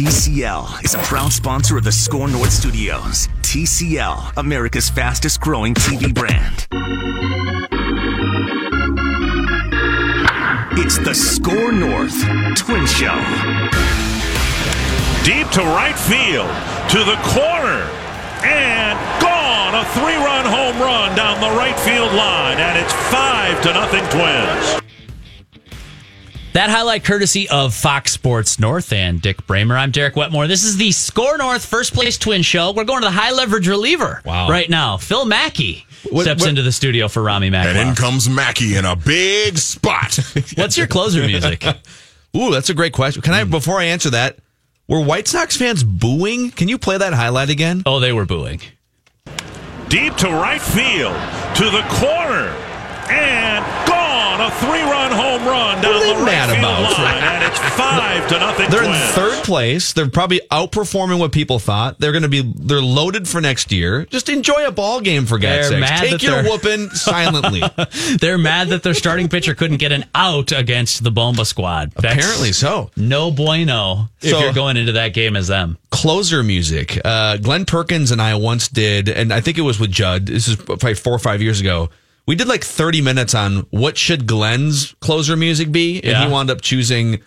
TCL 0.00 0.82
is 0.82 0.94
a 0.94 0.98
proud 1.00 1.30
sponsor 1.30 1.76
of 1.76 1.84
the 1.84 1.92
SKOR 1.92 2.26
North 2.26 2.50
Studios. 2.50 3.28
TCL, 3.42 4.32
America's 4.38 4.88
fastest 4.88 5.42
growing 5.42 5.74
TV 5.74 6.14
brand. 6.14 6.66
It's 10.78 10.96
the 10.96 11.12
SKOR 11.12 11.72
North 11.72 12.16
Twin 12.56 12.86
Show. 12.86 13.12
Deep 15.22 15.50
to 15.50 15.60
right 15.68 15.98
field, 16.08 16.48
to 16.88 17.04
the 17.04 17.20
corner, 17.36 17.84
and 18.42 18.96
gone. 19.20 19.74
A 19.74 19.84
three-run 19.92 20.46
home 20.46 20.80
run 20.80 21.14
down 21.14 21.42
the 21.42 21.54
right 21.58 21.78
field 21.80 22.14
line, 22.14 22.56
and 22.56 22.78
it's 22.78 22.94
five 23.12 23.60
to 23.64 23.74
nothing 23.74 24.04
Twins. 24.08 24.89
That 26.52 26.68
highlight 26.68 27.04
courtesy 27.04 27.48
of 27.48 27.72
Fox 27.74 28.10
Sports 28.12 28.58
North 28.58 28.92
and 28.92 29.22
Dick 29.22 29.46
Bremer. 29.46 29.76
I'm 29.76 29.92
Derek 29.92 30.16
Wetmore. 30.16 30.48
This 30.48 30.64
is 30.64 30.76
the 30.76 30.90
SKOR 30.90 31.38
North 31.38 31.64
First 31.64 31.94
Place 31.94 32.18
Twin 32.18 32.42
Show. 32.42 32.72
We're 32.72 32.82
going 32.82 33.02
to 33.02 33.06
the 33.06 33.12
high 33.12 33.30
leverage 33.30 33.68
reliever 33.68 34.20
Wow. 34.24 34.48
right 34.48 34.68
now. 34.68 34.96
Phil 34.96 35.24
Mackey 35.24 35.86
What- 36.10 36.22
steps 36.22 36.40
what- 36.40 36.48
into 36.50 36.62
the 36.62 36.72
studio 36.72 37.06
for 37.06 37.22
Rami 37.22 37.50
Mackey. 37.50 37.78
And 37.78 37.90
in 37.90 37.94
comes 37.94 38.28
Mackey 38.28 38.74
in 38.74 38.84
a 38.84 38.96
big 38.96 39.58
spot. 39.58 40.18
What's 40.56 40.76
your 40.76 40.88
closer 40.88 41.24
music? 41.24 41.64
Ooh, 42.36 42.50
that's 42.50 42.68
a 42.68 42.74
great 42.74 42.94
question. 42.94 43.22
Can 43.22 43.32
I, 43.32 43.44
hmm. 43.44 43.50
before 43.50 43.78
I 43.78 43.84
answer 43.84 44.10
that, 44.10 44.38
were 44.88 45.00
White 45.00 45.28
Sox 45.28 45.56
fans 45.56 45.84
booing? 45.84 46.50
Can 46.50 46.66
you 46.66 46.78
play 46.78 46.98
that 46.98 47.12
highlight 47.12 47.50
again? 47.50 47.84
Oh, 47.86 48.00
they 48.00 48.12
were 48.12 48.26
booing. 48.26 48.60
Deep 49.88 50.16
to 50.16 50.28
right 50.28 50.60
field, 50.60 51.14
to 51.56 51.64
the 51.70 51.82
corner, 51.90 52.48
and 53.08 53.64
gone. 53.64 53.79
A 54.50 54.52
three-run 54.64 55.12
home 55.12 55.44
run 55.46 55.80
down 55.80 55.94
are 55.94 56.18
the 56.18 56.24
right 56.24 56.46
field 56.46 56.58
about? 56.58 56.98
line, 56.98 57.22
and 57.22 57.44
it's 57.44 57.58
five 57.76 58.28
to 58.30 58.38
nothing 58.38 58.68
They're 58.70 58.80
Twins. 58.82 59.00
in 59.00 59.08
third 59.14 59.44
place. 59.44 59.92
They're 59.92 60.08
probably 60.08 60.40
outperforming 60.50 61.18
what 61.20 61.30
people 61.30 61.58
thought. 61.60 61.98
They're 62.00 62.10
going 62.12 62.22
to 62.24 62.28
be. 62.28 62.42
They're 62.42 62.80
loaded 62.82 63.28
for 63.28 63.40
next 63.40 63.70
year. 63.70 64.06
Just 64.06 64.28
enjoy 64.28 64.66
a 64.66 64.72
ball 64.72 65.00
game 65.00 65.26
for 65.26 65.38
God's 65.38 65.70
They're 65.70 65.80
sakes. 65.80 65.90
mad 65.90 66.00
Take 66.00 66.10
that 66.12 66.22
your 66.22 66.42
whooping 66.50 66.90
silently. 66.90 67.62
They're 68.20 68.38
mad 68.38 68.68
that 68.68 68.82
their 68.82 68.94
starting 68.94 69.28
pitcher 69.28 69.54
couldn't 69.54 69.76
get 69.78 69.92
an 69.92 70.04
out 70.14 70.50
against 70.52 71.04
the 71.04 71.10
Bomba 71.12 71.44
squad. 71.44 71.92
That's 71.92 72.14
Apparently 72.16 72.52
so. 72.52 72.90
No 72.96 73.30
bueno 73.30 74.08
if 74.20 74.30
So- 74.30 74.40
you're 74.40 74.52
going 74.52 74.76
into 74.76 74.92
that 74.92 75.14
game 75.14 75.36
as 75.36 75.46
them. 75.48 75.78
Closer 75.90 76.42
music. 76.42 76.98
Uh, 77.04 77.36
Glenn 77.36 77.64
Perkins 77.66 78.10
and 78.10 78.20
I 78.20 78.34
once 78.34 78.66
did, 78.68 79.08
and 79.08 79.32
I 79.32 79.40
think 79.40 79.58
it 79.58 79.62
was 79.62 79.78
with 79.78 79.90
Judd. 79.90 80.26
This 80.26 80.48
is 80.48 80.56
probably 80.56 80.94
four 80.94 81.12
or 81.14 81.18
five 81.18 81.40
years 81.42 81.60
ago. 81.60 81.88
We 82.30 82.36
did 82.36 82.46
like 82.46 82.62
30 82.62 83.02
minutes 83.02 83.34
on 83.34 83.66
what 83.70 83.98
should 83.98 84.24
Glenn's 84.28 84.94
closer 85.00 85.34
music 85.34 85.72
be, 85.72 85.96
and 85.96 86.04
Yeah. 86.12 86.26
he 86.26 86.30
wound 86.32 86.48
up 86.48 86.60
choosing. 86.60 87.18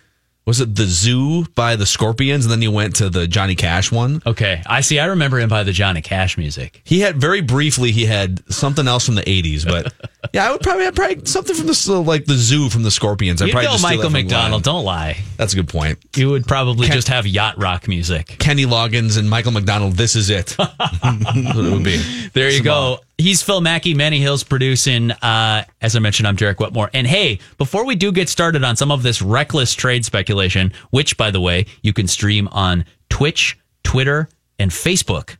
Was 0.45 0.61
it 0.61 0.75
the 0.75 0.85
Zoo 0.85 1.43
by 1.55 1.75
the 1.75 1.85
Scorpions, 1.85 2.45
and 2.45 2.51
then 2.53 2.61
he 2.61 2.69
went 2.69 2.95
to 2.95 3.09
the 3.09 3.27
Johnny 3.27 3.55
Cash 3.55 3.91
one. 3.91 4.21
Okay. 4.25 4.61
I 4.65 4.79
see. 4.79 4.99
I 4.99 5.07
remember 5.07 5.39
him 5.41 5.49
by 5.49 5.63
the 5.63 5.73
Johnny 5.73 6.01
Cash 6.01 6.37
music. 6.37 6.79
He 6.85 7.01
had 7.01 7.17
very 7.17 7.41
briefly. 7.41 7.91
He 7.91 8.05
had 8.05 8.41
something 8.49 8.87
else 8.87 9.05
from 9.05 9.15
the 9.15 9.23
'80s, 9.23 9.65
but 9.65 9.91
yeah, 10.33 10.47
I 10.47 10.51
would 10.51 10.61
probably 10.61 10.85
have 10.85 10.95
probably 10.95 11.25
something 11.25 11.55
from 11.55 11.67
the 11.67 12.03
like 12.05 12.25
the 12.25 12.35
Zoo 12.35 12.69
from 12.69 12.83
the 12.83 12.91
Scorpions. 12.91 13.41
I'd 13.41 13.47
You 13.47 13.51
probably 13.51 13.67
go 13.67 13.71
just 13.73 13.83
Michael 13.83 14.09
McDonald. 14.09 14.63
Don't 14.63 14.85
lie. 14.85 15.17
That's 15.37 15.53
a 15.53 15.55
good 15.55 15.67
point. 15.67 15.99
You 16.15 16.29
would 16.29 16.45
probably 16.47 16.87
Ken- 16.87 16.95
just 16.95 17.09
have 17.09 17.27
yacht 17.27 17.57
rock 17.57 17.87
music. 17.87 18.37
Kenny 18.39 18.65
Loggins 18.65 19.17
and 19.17 19.29
Michael 19.29 19.51
McDonald. 19.51 19.93
This 19.93 20.15
is 20.15 20.29
it. 20.29 20.55
It 21.05 21.71
would 21.71 21.83
be. 21.83 21.97
There 22.33 22.49
you 22.49 22.59
Come 22.59 22.63
go. 22.65 22.99
He's 23.17 23.41
Phil 23.41 23.61
Mackey, 23.61 23.93
Manny 23.93 24.19
Hills 24.19 24.43
producing. 24.43 25.11
Uh, 25.11 25.65
as 25.81 25.95
I 25.95 25.99
mentioned, 25.99 26.27
I'm 26.27 26.35
Derek 26.35 26.59
Wetmore. 26.59 26.89
And 26.93 27.05
hey, 27.05 27.39
before 27.57 27.85
we 27.85 27.95
do 27.95 28.11
get 28.11 28.29
started 28.29 28.63
on 28.63 28.75
some 28.75 28.91
of 28.91 29.03
this 29.03 29.21
reckless 29.21 29.73
trade 29.73 30.05
speculation, 30.05 30.73
which, 30.91 31.17
by 31.17 31.31
the 31.31 31.39
way, 31.39 31.65
you 31.81 31.93
can 31.93 32.07
stream 32.07 32.47
on 32.51 32.85
Twitch, 33.09 33.57
Twitter, 33.83 34.29
and 34.59 34.71
Facebook. 34.71 35.37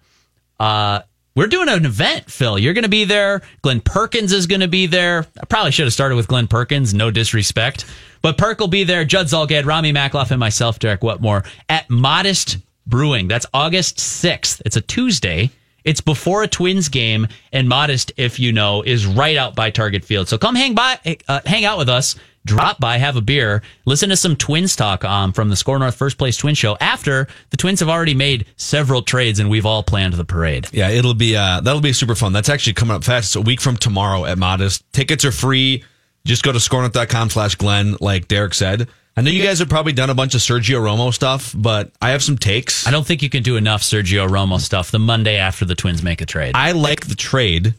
Uh, 0.59 1.01
we're 1.35 1.47
doing 1.47 1.67
an 1.69 1.85
event, 1.85 2.29
Phil. 2.29 2.59
You're 2.59 2.73
going 2.73 2.83
to 2.83 2.89
be 2.89 3.05
there. 3.05 3.41
Glenn 3.61 3.81
Perkins 3.81 4.31
is 4.31 4.45
going 4.45 4.61
to 4.61 4.67
be 4.67 4.85
there. 4.85 5.25
I 5.41 5.45
probably 5.45 5.71
should 5.71 5.85
have 5.85 5.93
started 5.93 6.15
with 6.15 6.27
Glenn 6.27 6.47
Perkins. 6.47 6.93
No 6.93 7.09
disrespect. 7.09 7.85
But 8.21 8.37
Perk 8.37 8.59
will 8.59 8.67
be 8.67 8.83
there. 8.83 9.03
Judd 9.03 9.27
Zulgad, 9.27 9.65
Rami 9.65 9.91
Makloff, 9.91 10.31
and 10.31 10.39
myself, 10.39 10.79
Derek 10.79 11.01
Wetmore, 11.01 11.43
at 11.69 11.89
Modest 11.89 12.57
Brewing. 12.85 13.27
That's 13.27 13.45
August 13.53 13.97
6th. 13.97 14.61
It's 14.65 14.75
a 14.75 14.81
Tuesday. 14.81 15.49
It's 15.83 16.01
before 16.01 16.43
a 16.43 16.47
Twins 16.47 16.87
game, 16.87 17.27
and 17.51 17.67
Modest, 17.67 18.13
if 18.15 18.39
you 18.39 18.53
know, 18.53 18.83
is 18.83 19.05
right 19.05 19.35
out 19.35 19.55
by 19.55 19.69
Target 19.69 20.05
Field. 20.05 20.29
So 20.29 20.37
come 20.37 20.55
hang 20.55 20.75
by, 20.75 20.97
uh, 21.27 21.41
hang 21.45 21.65
out 21.65 21.77
with 21.77 21.89
us. 21.89 22.15
Drop 22.45 22.79
by, 22.79 22.97
have 22.97 23.15
a 23.15 23.21
beer, 23.21 23.61
listen 23.85 24.09
to 24.09 24.17
some 24.17 24.35
Twins 24.35 24.75
talk 24.75 25.05
um, 25.05 25.31
from 25.31 25.49
the 25.49 25.55
SKOR 25.55 25.79
North 25.79 25.95
First 25.95 26.17
Place 26.17 26.35
Twin 26.35 26.55
Show. 26.55 26.75
After 26.81 27.27
the 27.51 27.57
Twins 27.57 27.79
have 27.79 27.89
already 27.89 28.13
made 28.13 28.45
several 28.57 29.01
trades, 29.01 29.39
and 29.39 29.49
we've 29.49 29.65
all 29.65 29.81
planned 29.81 30.13
the 30.13 30.25
parade. 30.25 30.67
Yeah, 30.73 30.89
it'll 30.89 31.13
be 31.13 31.35
uh, 31.35 31.61
that'll 31.61 31.81
be 31.81 31.93
super 31.93 32.15
fun. 32.15 32.33
That's 32.33 32.49
actually 32.49 32.73
coming 32.73 32.95
up 32.95 33.03
fast. 33.03 33.27
It's 33.27 33.35
a 33.37 33.41
week 33.41 33.61
from 33.61 33.77
tomorrow 33.77 34.25
at 34.25 34.37
Modest. 34.37 34.83
Tickets 34.91 35.23
are 35.23 35.31
free. 35.31 35.83
Just 36.25 36.43
go 36.43 36.51
to 36.51 36.59
skornorth.com 36.59 37.29
slash 37.29 37.55
Glenn, 37.55 37.97
like 37.99 38.27
Derek 38.27 38.53
said. 38.53 38.87
I 39.15 39.21
know 39.21 39.29
you 39.29 39.43
guys 39.43 39.59
have 39.59 39.69
probably 39.69 39.93
done 39.93 40.09
a 40.09 40.15
bunch 40.15 40.33
of 40.33 40.41
Sergio 40.41 40.81
Romo 40.81 41.13
stuff, 41.13 41.53
but 41.55 41.91
I 42.01 42.09
have 42.09 42.23
some 42.23 42.37
takes. 42.37 42.87
I 42.87 42.91
don't 42.91 43.05
think 43.05 43.21
you 43.21 43.29
can 43.29 43.43
do 43.43 43.57
enough 43.57 43.83
Sergio 43.83 44.27
Romo 44.27 44.59
stuff 44.59 44.89
the 44.89 44.99
Monday 44.99 45.37
after 45.37 45.65
the 45.65 45.75
Twins 45.75 46.01
make 46.01 46.21
a 46.21 46.25
trade. 46.25 46.53
I 46.55 46.71
like 46.71 47.05
the 47.07 47.15
trade. 47.15 47.75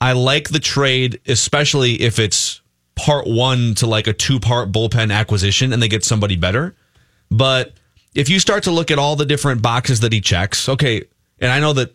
I 0.00 0.12
like 0.12 0.50
the 0.50 0.58
trade, 0.58 1.20
especially 1.26 2.02
if 2.02 2.18
it's 2.18 2.60
part 2.96 3.26
one 3.26 3.74
to 3.76 3.86
like 3.86 4.06
a 4.06 4.12
two 4.12 4.40
part 4.40 4.72
bullpen 4.72 5.12
acquisition 5.12 5.72
and 5.72 5.82
they 5.82 5.88
get 5.88 6.04
somebody 6.04 6.36
better. 6.36 6.74
But 7.30 7.74
if 8.14 8.28
you 8.28 8.40
start 8.40 8.64
to 8.64 8.70
look 8.70 8.90
at 8.90 8.98
all 8.98 9.16
the 9.16 9.26
different 9.26 9.62
boxes 9.62 10.00
that 10.00 10.12
he 10.12 10.20
checks, 10.20 10.68
okay, 10.68 11.02
and 11.38 11.52
I 11.52 11.60
know 11.60 11.72
that 11.74 11.94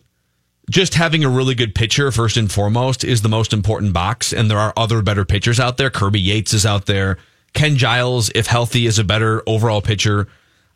just 0.70 0.94
having 0.94 1.24
a 1.24 1.28
really 1.28 1.54
good 1.56 1.74
pitcher 1.74 2.12
first 2.12 2.36
and 2.36 2.50
foremost 2.50 3.02
is 3.02 3.22
the 3.22 3.28
most 3.28 3.52
important 3.52 3.92
box, 3.92 4.32
and 4.32 4.48
there 4.48 4.58
are 4.58 4.72
other 4.76 5.02
better 5.02 5.24
pitchers 5.24 5.58
out 5.58 5.76
there. 5.76 5.90
Kirby 5.90 6.20
Yates 6.20 6.54
is 6.54 6.64
out 6.64 6.86
there. 6.86 7.18
Ken 7.52 7.76
Giles, 7.76 8.30
if 8.34 8.46
healthy, 8.46 8.86
is 8.86 8.98
a 8.98 9.04
better 9.04 9.42
overall 9.46 9.82
pitcher. 9.82 10.28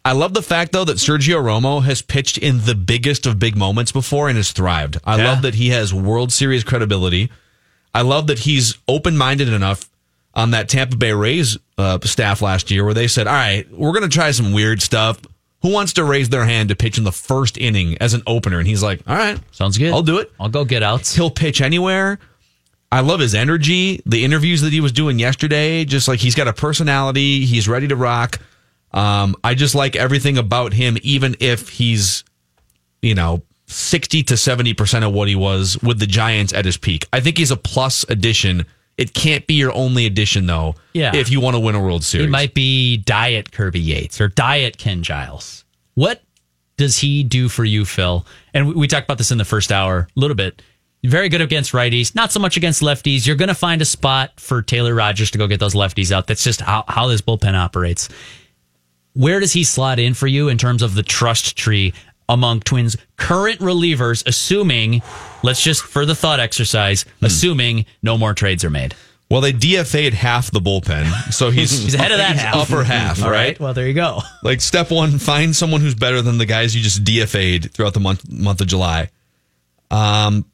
I 0.05 0.13
love 0.13 0.35
the 0.35 0.43
fact 0.43 0.73
though 0.73 0.85
that 0.85 0.99
Sergio 0.99 1.43
Romo 1.43 1.83
has 1.83 2.03
pitched 2.03 2.39
in 2.39 2.65
the 2.65 2.75
biggest 2.75 3.27
of 3.27 3.39
big 3.39 3.57
moments 3.57 3.93
before 3.93 4.29
and 4.29 4.37
has 4.37 4.53
thrived. 4.53 4.99
I 5.05 5.17
Yeah. 5.17 5.25
love 5.31 5.43
that 5.43 5.55
he 5.55 5.71
has 5.71 5.95
World 5.95 6.33
Series 6.33 6.65
credibility. 6.65 7.31
I 7.95 8.03
love 8.03 8.27
that 8.27 8.41
he's 8.41 8.77
open 8.89 9.17
minded 9.17 9.49
enough 9.49 9.89
on 10.37 10.53
that 10.53 10.69
Tampa 10.69 10.97
Bay 10.97 11.13
Rays 11.13 11.57
uh, 11.79 11.99
staff 12.03 12.43
last 12.43 12.71
year 12.71 12.85
where 12.85 12.95
they 12.95 13.09
said, 13.09 13.27
all 13.27 13.33
right, 13.33 13.69
we're 13.73 13.93
going 13.93 14.09
to 14.09 14.15
try 14.15 14.31
some 14.31 14.53
weird 14.53 14.83
stuff. 14.83 15.19
Who 15.63 15.73
wants 15.73 15.95
to 15.95 16.05
raise 16.05 16.29
their 16.29 16.45
hand 16.45 16.69
to 16.69 16.77
pitch 16.77 16.99
in 16.99 17.05
the 17.05 17.11
first 17.11 17.57
inning 17.59 17.97
as 18.01 18.13
an 18.15 18.23
opener? 18.27 18.59
And 18.59 18.69
he's 18.69 18.83
like, 18.83 19.01
all 19.09 19.17
right, 19.17 19.41
Sounds 19.51 19.79
good. 19.79 19.93
I'll 19.93 20.03
do 20.03 20.19
it. 20.19 20.31
I'll 20.39 20.51
go 20.51 20.65
get 20.65 20.83
outs. 20.83 21.15
He'll 21.17 21.31
pitch 21.31 21.61
anywhere. 21.63 22.19
I 22.93 23.01
love 23.01 23.19
his 23.19 23.35
energy. 23.35 24.01
The 24.07 24.25
interviews 24.25 24.61
that 24.61 24.73
he 24.73 24.81
was 24.81 24.93
doing 24.93 25.19
yesterday, 25.19 25.85
just 25.85 26.07
like 26.07 26.21
he's 26.21 26.35
got 26.35 26.47
a 26.47 26.53
personality. 26.53 27.45
He's 27.47 27.67
ready 27.67 27.89
to 27.89 27.97
rock. 27.97 28.39
Um, 28.93 29.35
I 29.43 29.55
just 29.55 29.75
like 29.75 29.97
everything 29.97 30.39
about 30.39 30.73
him, 30.75 30.97
even 31.03 31.35
if 31.41 31.71
he's, 31.71 32.23
you 33.03 33.15
know, 33.15 33.43
60 33.67 34.23
to 34.25 34.35
70% 34.35 35.07
of 35.07 35.13
what 35.13 35.29
he 35.29 35.35
was 35.35 35.83
with 35.83 35.99
the 35.99 36.07
Giants 36.07 36.53
at 36.53 36.65
his 36.65 36.77
peak. 36.77 37.07
I 37.13 37.21
think 37.21 37.39
he's 37.39 37.51
a 37.51 37.57
plus 37.57 38.05
addition. 38.09 38.67
It 38.99 39.13
can't 39.13 39.47
be 39.47 39.55
your 39.55 39.73
only 39.75 40.07
addition, 40.07 40.47
though, 40.47 40.75
Yeah. 40.95 41.15
if 41.15 41.31
you 41.31 41.41
want 41.41 41.55
to 41.55 41.61
win 41.61 41.75
a 41.75 41.81
World 41.81 42.01
He 42.03 42.07
Series. 42.07 42.31
might 42.31 42.55
be 42.55 42.97
Diet 42.97 43.53
Kirby 43.53 43.81
Yates 43.81 44.21
or 44.21 44.29
Diet 44.29 44.79
Ken 44.79 45.03
Giles. 45.03 45.65
What 45.95 46.23
does 46.79 46.99
he 46.99 47.23
do 47.23 47.49
for 47.49 47.65
you, 47.65 47.85
Phil? 47.85 48.27
And 48.55 48.69
we, 48.69 48.75
we 48.75 48.89
talked 48.89 49.05
about 49.05 49.19
this 49.19 49.31
in 49.31 49.39
the 49.39 49.45
first 49.45 49.71
hour 49.71 50.09
a 50.17 50.21
little 50.21 50.35
bit. 50.37 50.63
Very 51.05 51.29
good 51.29 51.41
against 51.43 51.73
righties, 51.73 52.15
not 52.15 52.33
so 52.33 52.41
much 52.41 52.57
against 52.57 52.81
lefties. 52.83 53.27
You're 53.27 53.37
going 53.37 53.49
to 53.49 53.55
find 53.55 53.81
a 53.81 53.85
spot 53.85 54.33
for 54.41 54.61
Taylor 54.63 54.95
Rogers 54.95 55.31
to 55.33 55.39
go 55.39 55.47
get 55.47 55.61
those 55.61 55.75
lefties 55.75 56.11
out. 56.11 56.27
That's 56.27 56.43
just 56.43 56.61
how, 56.63 56.85
how 56.89 57.07
this 57.07 57.21
bullpen 57.21 57.55
operates. 57.55 58.09
Where 59.13 59.41
does 59.41 59.53
he 59.53 59.63
slot 59.63 59.99
in 59.99 60.15
for 60.15 60.27
you 60.27 60.49
in 60.49 60.59
terms 60.59 60.83
of 60.83 60.95
the 60.95 61.03
trust 61.03 61.57
tree 61.57 61.93
among 62.29 62.61
Twins' 62.61 62.97
current 63.17 63.61
relievers, 63.61 64.27
assuming, 64.27 65.01
let's 65.47 65.63
just 65.63 65.83
for 65.83 66.05
the 66.05 66.15
thought 66.15 66.41
exercise, 66.41 67.05
assuming 67.23 67.87
no 68.03 68.19
more 68.19 68.35
trades 68.35 68.65
are 68.65 68.71
made? 68.71 68.95
well, 69.29 69.41
they 69.41 69.53
DFA'd 69.53 70.15
half 70.15 70.53
the 70.53 70.61
bullpen, 70.61 71.33
so 71.33 71.51
he's, 71.57 71.83
He's 71.83 71.95
ahead 71.95 72.13
of 72.13 72.19
that 72.19 72.33
he's 72.35 72.43
half. 72.43 72.55
upper 72.71 72.85
half, 72.85 73.21
All 73.23 73.29
right? 73.31 73.47
right. 73.49 73.61
Well, 73.61 73.75
there 73.75 73.89
you 73.89 73.93
go. 73.95 74.21
Like 74.45 74.61
step 74.61 74.91
one, 74.93 75.19
find 75.19 75.55
someone 75.57 75.81
who's 75.81 75.97
better 75.97 76.23
than 76.23 76.39
the 76.39 76.47
guys 76.47 76.77
you 76.77 76.83
just 76.83 77.03
DFA'd 77.03 77.73
throughout 77.73 77.93
the 77.95 77.99
month 78.01 78.31
month 78.31 78.61
of 78.61 78.69
July. 78.69 79.11
Um, 79.91 80.45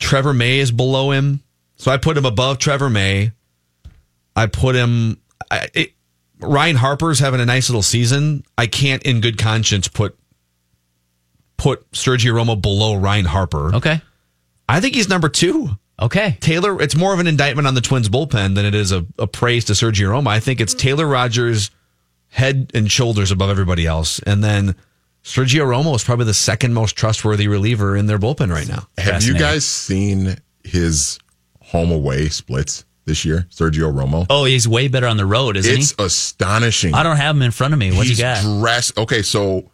Trevor 0.00 0.32
May 0.34 0.58
is 0.58 0.70
below 0.72 1.10
him, 1.12 1.42
so 1.76 1.90
I 1.92 1.96
put 1.96 2.16
him 2.16 2.24
above 2.24 2.58
Trevor 2.58 2.90
May. 2.90 3.32
I 4.34 4.46
put 4.46 4.74
him. 4.74 5.20
I, 5.50 5.68
it, 5.74 5.92
Ryan 6.40 6.76
Harper's 6.76 7.18
having 7.18 7.40
a 7.40 7.46
nice 7.46 7.68
little 7.68 7.82
season. 7.82 8.42
I 8.56 8.66
can't, 8.66 9.02
in 9.04 9.20
good 9.20 9.36
conscience, 9.38 9.86
put 9.88 10.18
put 11.60 11.90
Sergio 11.92 12.32
Romo 12.32 12.60
below 12.60 12.94
Ryan 12.94 13.26
Harper. 13.26 13.74
Okay. 13.76 14.00
I 14.66 14.80
think 14.80 14.94
he's 14.94 15.10
number 15.10 15.28
two. 15.28 15.68
Okay. 16.00 16.38
Taylor, 16.40 16.80
it's 16.80 16.96
more 16.96 17.12
of 17.12 17.20
an 17.20 17.26
indictment 17.26 17.68
on 17.68 17.74
the 17.74 17.82
Twins 17.82 18.08
bullpen 18.08 18.54
than 18.54 18.64
it 18.64 18.74
is 18.74 18.92
a, 18.92 19.04
a 19.18 19.26
praise 19.26 19.66
to 19.66 19.74
Sergio 19.74 20.08
Romo. 20.08 20.28
I 20.28 20.40
think 20.40 20.62
it's 20.62 20.72
Taylor 20.72 21.06
Rogers, 21.06 21.70
head 22.28 22.70
and 22.72 22.90
shoulders 22.90 23.30
above 23.30 23.50
everybody 23.50 23.86
else. 23.86 24.20
And 24.20 24.42
then 24.42 24.74
Sergio 25.22 25.66
Romo 25.66 25.94
is 25.94 26.02
probably 26.02 26.24
the 26.24 26.32
second 26.32 26.72
most 26.72 26.96
trustworthy 26.96 27.46
reliever 27.46 27.94
in 27.94 28.06
their 28.06 28.18
bullpen 28.18 28.50
right 28.50 28.66
now. 28.66 28.88
Have 28.96 29.22
you 29.24 29.38
guys 29.38 29.66
seen 29.66 30.36
his 30.64 31.18
home 31.60 31.92
away 31.92 32.30
splits 32.30 32.86
this 33.04 33.26
year, 33.26 33.46
Sergio 33.50 33.92
Romo? 33.92 34.24
Oh, 34.30 34.46
he's 34.46 34.66
way 34.66 34.88
better 34.88 35.06
on 35.08 35.18
the 35.18 35.26
road, 35.26 35.58
isn't 35.58 35.74
it's 35.74 35.90
he? 35.90 36.02
astonishing. 36.02 36.94
I 36.94 37.02
don't 37.02 37.18
have 37.18 37.36
him 37.36 37.42
in 37.42 37.50
front 37.50 37.74
of 37.74 37.78
me. 37.78 37.90
What's 37.90 38.04
he 38.04 38.08
he's 38.10 38.20
got? 38.20 38.40
dressed. 38.42 38.96
Okay, 38.96 39.20
so 39.20 39.70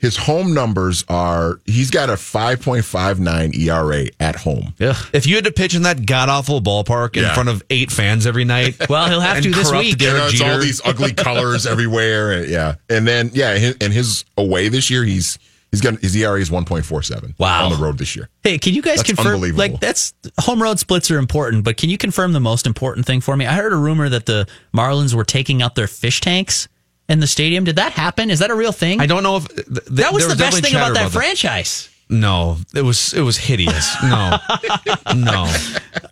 his 0.00 0.16
home 0.16 0.54
numbers 0.54 1.04
are 1.08 1.60
he's 1.66 1.90
got 1.90 2.08
a 2.08 2.14
5.59 2.14 3.54
ERA 3.56 4.06
at 4.18 4.36
home. 4.36 4.74
Ugh. 4.80 4.96
If 5.12 5.26
you 5.26 5.34
had 5.36 5.44
to 5.44 5.52
pitch 5.52 5.74
in 5.74 5.82
that 5.82 6.06
god 6.06 6.28
awful 6.28 6.60
ballpark 6.60 7.16
in 7.16 7.22
Yeah. 7.22 7.34
front 7.34 7.48
of 7.48 7.62
eight 7.70 7.90
fans 7.90 8.26
every 8.26 8.44
night, 8.44 8.76
Well, 8.88 9.08
he'll 9.08 9.20
have 9.20 9.36
and 9.36 9.44
to 9.44 9.50
this 9.50 9.68
corrupt 9.70 9.84
week. 9.84 9.98
Derek 9.98 10.14
You 10.14 10.18
know, 10.20 10.26
it's 10.28 10.40
all 10.54 10.58
these 10.58 10.80
ugly 10.84 11.12
colors 11.14 11.66
everywhere. 11.66 12.32
And, 12.32 12.48
yeah, 12.48 12.74
and 12.88 13.06
then 13.06 13.30
yeah, 13.34 13.54
his, 13.56 13.76
and 13.80 13.92
his 13.92 14.24
away 14.36 14.68
this 14.68 14.90
year, 14.90 15.04
he's 15.04 15.38
he's 15.70 15.80
got 15.80 15.98
his 16.00 16.16
ERA 16.16 16.40
is 16.40 16.50
1.47. 16.50 17.38
Wow. 17.38 17.66
on 17.66 17.72
the 17.72 17.78
road 17.78 17.98
this 17.98 18.16
year. 18.16 18.28
Hey, 18.42 18.58
can 18.58 18.74
you 18.74 18.82
guys 18.82 18.96
That's 18.96 19.08
confirm? 19.08 19.34
unbelievable. 19.34 19.58
Like, 19.58 19.80
that's 19.80 20.14
home 20.38 20.62
road 20.62 20.78
splits 20.78 21.10
are 21.10 21.18
important, 21.18 21.64
but 21.64 21.76
can 21.76 21.90
you 21.90 21.98
confirm 21.98 22.32
the 22.32 22.40
most 22.40 22.66
important 22.66 23.06
thing 23.06 23.20
for 23.20 23.36
me? 23.36 23.46
I 23.46 23.52
heard 23.54 23.72
a 23.72 23.76
rumor 23.76 24.08
that 24.08 24.26
the 24.26 24.46
Marlins 24.74 25.14
were 25.14 25.24
taking 25.24 25.62
out 25.62 25.74
their 25.74 25.86
fish 25.86 26.20
tanks 26.20 26.68
in 27.10 27.20
the 27.20 27.26
stadium. 27.26 27.64
Did 27.64 27.76
that 27.76 27.92
happen? 27.92 28.30
Is 28.30 28.38
that 28.38 28.50
a 28.50 28.54
real 28.54 28.72
thing? 28.72 29.00
I 29.00 29.06
don't 29.06 29.22
know 29.22 29.36
if 29.36 29.48
th- 29.48 29.66
th- 29.66 29.84
that 30.00 30.12
was 30.14 30.26
the 30.28 30.36
best 30.36 30.62
thing 30.62 30.74
about 30.74 30.94
that 30.94 31.10
franchise. 31.10 31.88
No, 32.12 32.56
it 32.74 32.82
was 32.82 33.14
it 33.14 33.20
was 33.20 33.36
hideous. 33.36 33.94
No, 34.02 34.36
no. 35.14 35.46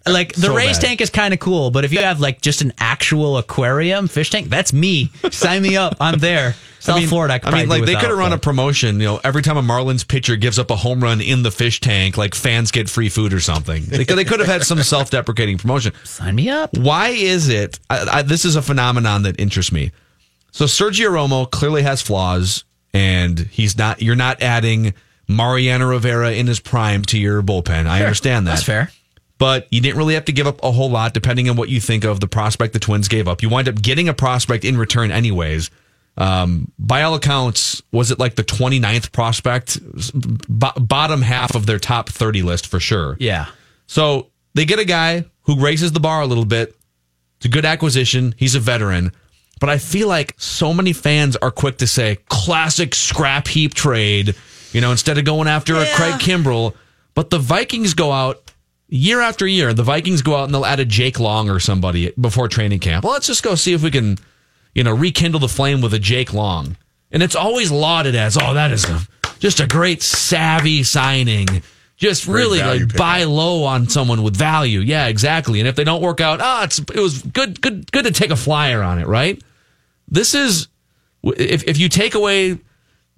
Like 0.07 0.33
the 0.35 0.43
So 0.43 0.55
raised 0.55 0.81
tank 0.81 1.01
is 1.01 1.11
kind 1.11 1.35
of 1.35 1.41
cool, 1.41 1.73
but 1.73 1.85
if 1.85 1.93
you 1.93 1.99
have 2.01 2.21
like 2.21 2.41
just 2.41 2.63
an 2.63 2.73
actual 2.79 3.37
aquarium 3.37 4.07
fish 4.07 4.31
tank, 4.31 4.49
that's 4.49 4.73
me. 4.73 5.11
Sign 5.33 5.61
me 5.63 5.77
up. 5.77 5.97
I'm 6.01 6.19
there. 6.21 6.55
South 6.81 7.05
Florida. 7.09 7.41
I, 7.43 7.49
I 7.49 7.53
mean, 7.53 7.69
like 7.69 7.85
they 7.85 7.97
could 7.97 8.11
have 8.11 8.17
run 8.19 8.33
a 8.33 8.39
promotion. 8.39 9.01
You 9.01 9.07
know, 9.07 9.21
every 9.25 9.43
time 9.43 9.57
a 9.57 9.63
Marlins 9.63 10.07
pitcher 10.07 10.37
gives 10.37 10.61
up 10.61 10.71
a 10.71 10.77
home 10.77 11.01
run 11.03 11.21
in 11.21 11.43
the 11.43 11.51
fish 11.51 11.81
tank, 11.81 12.17
like 12.17 12.37
fans 12.37 12.71
get 12.71 12.89
free 12.89 13.09
food 13.09 13.33
or 13.35 13.41
something. 13.41 13.85
They, 13.85 14.05
could- 14.05 14.17
they 14.17 14.25
could 14.25 14.39
have 14.39 14.49
had 14.49 14.63
some 14.63 14.81
self-deprecating 14.81 15.59
promotion. 15.59 15.93
Sign 16.05 16.37
me 16.37 16.49
up. 16.49 16.79
Why 16.79 17.09
is 17.09 17.49
it? 17.49 17.81
I, 17.91 18.19
I, 18.19 18.23
this 18.23 18.45
is 18.45 18.55
a 18.55 18.63
phenomenon 18.63 19.23
that 19.25 19.41
interests 19.41 19.73
me. 19.73 19.91
So 20.51 20.65
Sergio 20.65 21.11
Romo 21.11 21.51
clearly 21.51 21.83
has 21.83 22.03
flaws, 22.03 22.65
and 22.93 23.39
he's 23.39 23.77
not. 23.77 24.03
You're 24.03 24.17
not 24.17 24.43
adding 24.43 24.95
Mariano 25.29 25.87
Rivera 25.89 26.33
in 26.33 26.47
his 26.47 26.59
prime 26.61 27.03
to 27.07 27.19
your 27.19 27.43
bullpen. 27.43 27.87
I 27.87 28.01
understand 28.03 28.47
that. 28.47 28.53
That's 28.53 28.63
fair. 28.65 28.91
but 29.39 29.69
you 29.71 29.81
didn't 29.81 29.99
really 29.99 30.15
have 30.15 30.25
to 30.25 30.33
give 30.33 30.47
up 30.47 30.63
a 30.65 30.73
whole 30.73 30.91
lot 30.91 31.15
depending 31.15 31.49
on 31.51 31.57
what 31.57 31.69
you 31.69 31.81
think 31.81 32.05
of 32.05 32.19
the 32.21 32.27
prospect 32.27 32.73
the 32.73 32.79
Twins 32.79 33.09
gave 33.09 33.29
up. 33.29 33.43
You 33.43 33.49
wind 33.51 33.69
up 33.69 33.81
getting 33.81 34.09
a 34.09 34.15
prospect 34.15 34.65
in 34.65 34.77
return 34.79 35.11
anyways. 35.13 35.71
Um, 36.17 36.73
by 36.81 37.03
all 37.03 37.15
accounts, 37.15 37.81
was 37.93 38.11
it 38.11 38.19
like 38.19 38.35
the 38.35 38.43
29th 38.43 39.13
prospect? 39.13 39.79
B- 40.59 40.81
bottom 40.81 41.23
half 41.23 41.55
of 41.55 41.67
their 41.67 41.79
top 41.79 42.09
30 42.09 42.43
list 42.43 42.67
for 42.67 42.81
sure. 42.81 43.17
Yeah. 43.21 43.47
So 43.87 44.27
they 44.55 44.65
get 44.65 44.81
a 44.81 44.85
guy 44.85 45.27
who 45.43 45.61
raises 45.61 45.93
the 45.93 46.01
bar 46.01 46.21
a 46.23 46.27
little 46.27 46.45
bit. 46.45 46.75
It's 47.37 47.47
a 47.47 47.49
good 47.49 47.65
acquisition. 47.65 48.35
He's 48.37 48.57
a 48.57 48.61
veteran. 48.61 49.13
But 49.61 49.71
I 49.71 49.79
feel 49.79 50.09
like 50.09 50.35
so 50.39 50.73
many 50.73 50.93
fans 50.93 51.37
are 51.37 51.51
quick 51.51 51.79
to 51.79 51.87
say 51.87 52.19
classic 52.29 52.95
scrap 52.95 53.49
heap 53.49 53.75
trade, 53.75 54.35
you 54.73 54.81
know, 54.81 54.91
instead 54.91 55.19
of 55.19 55.25
going 55.25 55.49
after 55.49 55.77
a 55.77 55.87
Craig 55.95 56.15
Kimbrel. 56.21 56.75
But 57.15 57.31
the 57.31 57.39
Vikings 57.39 57.95
go 57.95 58.13
out 58.13 58.53
year 58.89 59.21
after 59.21 59.47
year. 59.47 59.75
The 59.75 59.83
Vikings 59.83 60.23
go 60.23 60.37
out 60.37 60.45
and 60.45 60.55
they'll 60.55 60.65
add 60.67 60.81
a 60.81 60.85
Jake 60.85 61.19
Long 61.19 61.51
or 61.51 61.61
somebody 61.61 62.13
before 62.21 62.49
training 62.49 62.79
camp. 62.79 63.05
Well, 63.05 63.13
let's 63.13 63.27
just 63.27 63.43
go 63.43 63.55
see 63.55 63.73
if 63.73 63.83
we 63.83 63.91
can, 63.91 64.19
you 64.75 64.85
know, 64.85 64.95
rekindle 64.95 65.41
the 65.41 65.49
flame 65.49 65.81
with 65.81 65.95
a 65.95 65.99
Jake 65.99 66.33
Long. 66.33 66.77
And 67.11 67.23
it's 67.23 67.35
always 67.35 67.71
lauded 67.71 68.15
as, 68.15 68.37
oh, 68.37 68.55
that 68.55 68.71
is 68.71 68.85
a, 68.85 69.01
just 69.39 69.61
a 69.61 69.67
great 69.67 70.03
savvy 70.03 70.83
signing. 70.83 71.47
Just 71.97 72.27
Great 72.27 72.35
really 72.35 72.59
like 72.61 72.81
pickup. 72.83 72.97
buy 72.97 73.25
low 73.25 73.65
on 73.65 73.89
someone 73.89 74.23
with 74.23 74.37
value. 74.37 74.81
Yeah, 74.81 75.09
exactly. 75.09 75.59
And 75.59 75.69
if 75.69 75.75
they 75.75 75.83
don't 75.83 76.01
work 76.01 76.21
out, 76.21 76.41
ah, 76.41 76.63
it's 76.63 76.79
it 76.79 77.01
was 77.01 77.23
good, 77.23 77.61
good, 77.61 77.91
good 77.91 78.05
to 78.05 78.13
take 78.13 78.31
a 78.31 78.37
flyer 78.37 78.83
on 78.83 79.01
it, 79.01 79.09
right? 79.09 79.43
This 80.11 80.35
is 80.35 80.69
if 81.23 81.65
if 81.65 81.79
you 81.79 81.89
take 81.89 82.15
away 82.15 82.59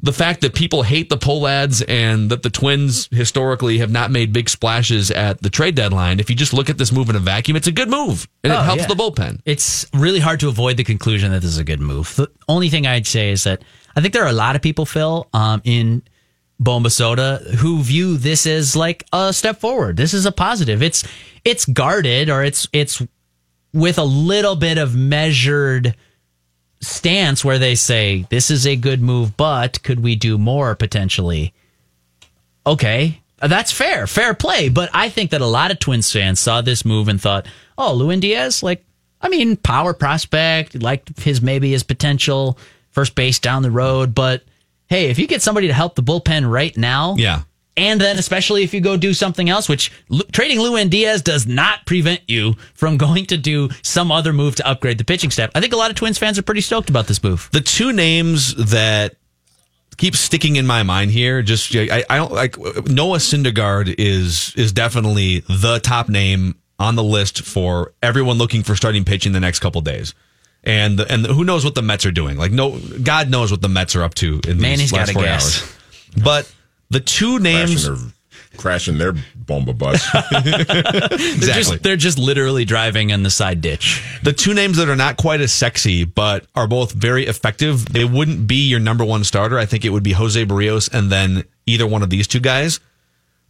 the 0.02 0.12
fact 0.14 0.40
that 0.40 0.54
people 0.54 0.82
hate 0.82 1.10
the 1.10 1.18
Pohlads 1.18 1.84
and 1.86 2.30
that 2.30 2.42
the 2.42 2.48
Twins 2.48 3.06
historically 3.12 3.78
have 3.78 3.90
not 3.90 4.10
made 4.10 4.32
big 4.32 4.48
splashes 4.48 5.10
at 5.10 5.42
the 5.42 5.50
trade 5.50 5.74
deadline, 5.74 6.20
if 6.20 6.30
you 6.30 6.36
just 6.36 6.54
look 6.54 6.70
at 6.70 6.78
this 6.78 6.90
move 6.90 7.10
in 7.10 7.16
a 7.16 7.18
vacuum, 7.20 7.54
it's 7.54 7.66
a 7.66 7.72
good 7.72 7.90
move 7.90 8.26
and 8.42 8.50
it 8.50 8.56
Oh, 8.56 8.62
helps 8.62 8.82
yeah. 8.82 8.88
the 8.88 8.94
bullpen. 8.94 9.40
It's 9.44 9.84
really 9.92 10.20
hard 10.20 10.40
to 10.40 10.48
avoid 10.48 10.78
the 10.78 10.84
conclusion 10.84 11.32
that 11.32 11.42
this 11.42 11.50
is 11.50 11.58
a 11.58 11.64
good 11.64 11.80
move. 11.80 12.16
The 12.16 12.30
only 12.48 12.70
thing 12.70 12.86
I'd 12.86 13.06
say 13.06 13.30
is 13.30 13.44
that 13.44 13.60
I 13.94 14.00
think 14.00 14.14
there 14.14 14.24
are 14.24 14.28
a 14.30 14.32
lot 14.32 14.56
of 14.56 14.62
people, 14.62 14.86
Phil, 14.86 15.28
um, 15.34 15.60
in 15.64 16.02
Bomba 16.58 16.88
Soda 16.88 17.36
who 17.58 17.82
view 17.82 18.16
this 18.16 18.46
as 18.46 18.74
like 18.74 19.04
a 19.12 19.34
step 19.34 19.60
forward. 19.60 19.98
This 19.98 20.14
is 20.14 20.24
a 20.24 20.32
positive. 20.32 20.82
It's 20.82 21.04
it's 21.44 21.66
guarded 21.66 22.30
or 22.30 22.42
it's 22.42 22.66
it's 22.72 23.02
with 23.74 23.98
a 23.98 24.04
little 24.04 24.56
bit 24.56 24.78
of 24.78 24.96
measured 24.96 25.94
stance 26.80 27.44
where 27.44 27.58
they 27.58 27.74
say 27.74 28.26
this 28.30 28.50
is 28.50 28.66
a 28.66 28.76
good 28.76 29.00
move, 29.02 29.36
but 29.36 29.82
could 29.82 30.00
we 30.00 30.16
do 30.16 30.38
more 30.38 30.74
potentially? 30.74 31.52
Okay, 32.66 33.20
uh, 33.40 33.48
that's 33.48 33.72
fair, 33.72 34.06
fair 34.06 34.34
play. 34.34 34.68
But 34.68 34.90
I 34.92 35.08
think 35.08 35.30
that 35.30 35.40
a 35.40 35.46
lot 35.46 35.70
of 35.70 35.78
Twins 35.78 36.10
fans 36.12 36.40
saw 36.40 36.60
this 36.60 36.84
move 36.84 37.08
and 37.08 37.20
thought, 37.20 37.46
"Oh, 37.78 37.92
Lewin 37.94 38.20
Diaz, 38.20 38.62
like, 38.62 38.84
I 39.20 39.28
mean, 39.28 39.56
power 39.56 39.94
prospect, 39.94 40.80
like 40.82 41.18
his 41.18 41.40
maybe 41.42 41.70
his 41.70 41.82
potential 41.82 42.58
first 42.90 43.14
base 43.14 43.38
down 43.38 43.62
the 43.62 43.70
road, 43.70 44.14
but 44.14 44.42
hey, 44.88 45.10
if 45.10 45.18
you 45.18 45.26
get 45.26 45.42
somebody 45.42 45.68
to 45.68 45.72
help 45.72 45.94
the 45.94 46.02
bullpen 46.02 46.50
right 46.50 46.76
now, 46.76 47.14
Yeah. 47.16 47.42
And 47.76 48.00
then 48.00 48.18
especially 48.18 48.62
if 48.62 48.74
you 48.74 48.80
go 48.80 48.96
do 48.96 49.14
something 49.14 49.48
else, 49.48 49.68
which 49.68 49.92
trading 50.32 50.60
Lewin 50.60 50.88
Diaz 50.88 51.22
does 51.22 51.46
not 51.46 51.86
prevent 51.86 52.20
you 52.28 52.54
from 52.74 52.96
going 52.96 53.26
to 53.26 53.36
do 53.36 53.68
some 53.82 54.10
other 54.12 54.32
move 54.32 54.56
to 54.56 54.66
upgrade 54.66 54.98
the 54.98 55.04
pitching 55.04 55.30
staff. 55.30 55.50
I 55.54 55.60
think 55.60 55.72
a 55.72 55.76
lot 55.76 55.90
of 55.90 55.96
Twins 55.96 56.18
fans 56.18 56.38
are 56.38 56.42
pretty 56.42 56.60
stoked 56.60 56.90
about 56.90 57.06
this 57.06 57.22
move. 57.22 57.48
The 57.52 57.60
two 57.60 57.92
names 57.92 58.54
that 58.70 59.16
keep 59.96 60.16
sticking 60.16 60.56
in 60.56 60.66
my 60.66 60.82
mind 60.82 61.10
here, 61.10 61.42
just 61.42 61.74
I, 61.76 62.04
I 62.08 62.16
don't 62.16 62.32
like 62.32 62.58
Noah 62.58 63.18
Syndergaard 63.18 63.94
is 63.98 64.54
is 64.56 64.72
definitely 64.72 65.40
the 65.40 65.78
top 65.82 66.08
name 66.08 66.56
on 66.78 66.96
the 66.96 67.04
list 67.04 67.42
for 67.42 67.92
everyone 68.02 68.38
looking 68.38 68.62
for 68.62 68.74
starting 68.74 69.04
pitching 69.04 69.32
the 69.32 69.40
next 69.40 69.60
couple 69.60 69.80
days. 69.82 70.14
And 70.64 71.00
and 71.00 71.24
who 71.24 71.44
knows 71.44 71.64
what 71.64 71.74
the 71.74 71.82
Mets 71.82 72.04
are 72.04 72.10
doing? 72.10 72.36
Like 72.36 72.52
no, 72.52 72.78
God 73.02 73.30
knows 73.30 73.50
what 73.50 73.62
the 73.62 73.68
Mets 73.68 73.94
are 73.94 74.02
up 74.02 74.14
to 74.16 74.40
in 74.48 74.60
Man, 74.60 74.72
these 74.72 74.90
he's 74.90 74.92
last 74.92 75.12
four 75.12 75.22
guess. 75.22 75.62
hours. 75.62 75.76
But 76.22 76.54
the 76.90 77.00
two 77.00 77.38
Crashing 77.38 77.42
names, 77.42 77.84
their, 77.84 77.96
crashing 78.56 78.98
their 78.98 79.14
bomba 79.36 79.72
bus. 79.72 80.06
They're 80.30 81.12
exactly. 81.12 81.38
just 81.38 81.82
they're 81.82 81.96
just 81.96 82.18
literally 82.18 82.64
driving 82.64 83.10
in 83.10 83.22
the 83.22 83.30
side 83.30 83.60
ditch. 83.60 84.04
the 84.22 84.32
two 84.32 84.54
names 84.54 84.76
that 84.76 84.88
are 84.88 84.96
not 84.96 85.16
quite 85.16 85.40
as 85.40 85.52
sexy, 85.52 86.04
but 86.04 86.46
are 86.54 86.66
both 86.66 86.92
very 86.92 87.26
effective. 87.26 87.86
They 87.92 88.04
wouldn't 88.04 88.46
be 88.46 88.68
your 88.68 88.80
number 88.80 89.04
one 89.04 89.24
starter. 89.24 89.58
I 89.58 89.66
think 89.66 89.84
it 89.84 89.90
would 89.90 90.02
be 90.02 90.12
Jose 90.12 90.44
Berrios 90.44 90.92
and 90.92 91.10
then 91.10 91.44
either 91.66 91.86
one 91.86 92.02
of 92.02 92.10
these 92.10 92.26
two 92.26 92.40
guys. 92.40 92.80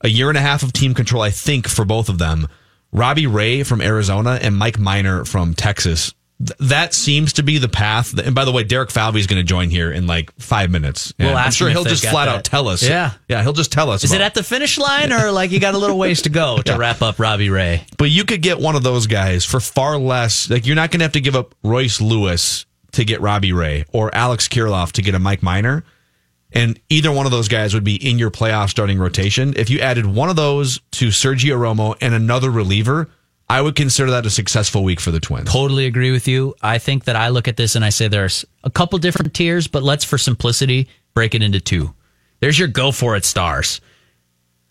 A 0.03 0.09
year 0.09 0.29
and 0.31 0.39
a 0.39 0.41
half 0.41 0.63
of 0.63 0.73
team 0.73 0.95
control, 0.95 1.23
I 1.23 1.31
think, 1.31 1.69
for 1.69 1.85
both 1.85 2.09
of 2.09 2.19
them. 2.19 2.49
Robbie 2.93 3.27
Ray 3.27 3.63
from 3.63 3.81
Arizona 3.81 4.39
and 4.41 4.57
Mike 4.57 4.79
Minor 4.79 5.25
from 5.25 5.55
Texas. 5.55 6.15
Th- 6.45 6.57
that 6.71 6.95
seems 6.95 7.35
to 7.35 7.43
be 7.43 7.59
the 7.59 7.69
path. 7.69 8.19
And 8.19 8.35
by 8.35 8.45
the 8.45 8.53
way, 8.53 8.65
Derek 8.65 8.91
Falvey 8.91 9.21
is 9.21 9.27
going 9.27 9.41
to 9.41 9.45
join 9.45 9.69
here 9.69 9.93
in 9.93 10.07
like 10.07 10.33
five 10.41 10.71
minutes. 10.71 11.13
We'll 11.19 11.37
I'm 11.37 11.51
sure 11.51 11.69
he'll 11.69 11.85
just 11.85 12.07
flat 12.07 12.25
that. 12.25 12.37
out 12.37 12.45
tell 12.45 12.69
us. 12.69 12.83
Yeah. 12.83 13.13
yeah, 13.29 13.43
he'll 13.43 13.53
just 13.53 13.73
tell 13.73 13.91
us. 13.91 14.05
Is 14.05 14.13
it 14.13 14.21
at 14.21 14.35
the 14.35 14.43
finish 14.43 14.79
line 14.79 15.13
or 15.13 15.31
like 15.31 15.51
you 15.51 15.61
got 15.61 15.75
a 15.75 15.79
little 15.79 15.99
ways 15.99 16.23
to 16.23 16.31
go 16.31 16.59
to 16.63 16.79
wrap 16.79 17.03
up 17.03 17.19
Robbie 17.19 17.51
Ray? 17.51 17.85
But 17.99 18.11
you 18.11 18.25
could 18.25 18.41
get 18.43 18.59
one 18.59 18.75
of 18.75 18.83
those 18.83 19.07
guys 19.07 19.45
for 19.45 19.61
far 19.61 19.99
less. 19.99 20.49
Like 20.49 20.67
you're 20.67 20.77
not 20.77 20.91
going 20.91 21.01
to 21.01 21.05
have 21.05 21.13
to 21.13 21.21
give 21.21 21.37
up 21.37 21.55
Royce 21.63 22.01
Lewis 22.01 22.65
to 22.93 23.05
get 23.05 23.21
Robbie 23.21 23.53
Ray 23.53 23.85
or 23.93 24.15
Alex 24.15 24.49
Kirilloff 24.49 24.93
to 24.93 25.03
get 25.03 25.15
a 25.15 25.19
Mike 25.19 25.43
Minor. 25.43 25.85
And 26.53 26.81
either 26.89 27.13
one 27.13 27.27
of 27.27 27.33
those 27.33 27.49
guys 27.49 27.75
would 27.75 27.85
be 27.85 27.95
in 27.95 28.19
your 28.19 28.31
playoff 28.31 28.71
starting 28.71 28.99
rotation. 28.99 29.55
If 29.57 29.71
you 29.71 29.79
added 29.81 30.07
one 30.07 30.31
of 30.31 30.37
those 30.37 30.81
to 30.93 31.09
Sergio 31.09 31.57
Romo 31.57 31.97
and 32.01 32.13
another 32.13 32.51
reliever, 32.51 33.09
I 33.51 33.61
would 33.61 33.75
consider 33.75 34.13
that 34.13 34.25
a 34.25 34.31
successful 34.31 34.85
week 34.85 35.01
for 35.01 35.11
the 35.11 35.19
Twins. 35.19 35.51
Totally 35.51 35.87
agree 35.87 36.13
with 36.13 36.29
you. 36.29 36.55
I 36.63 36.79
think 36.79 37.07
that 37.07 37.17
I 37.17 37.31
look 37.31 37.49
at 37.49 37.57
this 37.57 37.75
and 37.75 37.85
I 37.85 37.89
say 37.89 38.07
there's 38.07 38.45
a 38.63 38.71
couple 38.71 38.97
different 39.01 39.35
tiers, 39.35 39.67
but 39.67 39.83
let's 39.83 40.05
for 40.05 40.19
simplicity 40.19 40.87
break 41.15 41.35
it 41.35 41.43
into 41.43 41.59
two. 41.59 41.93
There's 42.39 42.57
your 42.57 42.69
go 42.69 42.93
for 42.93 43.17
it 43.17 43.25
stars. 43.25 43.81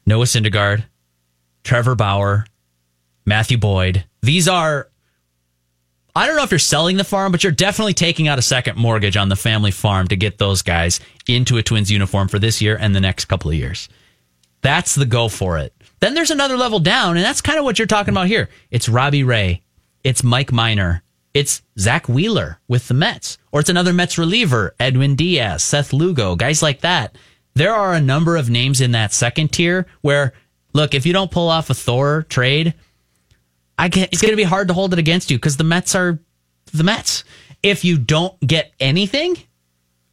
Noah 0.05 0.23
Syndergaard, 0.23 0.85
Trevor 1.65 1.95
Bauer, 1.95 2.45
Matthew 3.25 3.57
Boyd. 3.57 4.05
These 4.21 4.47
are 4.47 4.89
I 6.15 6.25
don't 6.25 6.37
know 6.37 6.43
if 6.43 6.51
you're 6.51 6.59
selling 6.59 6.95
the 6.95 7.03
farm, 7.03 7.33
but 7.33 7.43
you're 7.43 7.51
definitely 7.51 7.93
taking 7.93 8.29
out 8.29 8.39
a 8.39 8.41
second 8.41 8.77
mortgage 8.77 9.17
on 9.17 9.27
the 9.27 9.35
family 9.35 9.71
farm 9.71 10.07
to 10.07 10.15
get 10.15 10.37
those 10.37 10.61
guys 10.61 11.01
into 11.27 11.57
a 11.57 11.63
Twins 11.63 11.91
uniform 11.91 12.29
for 12.29 12.39
this 12.39 12.61
year 12.61 12.77
and 12.79 12.95
the 12.95 13.01
next 13.01 13.25
couple 13.25 13.51
of 13.51 13.57
years. 13.57 13.89
That's 14.61 14.95
the 14.95 15.05
go 15.05 15.27
for 15.27 15.57
it. 15.57 15.73
Then 15.99 16.13
there's 16.13 16.31
another 16.31 16.57
level 16.57 16.79
down, 16.79 17.17
and 17.17 17.25
that's 17.25 17.41
kind 17.41 17.59
of 17.59 17.65
what 17.65 17.77
you're 17.77 17.85
talking 17.85 18.13
about 18.13 18.27
here. 18.27 18.49
It's 18.71 18.89
Robbie 18.89 19.23
Ray, 19.23 19.61
it's 20.03 20.23
Mike 20.23 20.51
Minor, 20.51 21.03
it's 21.33 21.61
Zack 21.77 22.07
Wheeler 22.07 22.59
with 22.67 22.87
the 22.87 22.93
Mets, 22.93 23.37
or 23.51 23.59
it's 23.59 23.69
another 23.69 23.93
Mets 23.93 24.17
reliever, 24.17 24.75
Edwin 24.79 25.15
Diaz, 25.15 25.63
Seth 25.63 25.93
Lugo, 25.93 26.35
guys 26.35 26.63
like 26.63 26.81
that. 26.81 27.15
There 27.53 27.73
are 27.73 27.93
a 27.93 28.01
number 28.01 28.37
of 28.37 28.49
names 28.49 28.79
in 28.79 28.91
that 28.91 29.11
second 29.13 29.49
tier 29.49 29.85
where, 30.01 30.33
look, 30.73 30.93
if 30.93 31.05
you 31.05 31.13
don't 31.13 31.31
pull 31.31 31.49
off 31.49 31.69
a 31.69 31.73
Thor 31.73 32.25
trade, 32.29 32.73
I 33.77 33.89
get, 33.89 34.13
it's 34.13 34.21
going 34.21 34.31
to 34.31 34.37
be 34.37 34.43
hard 34.43 34.69
to 34.69 34.73
hold 34.73 34.93
it 34.93 34.99
against 34.99 35.29
you 35.29 35.37
because 35.37 35.57
the 35.57 35.63
Mets 35.63 35.95
are 35.95 36.19
the 36.71 36.83
Mets. 36.83 37.23
If 37.61 37.83
you 37.83 37.97
don't 37.97 38.39
get 38.39 38.71
anything, 38.79 39.37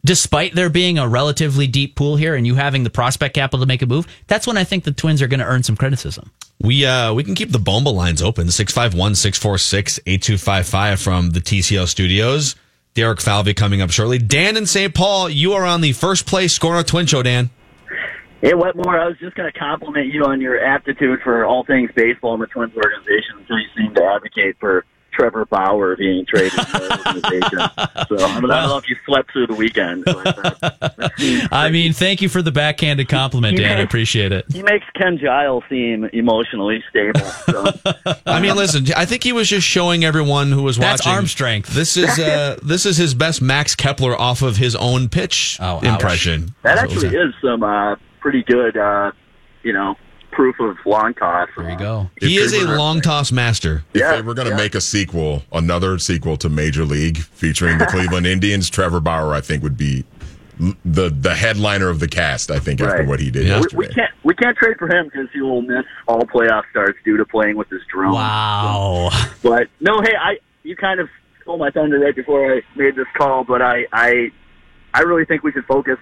despite 0.06 0.54
there 0.54 0.70
being 0.70 0.98
a 0.98 1.08
relatively 1.08 1.66
deep 1.66 1.96
pool 1.96 2.16
here 2.16 2.34
and 2.34 2.46
you 2.46 2.54
having 2.54 2.84
the 2.84 2.90
prospect 2.90 3.34
capital 3.34 3.60
to 3.60 3.66
make 3.66 3.82
a 3.82 3.86
move, 3.86 4.06
that's 4.26 4.46
when 4.46 4.56
I 4.56 4.64
think 4.64 4.84
the 4.84 4.92
Twins 4.92 5.20
are 5.20 5.26
going 5.26 5.40
to 5.40 5.46
earn 5.46 5.62
some 5.62 5.76
criticism. 5.76 6.30
We 6.58 6.86
uh 6.86 7.12
we 7.12 7.22
can 7.22 7.34
keep 7.34 7.52
the 7.52 7.58
Bomba 7.58 7.90
lines 7.90 8.22
open 8.22 8.46
651-646-8255 8.46 11.02
from 11.02 11.28
the 11.30 11.40
TCL 11.40 11.88
studios. 11.88 12.56
Derek 12.94 13.20
Falvey 13.20 13.52
coming 13.52 13.82
up 13.82 13.90
shortly. 13.90 14.16
Dan 14.16 14.56
in 14.56 14.64
St. 14.64 14.94
Paul, 14.94 15.28
you 15.28 15.52
are 15.52 15.66
on 15.66 15.82
the 15.82 15.92
first 15.92 16.26
place 16.26 16.54
scoring 16.54 16.80
a 16.80 16.84
twin 16.84 17.04
show, 17.04 17.22
Dan. 17.22 17.50
Hey, 18.40 18.54
Wetmore, 18.54 18.98
I 18.98 19.06
was 19.06 19.18
just 19.18 19.34
going 19.34 19.52
to 19.52 19.58
compliment 19.58 20.06
you 20.06 20.25
on 20.25 20.40
your 20.40 20.64
aptitude 20.64 21.20
for 21.22 21.44
all 21.44 21.62
things 21.64 21.90
baseball 21.94 22.32
in 22.34 22.40
the 22.40 22.46
Twins 22.46 22.72
organization 22.75 23.36
until 23.38 23.58
you 23.58 23.68
seem 23.76 23.92
to 23.94 24.02
advocate 24.04 24.56
for 24.58 24.86
Trevor 25.16 25.46
Bauer 25.46 25.96
being 25.96 26.26
traded 26.26 26.50
to 26.52 26.58
the 26.58 27.02
organization. 27.06 27.58
So 27.58 28.25
I 28.25 28.40
don't, 28.40 28.50
I 28.50 28.61
don't 28.61 28.68
know 28.68 28.76
if 28.78 28.88
you 28.88 28.96
slept 29.06 29.32
through 29.32 29.46
the 29.46 29.54
weekend. 29.54 30.04
But, 30.04 30.62
uh, 30.62 31.08
I 31.52 31.70
mean, 31.70 31.92
thank 31.92 32.20
you 32.20 32.28
for 32.28 32.42
the 32.42 32.52
backhanded 32.52 33.08
compliment, 33.08 33.56
Dan. 33.56 33.78
I 33.78 33.80
appreciate 33.80 34.32
it. 34.32 34.44
he 34.52 34.62
makes 34.62 34.85
Ken 34.94 35.18
Giles 35.18 35.64
seem 35.70 36.04
emotionally 36.12 36.85
stable. 36.90 37.20
So. 37.20 37.66
I 38.26 38.40
mean, 38.40 38.54
listen, 38.56 38.87
I 38.96 39.06
think 39.06 39.23
he 39.23 39.32
was 39.32 39.49
just 39.49 39.66
showing 39.66 40.04
everyone 40.04 40.52
who 40.52 40.62
was 40.62 40.76
That's 40.76 41.00
watching 41.06 41.16
arm 41.16 41.26
strength. 41.26 41.68
This 41.75 41.96
is 41.96 42.18
uh 42.18 42.58
this 42.62 42.85
is 42.87 42.96
his 42.96 43.14
best 43.14 43.40
Max 43.40 43.75
Kepler 43.75 44.18
off 44.20 44.42
of 44.42 44.56
his 44.58 44.76
own 44.76 45.08
pitch 45.08 45.58
Oh, 45.61 45.76
ouch. 45.78 45.85
impression. 45.85 46.54
That 46.62 46.76
That's 46.76 46.82
actually 46.92 47.16
was 47.16 47.28
is 47.28 47.35
some 47.42 47.62
uh, 47.62 47.96
pretty 48.20 48.42
good, 48.42 48.76
uh, 48.76 49.12
you 49.62 49.73
know, 49.73 49.94
proof 50.36 50.60
of 50.60 50.76
long 50.84 51.14
toss. 51.14 51.48
There 51.56 51.70
you 51.70 51.78
go. 51.78 52.10
He 52.20 52.36
is 52.36 52.52
a 52.52 52.76
long 52.76 53.00
toss 53.00 53.32
master. 53.32 53.84
If 53.94 54.00
Yeah, 54.00 54.16
they 54.16 54.22
were 54.22 54.34
going 54.34 54.46
to 54.46 54.52
yeah. 54.52 54.58
make 54.58 54.74
a 54.74 54.80
sequel, 54.82 55.42
another 55.50 55.98
sequel 55.98 56.36
to 56.36 56.48
Major 56.50 56.84
League 56.84 57.16
featuring 57.16 57.78
the 57.78 57.86
Cleveland 57.90 58.26
Indians, 58.26 58.68
Trevor 58.68 59.00
Bauer, 59.00 59.34
I 59.34 59.40
think 59.40 59.62
would 59.62 59.78
be 59.78 60.04
the 60.84 61.10
the 61.10 61.34
headliner 61.34 61.88
of 61.88 62.00
the 62.00 62.08
cast. 62.08 62.50
I 62.50 62.58
think 62.58 62.80
after 62.80 63.04
what 63.04 63.18
he 63.20 63.30
did 63.30 63.46
Yeah. 63.46 63.56
We, 63.56 63.62
yesterday. 63.62 63.76
we 63.76 63.94
can't 63.94 64.10
we 64.24 64.34
can't 64.34 64.56
trade 64.56 64.76
for 64.78 64.88
him 64.94 65.06
because 65.06 65.28
he 65.32 65.40
will 65.40 65.62
miss 65.62 65.84
all 66.06 66.20
playoff 66.20 66.62
starts 66.70 66.98
due 67.04 67.16
to 67.16 67.24
playing 67.24 67.56
with 67.56 67.68
his 67.70 67.80
drone. 67.92 68.12
Wow. 68.12 69.10
But 69.42 69.68
no, 69.80 70.00
hey, 70.02 70.12
I 70.20 70.38
you 70.62 70.76
kind 70.76 71.00
of 71.00 71.08
stole 71.42 71.58
my 71.58 71.70
thunder 71.70 71.98
right 71.98 72.14
before 72.14 72.54
I 72.56 72.60
made 72.74 72.96
this 72.96 73.06
call, 73.16 73.44
but 73.44 73.62
I 73.62 73.86
I 73.92 74.32
I 74.92 75.00
really 75.02 75.24
think 75.24 75.42
we 75.42 75.52
should 75.52 75.66
focus 75.66 75.98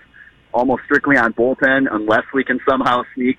almost 0.52 0.84
strictly 0.84 1.16
on 1.16 1.32
bullpen 1.34 1.86
unless 1.90 2.24
we 2.32 2.44
can 2.44 2.60
somehow 2.68 3.02
sneak 3.14 3.38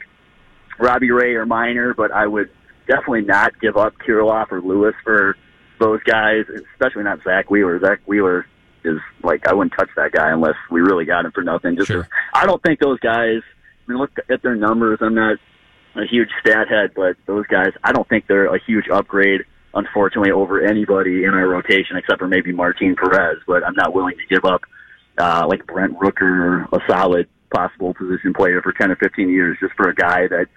Robbie 0.80 1.12
Ray 1.12 1.36
or 1.36 1.46
Minor. 1.46 1.94
But 1.94 2.12
I 2.12 2.28
would 2.28 2.50
definitely 2.88 3.22
not 3.22 3.60
give 3.60 3.78
up 3.78 3.94
Kirilloff 4.06 4.52
or 4.52 4.62
Lewis 4.62 4.96
for 5.04 5.36
those 5.80 6.02
guys, 6.04 6.46
especially 6.74 7.04
not 7.04 7.24
Zack 7.24 7.50
Wheeler. 7.50 7.80
Zack 7.80 8.02
Wheeler 8.06 8.46
is 8.84 9.00
like 9.24 9.48
I 9.48 9.54
wouldn't 9.54 9.74
touch 9.78 9.90
that 9.96 10.12
guy 10.12 10.32
unless 10.32 10.56
we 10.70 10.82
really 10.82 11.06
got 11.06 11.26
him 11.26 11.32
for 11.32 11.44
nothing. 11.44 11.76
Just 11.76 11.88
Sure. 11.88 12.08
I 12.34 12.46
don't 12.46 12.62
think 12.64 12.80
those 12.80 13.00
guys. 13.00 13.42
I 13.88 13.92
mean, 13.92 14.00
look 14.00 14.12
at 14.30 14.42
their 14.42 14.56
numbers. 14.56 15.00
I'm 15.02 15.16
not 15.16 15.38
a 15.96 16.06
huge 16.10 16.30
stat 16.42 16.68
head, 16.70 16.92
but 16.96 17.16
those 17.26 17.46
guys, 17.48 17.70
I 17.84 17.92
don't 17.92 18.08
think 18.08 18.26
they're 18.28 18.54
a 18.54 18.60
huge 18.66 18.86
upgrade, 18.92 19.42
unfortunately, 19.74 20.32
over 20.32 20.66
anybody 20.66 21.24
in 21.24 21.30
our 21.30 21.48
rotation 21.48 21.98
except 21.98 22.20
for 22.20 22.28
maybe 22.28 22.52
Martin 22.52 22.96
Perez. 22.96 23.38
But 23.48 23.64
I'm 23.64 23.76
not 23.76 23.94
willing 23.94 24.16
to 24.18 24.34
give 24.34 24.46
up 24.46 24.62
uh, 25.18 25.46
like 25.48 25.66
Brent 25.68 25.98
Rooker, 26.00 26.68
a 26.72 26.80
solid 26.90 27.28
possible 27.54 27.94
position 27.94 28.34
player 28.34 28.62
for 28.62 28.74
10 28.74 28.92
or 28.92 28.96
15 28.96 29.30
years, 29.30 29.58
just 29.60 29.74
for 29.76 29.90
a 29.90 29.96
guy 29.96 30.28
that 30.28 30.48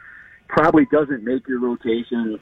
probably 0.49 0.87
doesn't 0.91 1.25
make 1.25 1.47
your 1.47 1.61
rotation 1.61 2.39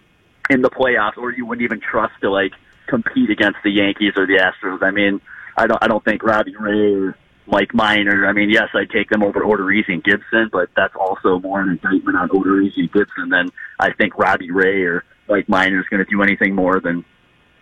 in 0.51 0.63
the 0.63 0.71
playoffs, 0.71 1.17
or 1.17 1.33
you 1.33 1.45
wouldn't 1.45 1.65
even 1.65 1.81
trust 1.81 2.15
to 2.23 2.31
like 2.31 2.53
compete 2.87 3.31
against 3.31 3.59
the 3.65 3.71
Yankees 3.71 4.13
or 4.17 4.27
the 4.27 4.39
Astros. 4.39 4.83
I 4.83 4.91
mean, 4.91 5.21
I 5.57 5.67
don't, 5.67 5.83
I 5.83 5.89
don't 5.89 6.05
think 6.05 6.23
Robbie 6.23 6.57
Ray 6.57 6.95
or 6.95 7.17
Mike 7.47 7.75
Minor. 7.75 8.27
I 8.27 8.33
mean, 8.33 8.51
yes, 8.51 8.69
I'd 8.75 8.91
take 8.91 9.11
them 9.11 9.23
over 9.23 9.41
Odorizzi 9.41 9.89
and 9.89 10.05
Gibson, 10.05 10.49
but 10.53 10.71
that's 10.77 10.95
also 10.95 11.39
more 11.41 11.61
an 11.61 11.71
indictment 11.71 12.17
on 12.17 12.29
Odorizzi 12.29 12.79
and 12.79 12.93
Gibson 12.93 13.29
than 13.31 13.51
I 13.79 13.93
think 13.93 14.17
Robbie 14.19 14.51
Ray 14.51 14.83
or 14.83 15.05
Mike 15.29 15.49
Minor 15.49 15.81
is 15.81 15.87
going 15.89 16.05
to 16.05 16.11
do 16.11 16.23
anything 16.23 16.55
more 16.55 16.81
than 16.81 17.05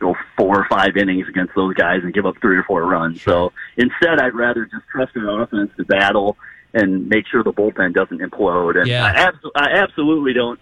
go 0.00 0.14
four 0.36 0.60
or 0.60 0.66
five 0.68 0.96
innings 0.96 1.28
against 1.28 1.54
those 1.54 1.74
guys 1.74 2.00
and 2.02 2.12
give 2.12 2.26
up 2.26 2.34
three 2.40 2.56
or 2.56 2.64
four 2.64 2.84
runs. 2.84 3.22
So 3.22 3.52
instead, 3.76 4.20
I'd 4.20 4.34
rather 4.34 4.64
just 4.64 4.86
trust 4.90 5.16
our 5.16 5.42
offense 5.42 5.70
to 5.76 5.84
battle 5.84 6.36
and 6.75 7.09
make 7.09 7.26
sure 7.31 7.43
the 7.43 7.52
bullpen 7.52 7.95
doesn't 7.95 8.21
implode. 8.21 8.76
And 8.76 8.87
Yeah. 8.87 9.31
I, 9.54 9.61
I 9.61 9.69
absolutely 9.78 10.33
don't. 10.33 10.61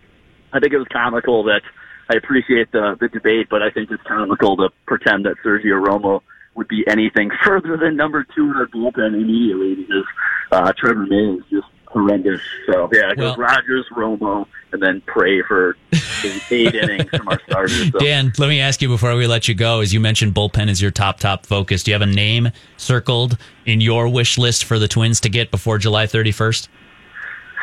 I 0.53 0.61
think 0.61 0.73
it 0.73 0.79
was 0.79 0.87
comical 0.93 1.45
that 1.45 1.63
I 2.11 2.17
appreciate 2.17 2.71
the 2.73 2.97
the 3.01 3.09
debate, 3.09 3.49
but 3.51 3.63
I 3.63 3.71
think 3.71 3.91
it's 3.91 4.03
comical 4.03 4.57
to 4.59 4.69
pretend 4.87 5.25
that 5.25 5.37
Sergio 5.45 5.83
Romo 5.83 6.21
would 6.55 6.69
be 6.69 6.85
anything 6.87 7.31
further 7.45 7.77
than 7.77 7.97
number 7.97 8.25
two 8.35 8.51
in 8.51 8.57
our 8.57 8.67
bullpen 8.67 9.15
immediately 9.15 9.75
because 9.75 10.05
uh, 10.53 10.73
Trevor 10.79 11.07
May 11.07 11.39
is 11.39 11.45
just 11.51 11.67
horrendous. 11.93 12.41
So 12.67 12.89
yeah, 12.93 13.11
it 13.13 13.17
goes 13.17 13.37
Well- 13.37 13.49
Rogers, 13.49 13.87
Romo, 13.95 14.47
and 14.73 14.83
then 14.83 15.03
pray 15.07 15.43
for 15.43 15.77
eight, 16.25 16.43
eight 16.51 16.75
innings 16.75 17.11
from 17.11 17.29
our 17.29 17.41
starters. 17.47 17.91
So. 17.93 17.99
Dan, 17.99 18.33
let 18.39 18.49
me 18.49 18.61
ask 18.61 18.81
you 18.81 18.89
before 18.89 19.15
we 19.17 19.27
let 19.27 19.49
you 19.49 19.55
go, 19.55 19.81
as 19.81 19.93
you 19.93 20.01
mentioned, 20.01 20.35
bullpen 20.35 20.69
is 20.69 20.81
your 20.81 20.91
top, 20.91 21.19
top 21.19 21.45
focus. 21.47 21.83
Do 21.83 21.91
you 21.91 21.95
have 21.95 22.03
a 22.03 22.07
name 22.13 22.51
circled 22.77 23.37
in 23.67 23.81
your 23.81 24.09
wish 24.09 24.39
list 24.39 24.65
for 24.65 24.79
the 24.79 24.89
Twins 24.89 25.21
to 25.21 25.29
get 25.29 25.51
before 25.51 25.79
July 25.79 26.07
31st? 26.07 26.69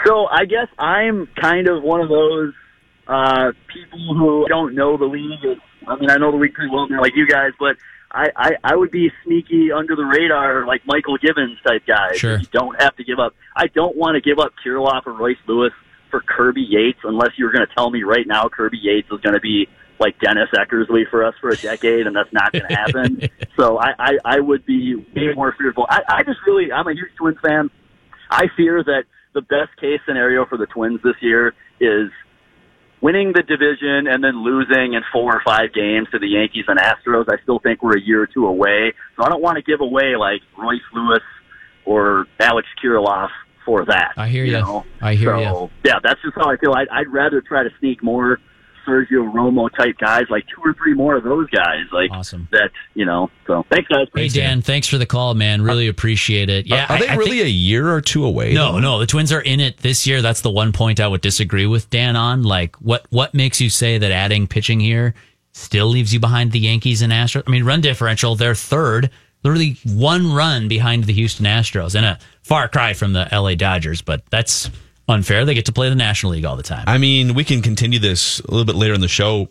So 0.06 0.28
I 0.28 0.46
guess 0.46 0.68
I'm 0.78 1.28
kind 1.36 1.68
of 1.68 1.84
one 1.84 2.02
of 2.02 2.10
those 2.10 2.54
uh, 3.08 3.52
people 3.68 4.16
who 4.16 4.46
don't 4.48 4.76
know 4.76 4.96
the 4.98 5.06
league. 5.06 5.60
I 5.88 5.96
mean, 5.96 6.10
I 6.10 6.18
know 6.18 6.32
the 6.32 6.38
league 6.38 6.54
pretty 6.54 6.72
well 6.72 6.88
now, 6.88 7.02
like 7.02 7.16
you 7.16 7.28
guys, 7.28 7.52
but 7.60 7.76
I, 8.12 8.30
I, 8.36 8.52
I 8.64 8.76
would 8.76 8.92
be 8.92 9.12
sneaky 9.24 9.72
under 9.72 9.96
the 9.96 10.06
radar, 10.06 10.66
like 10.66 10.82
Michael 10.86 11.18
Givens 11.18 11.60
type 11.66 11.84
guy. 11.86 12.16
Sure. 12.16 12.40
You 12.40 12.48
don't 12.52 12.82
have 12.82 12.96
to 12.96 13.04
give 13.04 13.20
up. 13.20 13.36
I 13.56 13.68
don't 13.68 13.96
want 13.96 14.16
to 14.16 14.22
give 14.22 14.40
up 14.40 14.54
Kirilloff 14.66 15.06
or 15.06 15.14
Royce 15.14 15.38
Lewis 15.48 15.74
for 16.10 16.22
Kirby 16.22 16.66
Yates 16.68 17.00
unless 17.04 17.32
you're 17.38 17.52
going 17.52 17.66
to 17.68 17.74
tell 17.76 17.92
me 17.92 18.04
right 18.04 18.26
now 18.26 18.50
Kirby 18.50 18.80
Yates 18.82 19.08
is 19.12 19.22
going 19.22 19.36
to 19.36 19.40
be 19.40 19.68
like 20.00 20.20
Dennis 20.20 20.50
Eckersley 20.54 21.08
for 21.10 21.24
us 21.24 21.36
for 21.42 21.50
a 21.50 21.58
decade, 21.58 22.08
and 22.08 22.16
that's 22.16 22.32
not 22.32 22.52
going 22.52 22.66
to 22.68 22.74
happen. 22.76 23.30
so 23.60 23.78
I, 23.78 23.94
I, 24.00 24.18
I 24.26 24.40
would 24.40 24.66
be 24.66 24.96
way 24.96 25.34
more 25.36 25.54
fearful. 25.58 25.86
I, 25.90 26.02
I 26.08 26.24
just 26.24 26.40
really, 26.48 26.72
I'm 26.72 26.88
a 26.88 26.94
huge 26.94 27.14
Twins 27.18 27.38
fan. 27.42 27.70
I 28.30 28.48
fear 28.56 28.84
that 28.84 29.04
the 29.34 29.42
best 29.42 29.76
case 29.80 30.00
scenario 30.08 30.46
for 30.46 30.58
the 30.58 30.68
Twins 30.68 31.02
this 31.04 31.16
year 31.22 31.54
is 31.80 32.10
winning 33.02 33.34
the 33.34 33.44
division 33.44 34.08
and 34.08 34.24
then 34.24 34.44
losing 34.44 34.94
in 34.94 35.04
four 35.12 35.36
or 35.36 35.42
five 35.46 35.74
games 35.74 36.08
to 36.12 36.20
the 36.20 36.28
Yankees 36.28 36.66
and 36.68 36.80
Astros. 36.80 37.26
I 37.30 37.42
still 37.44 37.60
think 37.60 37.82
we're 37.82 37.98
a 37.98 38.02
year 38.02 38.22
or 38.22 38.28
two 38.28 38.46
away. 38.46 38.94
So 39.18 39.24
I 39.24 39.30
don't 39.30 39.42
want 39.42 39.58
to 39.58 39.62
give 39.62 39.82
away 39.82 40.16
like 40.16 40.42
Royce 40.58 40.82
Lewis 40.94 41.24
or 41.86 42.28
Alex 42.40 42.68
Kirilloff 42.84 43.30
for 43.66 43.86
that. 43.86 44.14
I 44.18 44.28
hear 44.28 44.46
you. 44.46 44.54
ya. 44.54 44.60
know? 44.62 44.86
I 45.02 45.16
hear 45.16 45.34
so, 45.34 45.40
ya. 45.40 45.68
Yeah, 45.86 46.00
that's 46.04 46.22
just 46.22 46.36
how 46.36 46.50
I 46.50 46.58
feel. 46.58 46.74
I'd, 46.74 46.90
I'd 46.90 47.08
rather 47.08 47.42
try 47.42 47.64
to 47.64 47.70
sneak 47.80 48.04
more 48.04 48.40
Sergio 48.90 49.32
Romo 49.32 49.70
type 49.78 49.98
guys, 50.00 50.24
like 50.30 50.46
two 50.48 50.62
or 50.64 50.74
three 50.74 50.94
more 50.94 51.16
of 51.16 51.24
those 51.24 51.50
guys, 51.50 51.86
like 51.92 52.10
Awesome. 52.12 52.48
that. 52.52 52.72
You 52.96 53.06
know. 53.06 53.30
So 53.48 53.66
thanks, 53.70 53.88
guys. 53.88 54.08
Hey, 54.16 54.28
Dan, 54.28 54.62
thanks 54.62 54.88
for 54.88 54.98
the 54.98 55.06
call, 55.06 55.34
man. 55.36 55.62
Really 55.62 55.88
appreciate 55.88 56.50
it. 56.50 56.66
Yeah, 56.68 56.86
are 56.90 56.94
I- 56.96 57.00
they 57.00 57.08
I 57.08 57.16
really 57.16 57.38
think- 57.38 57.46
a 57.48 57.52
year 57.52 57.90
or 57.94 58.02
two 58.02 58.26
away? 58.26 58.54
No, 58.54 58.74
though? 58.74 58.80
no, 58.80 59.00
the 59.00 59.06
Twins 59.06 59.32
are 59.32 59.42
in 59.42 59.60
it 59.60 59.78
this 59.78 60.06
year. 60.08 60.22
That's 60.22 60.42
the 60.42 60.52
one 60.52 60.72
point 60.72 61.00
I 61.00 61.08
would 61.08 61.22
disagree 61.22 61.66
with 61.68 61.90
Dan 61.90 62.16
on. 62.16 62.44
Like, 62.44 62.76
what 62.78 63.06
what 63.10 63.34
makes 63.34 63.62
you 63.62 63.70
say 63.70 63.98
that 63.98 64.12
adding 64.12 64.48
pitching 64.48 64.80
here 64.80 65.14
still 65.52 65.88
leaves 65.88 66.14
you 66.14 66.20
behind 66.20 66.52
the 66.52 66.60
Yankees 66.60 67.02
and 67.02 67.12
Astros? 67.14 67.44
I 67.48 67.52
mean, 67.52 67.64
run 67.64 67.82
differential, 67.82 68.36
they're 68.36 68.56
third, 68.56 69.10
literally 69.44 69.78
one 69.86 70.32
run 70.34 70.68
behind 70.68 71.06
the 71.06 71.14
Houston 71.14 71.46
Astros, 71.46 71.96
and 71.96 72.06
a 72.06 72.20
far 72.44 72.68
cry 72.68 72.94
from 72.94 73.14
the 73.14 73.28
LA 73.32 73.56
Dodgers. 73.56 74.02
But 74.02 74.24
that's 74.30 74.70
unfair. 75.10 75.46
They 75.46 75.54
get 75.54 75.66
to 75.66 75.74
play 75.74 75.90
the 75.90 75.96
National 75.96 76.34
League 76.34 76.46
all 76.46 76.56
the 76.56 76.64
time. 76.64 76.86
I 76.88 76.98
mean, 76.98 77.34
we 77.34 77.44
can 77.44 77.62
continue 77.62 78.00
this 78.00 78.40
a 78.40 78.52
little 78.52 78.66
bit 78.66 78.76
later 78.76 78.94
in 78.94 79.02
the 79.02 79.08
show. 79.08 79.46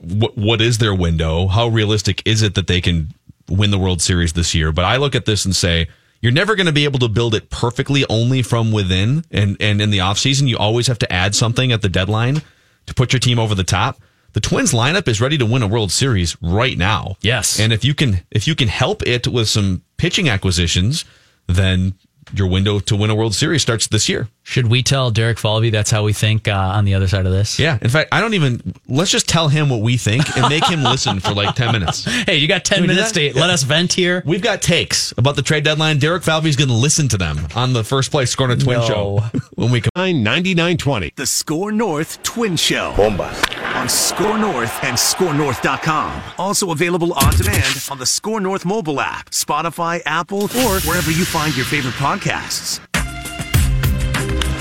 What, 0.00 0.36
what 0.36 0.60
is 0.60 0.78
their 0.78 0.94
window? 0.94 1.46
How 1.46 1.68
realistic 1.68 2.22
is 2.26 2.42
it 2.42 2.54
that 2.54 2.66
they 2.66 2.80
can 2.80 3.14
win 3.48 3.70
the 3.70 3.78
World 3.78 4.02
Series 4.02 4.32
this 4.32 4.54
year? 4.54 4.72
But 4.72 4.84
I 4.84 4.96
look 4.96 5.14
at 5.14 5.26
this 5.26 5.44
and 5.44 5.54
say, 5.54 5.88
you're 6.20 6.32
never 6.32 6.56
going 6.56 6.66
to 6.66 6.72
be 6.72 6.84
able 6.84 6.98
to 7.00 7.08
build 7.08 7.34
it 7.34 7.50
perfectly 7.50 8.04
only 8.08 8.40
from 8.42 8.72
within. 8.72 9.24
And, 9.30 9.56
and 9.60 9.82
in 9.82 9.90
the 9.90 9.98
offseason, 9.98 10.48
you 10.48 10.56
always 10.56 10.86
have 10.86 10.98
to 11.00 11.12
add 11.12 11.34
something 11.34 11.70
at 11.70 11.82
the 11.82 11.88
deadline 11.88 12.40
to 12.86 12.94
put 12.94 13.12
your 13.12 13.20
team 13.20 13.38
over 13.38 13.54
the 13.54 13.64
top. 13.64 14.00
The 14.32 14.40
Twins 14.40 14.72
lineup 14.72 15.06
is 15.06 15.20
ready 15.20 15.38
to 15.38 15.46
win 15.46 15.62
a 15.62 15.66
World 15.66 15.92
Series 15.92 16.36
right 16.42 16.76
now. 16.76 17.16
Yes. 17.20 17.60
And 17.60 17.72
if 17.72 17.84
you 17.84 17.94
can 17.94 18.22
if 18.32 18.48
you 18.48 18.56
can 18.56 18.66
help 18.66 19.06
it 19.06 19.28
with 19.28 19.48
some 19.48 19.82
pitching 19.96 20.28
acquisitions, 20.28 21.04
then 21.46 21.94
your 22.32 22.48
window 22.48 22.80
to 22.80 22.96
win 22.96 23.10
a 23.10 23.14
World 23.14 23.34
Series 23.34 23.62
starts 23.62 23.86
this 23.86 24.08
year. 24.08 24.28
Should 24.46 24.66
we 24.68 24.82
tell 24.82 25.10
Derek 25.10 25.38
Falvey 25.38 25.70
that's 25.70 25.90
how 25.90 26.04
we 26.04 26.12
think 26.12 26.48
uh, 26.48 26.52
on 26.52 26.84
the 26.84 26.92
other 26.94 27.08
side 27.08 27.24
of 27.24 27.32
this? 27.32 27.58
Yeah. 27.58 27.78
In 27.80 27.88
fact, 27.88 28.10
I 28.12 28.20
don't 28.20 28.34
even. 28.34 28.74
Let's 28.88 29.10
just 29.10 29.26
tell 29.28 29.48
him 29.48 29.70
what 29.70 29.80
we 29.80 29.96
think 29.96 30.36
and 30.36 30.48
make 30.50 30.64
him 30.66 30.82
listen 30.82 31.18
for 31.18 31.32
like 31.32 31.54
ten 31.54 31.72
minutes. 31.72 32.04
Hey, 32.26 32.36
you 32.36 32.46
got 32.48 32.64
10 32.64 32.78
Can 32.78 32.86
minutes 32.86 33.12
that? 33.12 33.32
to 33.32 33.38
let 33.38 33.50
us 33.50 33.62
vent 33.64 33.92
here? 33.92 34.22
We've 34.24 34.40
got 34.42 34.62
takes 34.62 35.12
about 35.18 35.36
the 35.36 35.42
trade 35.42 35.64
deadline. 35.64 35.98
Derek 35.98 36.22
Falvey's 36.22 36.56
going 36.56 36.68
to 36.68 36.74
listen 36.74 37.08
to 37.08 37.18
them 37.18 37.48
on 37.56 37.72
the 37.72 37.82
first 37.84 38.10
place 38.10 38.30
scoring 38.30 38.56
a 38.58 38.60
twin 38.62 38.78
No. 38.80 38.86
show 38.86 39.18
when 39.56 39.70
we 39.70 39.80
come. 39.80 39.90
9920. 39.94 41.12
The 41.16 41.26
SKOR 41.26 41.72
North 41.72 42.22
Twin 42.22 42.56
Show. 42.56 42.92
Bombas 42.96 43.74
on 43.74 43.88
SKOR 43.88 44.38
North 44.38 44.84
and 44.84 44.96
SKORNorth.com. 44.96 46.22
Also 46.38 46.70
available 46.70 47.12
on 47.14 47.32
demand 47.36 47.84
on 47.90 47.98
the 47.98 48.06
SKOR 48.06 48.40
North 48.40 48.64
mobile 48.64 49.00
app, 49.00 49.30
Spotify, 49.30 50.00
Apple, 50.06 50.44
or 50.44 50.80
wherever 50.80 51.10
you 51.10 51.24
find 51.24 51.56
your 51.56 51.66
favorite 51.66 51.94
podcasts. 51.94 52.80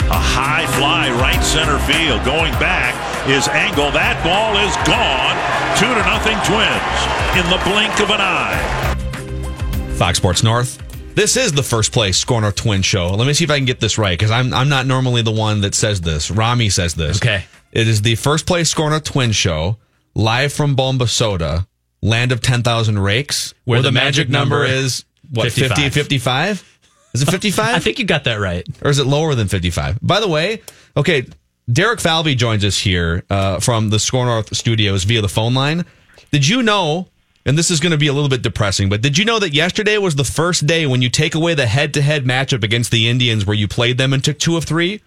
A 0.10 0.20
high 0.20 0.66
fly 0.78 1.12
right 1.12 1.42
center 1.44 1.80
field. 1.80 2.24
Going 2.26 2.54
back 2.60 2.94
is 3.28 3.48
Engel. 3.48 3.92
That 3.92 4.20
ball 4.24 4.58
is 4.60 4.76
gone. 4.88 5.36
Two 5.80 5.88
to 5.88 6.04
nothing 6.08 6.38
Twins 6.44 7.00
in 7.40 7.46
the 7.50 7.60
blink 7.64 8.00
of 8.00 8.10
an 8.10 8.22
eye. 8.22 9.96
Fox 9.98 10.18
Sports 10.18 10.44
North. 10.44 10.80
This 11.16 11.38
is 11.38 11.52
the 11.52 11.64
first 11.64 11.92
place 11.92 12.18
SKOR 12.18 12.42
North 12.42 12.56
Twin 12.56 12.82
Show. 12.82 13.10
Let 13.12 13.28
me 13.28 13.34
see 13.34 13.44
if 13.44 13.52
I 13.52 13.58
can 13.58 13.66
get 13.66 13.80
this 13.80 13.98
right 13.98 14.18
because 14.18 14.32
I'm 14.32 14.54
I'm 14.54 14.70
not 14.70 14.88
normally 14.88 15.22
the 15.22 15.32
one 15.32 15.62
that 15.62 15.76
says 15.76 16.02
this. 16.02 16.32
Rami 16.32 16.70
says 16.70 16.96
this. 16.96 17.18
Okay. 17.18 17.46
It 17.72 17.88
is 17.88 18.02
the 18.02 18.16
first 18.16 18.46
place 18.46 18.70
SKOR 18.70 18.90
North 18.90 19.04
Twin 19.04 19.32
Show 19.32 19.78
live 20.16 20.54
from 20.54 20.76
Bomba 20.76 21.08
Soda, 21.08 21.68
land 22.02 22.32
of 22.32 22.42
10,000 22.42 23.00
rakes, 23.00 23.54
where, 23.66 23.82
the, 23.82 23.92
magic, 23.92 24.30
number, 24.30 24.64
is 24.66 25.06
what 25.32 25.52
50 25.52 25.90
55. 25.90 26.73
55? 27.14 27.22
Is 27.22 27.22
it 27.22 27.32
55? 27.32 27.76
I 27.76 27.80
think 27.80 28.00
you 28.00 28.06
got 28.06 28.24
that 28.24 28.40
right. 28.40 28.68
or 28.84 28.90
is 28.90 29.00
it 29.00 29.06
lower 29.06 29.36
than 29.36 29.48
55? 29.48 30.00
By 30.02 30.20
the 30.20 30.28
way, 30.28 30.62
okay, 30.98 31.26
Derek 31.72 32.00
Falvey 32.00 32.36
joins 32.36 32.66
us 32.66 32.80
here 32.80 33.24
uh, 33.30 33.60
from 33.60 33.90
the 33.90 34.00
SKOR 34.00 34.26
North 34.26 34.56
studios 34.56 35.04
via 35.04 35.22
the 35.22 35.30
phone 35.30 35.54
line. 35.54 35.86
Did 36.32 36.48
you 36.48 36.64
know, 36.64 37.08
and 37.46 37.58
this 37.58 37.70
is 37.70 37.80
going 37.80 37.92
to 37.92 37.98
be 37.98 38.08
a 38.08 38.14
little 38.14 38.30
bit 38.30 38.42
depressing, 38.42 38.90
but 38.90 39.02
did 39.02 39.18
you 39.18 39.26
know 39.26 39.40
that 39.40 39.54
yesterday 39.54 39.98
was 39.98 40.16
the 40.16 40.24
first 40.24 40.66
day 40.66 40.86
when 40.86 41.02
you 41.02 41.10
take 41.10 41.36
away 41.36 41.54
the 41.54 41.68
head 41.68 41.94
to 41.94 42.02
head 42.02 42.26
matchup 42.26 42.64
against 42.64 42.92
the 42.92 43.08
Indians 43.08 43.46
where 43.46 43.56
you 43.56 43.68
played 43.68 43.98
them 43.98 44.12
and 44.14 44.24
took 44.24 44.40
two 44.40 44.58
of 44.58 44.66
three? 44.66 45.02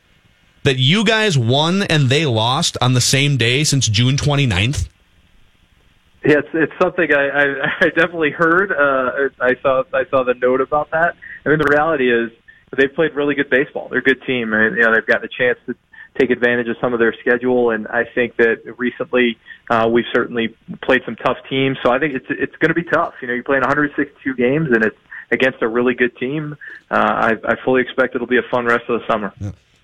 That 0.62 0.78
you 0.78 1.04
guys 1.04 1.38
won 1.38 1.82
and 1.82 2.08
they 2.08 2.26
lost 2.26 2.76
on 2.80 2.94
the 2.94 3.00
same 3.00 3.36
day 3.36 3.62
since 3.62 3.86
June 3.86 4.16
29th? 4.16 4.88
Yeah, 6.25 6.38
it's 6.38 6.48
it's 6.54 6.72
something 6.82 7.12
I, 7.12 7.28
I, 7.28 7.44
I 7.82 7.88
definitely 7.90 8.32
heard. 8.32 8.72
Uh, 8.72 9.28
I 9.40 9.54
saw 9.62 9.84
I 9.92 10.04
saw 10.10 10.25
the 10.25 10.34
note 10.34 10.60
about 10.60 10.90
that. 10.90 11.14
I 11.46 11.50
mean, 11.50 11.58
the 11.58 11.70
reality 11.70 12.12
is 12.12 12.30
they've 12.76 12.92
played 12.92 13.14
really 13.14 13.34
good 13.34 13.48
baseball. 13.48 13.88
They're 13.88 14.00
a 14.00 14.02
good 14.02 14.22
team, 14.26 14.52
and 14.52 14.76
you 14.76 14.82
know 14.82 14.92
they've 14.92 15.06
gotten 15.06 15.24
a 15.24 15.28
chance 15.28 15.58
to 15.66 15.74
take 16.18 16.30
advantage 16.30 16.68
of 16.68 16.76
some 16.80 16.92
of 16.92 16.98
their 16.98 17.14
schedule. 17.20 17.70
And 17.70 17.86
I 17.88 18.04
think 18.14 18.36
that 18.36 18.62
recently 18.78 19.38
uh, 19.70 19.88
we've 19.90 20.06
certainly 20.12 20.56
played 20.82 21.02
some 21.04 21.16
tough 21.16 21.38
teams. 21.48 21.78
So 21.84 21.92
I 21.92 21.98
think 21.98 22.14
it's 22.14 22.26
it's 22.30 22.56
going 22.56 22.70
to 22.70 22.74
be 22.74 22.84
tough. 22.84 23.14
You 23.22 23.28
know, 23.28 23.34
you're 23.34 23.44
playing 23.44 23.62
162 23.62 24.34
games, 24.34 24.68
and 24.72 24.84
it's 24.84 24.96
against 25.30 25.62
a 25.62 25.68
really 25.68 25.94
good 25.94 26.16
team. 26.16 26.56
Uh, 26.90 26.94
I, 26.94 27.32
I 27.44 27.54
fully 27.64 27.82
expect 27.82 28.14
it'll 28.14 28.26
be 28.26 28.38
a 28.38 28.48
fun 28.50 28.66
rest 28.66 28.84
of 28.88 29.00
the 29.00 29.06
summer. 29.06 29.32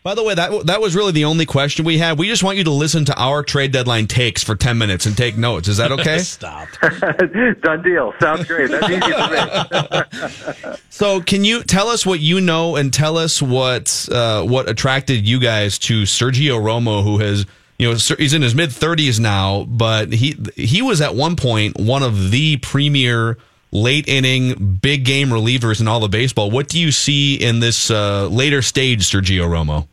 By 0.03 0.17
the 0.17 0.25
way, 0.25 0.35
that 0.35 0.67
that 0.67 0.81
was 0.81 0.97
really 0.97 1.13
the 1.13 1.27
only 1.27 1.47
question 1.47 1.85
we 1.85 1.99
had. 1.99 2.19
We 2.19 2.27
just 2.27 2.43
want 2.43 2.59
you 2.59 2.65
to 2.65 2.73
listen 2.73 3.05
to 3.05 3.17
our 3.17 3.45
trade 3.45 3.71
deadline 3.71 4.09
takes 4.09 4.43
for 4.43 4.57
10 4.57 4.77
minutes 4.77 5.07
and 5.07 5.17
take 5.17 5.37
notes. 5.37 5.69
Is 5.69 5.77
that 5.77 5.93
okay? 6.01 6.19
Stop. 6.19 6.69
Done 7.63 7.83
deal. 7.83 8.13
Sounds 8.21 8.47
great. 8.47 8.71
That's 8.71 8.91
easy 8.91 9.01
for 9.13 10.69
me. 10.69 10.77
So, 10.91 11.21
can 11.21 11.45
you 11.45 11.63
tell 11.63 11.89
us 11.89 12.05
what 12.05 12.21
you 12.21 12.41
know 12.41 12.77
and 12.77 12.93
tell 12.93 13.17
us 13.17 13.41
what 13.41 14.09
uh, 14.13 14.43
what 14.43 14.69
attracted 14.69 15.27
you 15.27 15.41
guys 15.41 15.79
to 15.81 16.03
Sergio 16.03 16.61
Romo, 16.61 17.03
who 17.03 17.19
has 17.19 17.47
you 17.79 17.89
know 17.89 17.97
he's 18.19 18.35
in 18.35 18.43
his 18.43 18.55
mid 18.55 18.71
30s 18.71 19.19
now, 19.19 19.65
but 19.65 20.13
he 20.13 20.37
he 20.55 20.83
was 20.83 21.01
at 21.01 21.15
one 21.15 21.35
point 21.35 21.79
one 21.81 22.03
of 22.03 22.31
the 22.31 22.59
premier 22.59 23.39
late 23.73 24.07
inning 24.07 24.79
big 24.83 25.05
game 25.05 25.31
relievers 25.31 25.81
in 25.81 25.89
all 25.89 26.05
of 26.05 26.11
baseball. 26.11 26.51
What 26.51 26.69
do 26.69 26.79
you 26.79 26.93
see 26.93 27.37
in 27.37 27.61
this 27.61 27.91
uh, 27.91 28.29
later 28.29 28.63
stage, 28.63 29.01
Sergio 29.11 29.49
Romo? 29.49 29.89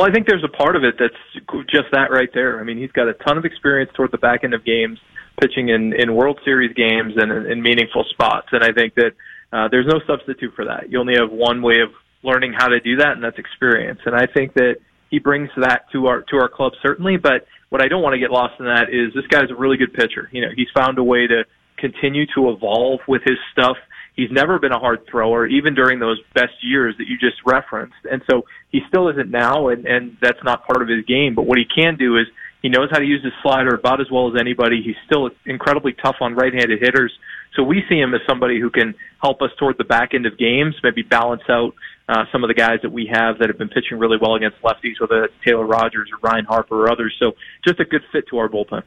Well, 0.00 0.08
I 0.08 0.14
think 0.14 0.26
there's 0.26 0.44
a 0.44 0.48
part 0.48 0.76
of 0.76 0.82
it 0.82 0.94
that's 0.98 1.44
just 1.68 1.92
that 1.92 2.10
right 2.10 2.30
there. 2.32 2.58
I 2.58 2.64
mean, 2.64 2.78
he's 2.78 2.90
got 2.90 3.06
a 3.06 3.12
ton 3.12 3.36
of 3.36 3.44
experience 3.44 3.90
toward 3.94 4.10
the 4.12 4.16
back 4.16 4.44
end 4.44 4.54
of 4.54 4.64
games, 4.64 4.98
pitching 5.38 5.68
in, 5.68 5.92
in 5.92 6.16
World 6.16 6.40
Series 6.42 6.72
games 6.72 7.12
and 7.18 7.30
in, 7.30 7.52
in 7.52 7.60
meaningful 7.62 8.06
spots. 8.08 8.46
And 8.52 8.64
I 8.64 8.72
think 8.72 8.94
that 8.94 9.12
uh, 9.52 9.68
there's 9.70 9.84
no 9.86 10.00
substitute 10.06 10.54
for 10.56 10.64
that. 10.64 10.88
You 10.88 11.00
only 11.00 11.16
have 11.20 11.30
one 11.30 11.60
way 11.60 11.82
of 11.84 11.90
learning 12.22 12.54
how 12.56 12.68
to 12.68 12.80
do 12.80 12.96
that, 12.96 13.12
and 13.12 13.22
that's 13.22 13.36
experience. 13.36 14.00
And 14.06 14.16
I 14.16 14.24
think 14.24 14.54
that 14.54 14.76
he 15.10 15.18
brings 15.18 15.50
that 15.58 15.82
to 15.92 16.06
our 16.06 16.22
to 16.30 16.36
our 16.36 16.48
club 16.48 16.72
certainly. 16.80 17.18
But 17.18 17.44
what 17.68 17.84
I 17.84 17.88
don't 17.88 18.00
want 18.00 18.14
to 18.14 18.20
get 18.20 18.30
lost 18.30 18.54
in 18.58 18.64
that 18.64 18.88
is 18.88 19.12
this 19.12 19.26
guy's 19.26 19.50
a 19.50 19.54
really 19.54 19.76
good 19.76 19.92
pitcher. 19.92 20.30
You 20.32 20.40
know, 20.40 20.48
he's 20.56 20.68
found 20.74 20.96
a 20.96 21.04
way 21.04 21.26
to 21.26 21.44
continue 21.76 22.24
to 22.36 22.48
evolve 22.48 23.00
with 23.06 23.20
his 23.26 23.36
stuff. 23.52 23.76
He's 24.16 24.30
never 24.30 24.58
been 24.58 24.72
a 24.72 24.78
hard 24.78 25.06
thrower, 25.10 25.46
even 25.46 25.74
during 25.74 25.98
those 25.98 26.20
best 26.34 26.52
years 26.62 26.94
that 26.98 27.06
you 27.06 27.16
just 27.18 27.36
referenced. 27.46 27.96
And 28.10 28.22
so 28.30 28.44
he 28.70 28.80
still 28.88 29.08
isn't 29.08 29.30
now, 29.30 29.68
and, 29.68 29.86
and 29.86 30.16
that's 30.20 30.42
not 30.44 30.66
part 30.66 30.82
of 30.82 30.88
his 30.88 31.04
game. 31.06 31.34
But 31.34 31.46
what 31.46 31.58
he 31.58 31.64
can 31.64 31.96
do 31.96 32.16
is 32.18 32.26
he 32.62 32.68
knows 32.68 32.88
how 32.90 32.98
to 32.98 33.04
use 33.04 33.24
his 33.24 33.32
slider 33.42 33.74
about 33.74 34.00
as 34.00 34.10
well 34.10 34.28
as 34.28 34.38
anybody. 34.38 34.82
He's 34.82 34.96
still 35.06 35.30
incredibly 35.46 35.92
tough 35.92 36.16
on 36.20 36.34
right-handed 36.34 36.80
hitters. 36.80 37.12
So 37.56 37.62
we 37.62 37.82
see 37.88 37.98
him 37.98 38.14
as 38.14 38.20
somebody 38.28 38.60
who 38.60 38.70
can 38.70 38.94
help 39.22 39.42
us 39.42 39.50
toward 39.58 39.78
the 39.78 39.84
back 39.84 40.14
end 40.14 40.26
of 40.26 40.36
games, 40.38 40.76
maybe 40.82 41.02
balance 41.02 41.42
out 41.48 41.74
uh, 42.08 42.24
some 42.32 42.44
of 42.44 42.48
the 42.48 42.54
guys 42.54 42.78
that 42.82 42.92
we 42.92 43.06
have 43.12 43.38
that 43.38 43.48
have 43.48 43.58
been 43.58 43.68
pitching 43.68 43.98
really 43.98 44.18
well 44.20 44.34
against 44.34 44.60
lefties, 44.62 45.00
whether 45.00 45.24
it's 45.24 45.34
Taylor 45.44 45.64
Rogers 45.64 46.10
or 46.12 46.18
Ryan 46.28 46.44
Harper 46.44 46.84
or 46.84 46.90
others. 46.90 47.14
So 47.18 47.32
just 47.66 47.80
a 47.80 47.84
good 47.84 48.02
fit 48.12 48.26
to 48.28 48.38
our 48.38 48.48
bullpen. 48.48 48.82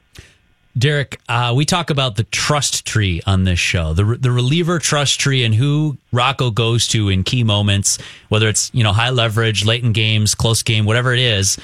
Derek, 0.75 1.19
uh, 1.29 1.53
we 1.55 1.65
talk 1.65 1.91
about 1.91 2.15
the 2.15 2.23
trust 2.23 2.85
tree 2.85 3.21
on 3.27 3.43
this 3.43 3.59
show, 3.59 3.93
the 3.93 4.03
the 4.19 4.31
reliever 4.31 4.79
trust 4.79 5.19
tree, 5.19 5.43
and 5.43 5.53
who 5.53 5.97
Rocco 6.11 6.49
goes 6.49 6.87
to 6.89 7.09
in 7.09 7.23
key 7.23 7.43
moments, 7.43 7.99
whether 8.29 8.47
it's 8.49 8.71
you 8.73 8.83
know 8.83 8.91
high 8.91 9.11
leverage, 9.11 9.65
late 9.65 9.83
in 9.83 9.93
games, 9.93 10.33
close 10.33 10.63
game, 10.63 10.85
whatever 10.85 11.13
it 11.13 11.19
is. 11.19 11.59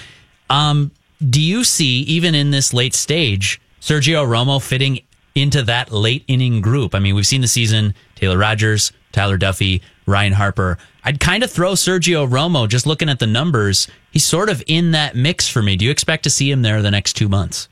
Um, 0.51 0.91
do 1.27 1.41
you 1.41 1.63
see 1.63 2.01
even 2.01 2.35
in 2.35 2.51
this 2.51 2.71
late 2.71 2.93
stage 2.93 3.59
Sergio 3.81 4.25
Romo 4.27 4.61
fitting 4.61 4.99
into 5.33 5.63
that 5.63 5.91
late 5.91 6.23
inning 6.27 6.61
group? 6.61 6.93
I 6.93 6.99
mean, 6.99 7.15
we've 7.15 7.25
seen 7.25 7.41
the 7.41 7.47
season: 7.47 7.95
Taylor 8.13 8.37
Rogers, 8.37 8.91
Tyler 9.11 9.39
Duffey, 9.39 9.81
Ryan 10.05 10.33
Harper. 10.33 10.77
I'd 11.03 11.19
kind 11.19 11.43
of 11.43 11.49
throw 11.49 11.71
Sergio 11.73 12.29
Romo 12.29 12.67
just 12.67 12.85
looking 12.85 13.09
at 13.09 13.17
the 13.17 13.25
numbers. 13.27 13.87
He's 14.11 14.25
sort 14.25 14.49
of 14.49 14.61
in 14.67 14.91
that 14.91 15.15
mix 15.15 15.47
for 15.47 15.63
me. 15.63 15.75
Do 15.75 15.85
you 15.85 15.89
expect 15.89 16.23
to 16.25 16.29
see 16.29 16.51
him 16.51 16.61
there 16.61 16.83
the 16.83 16.91
next 16.91 17.13
two 17.13 17.27
months? 17.27 17.69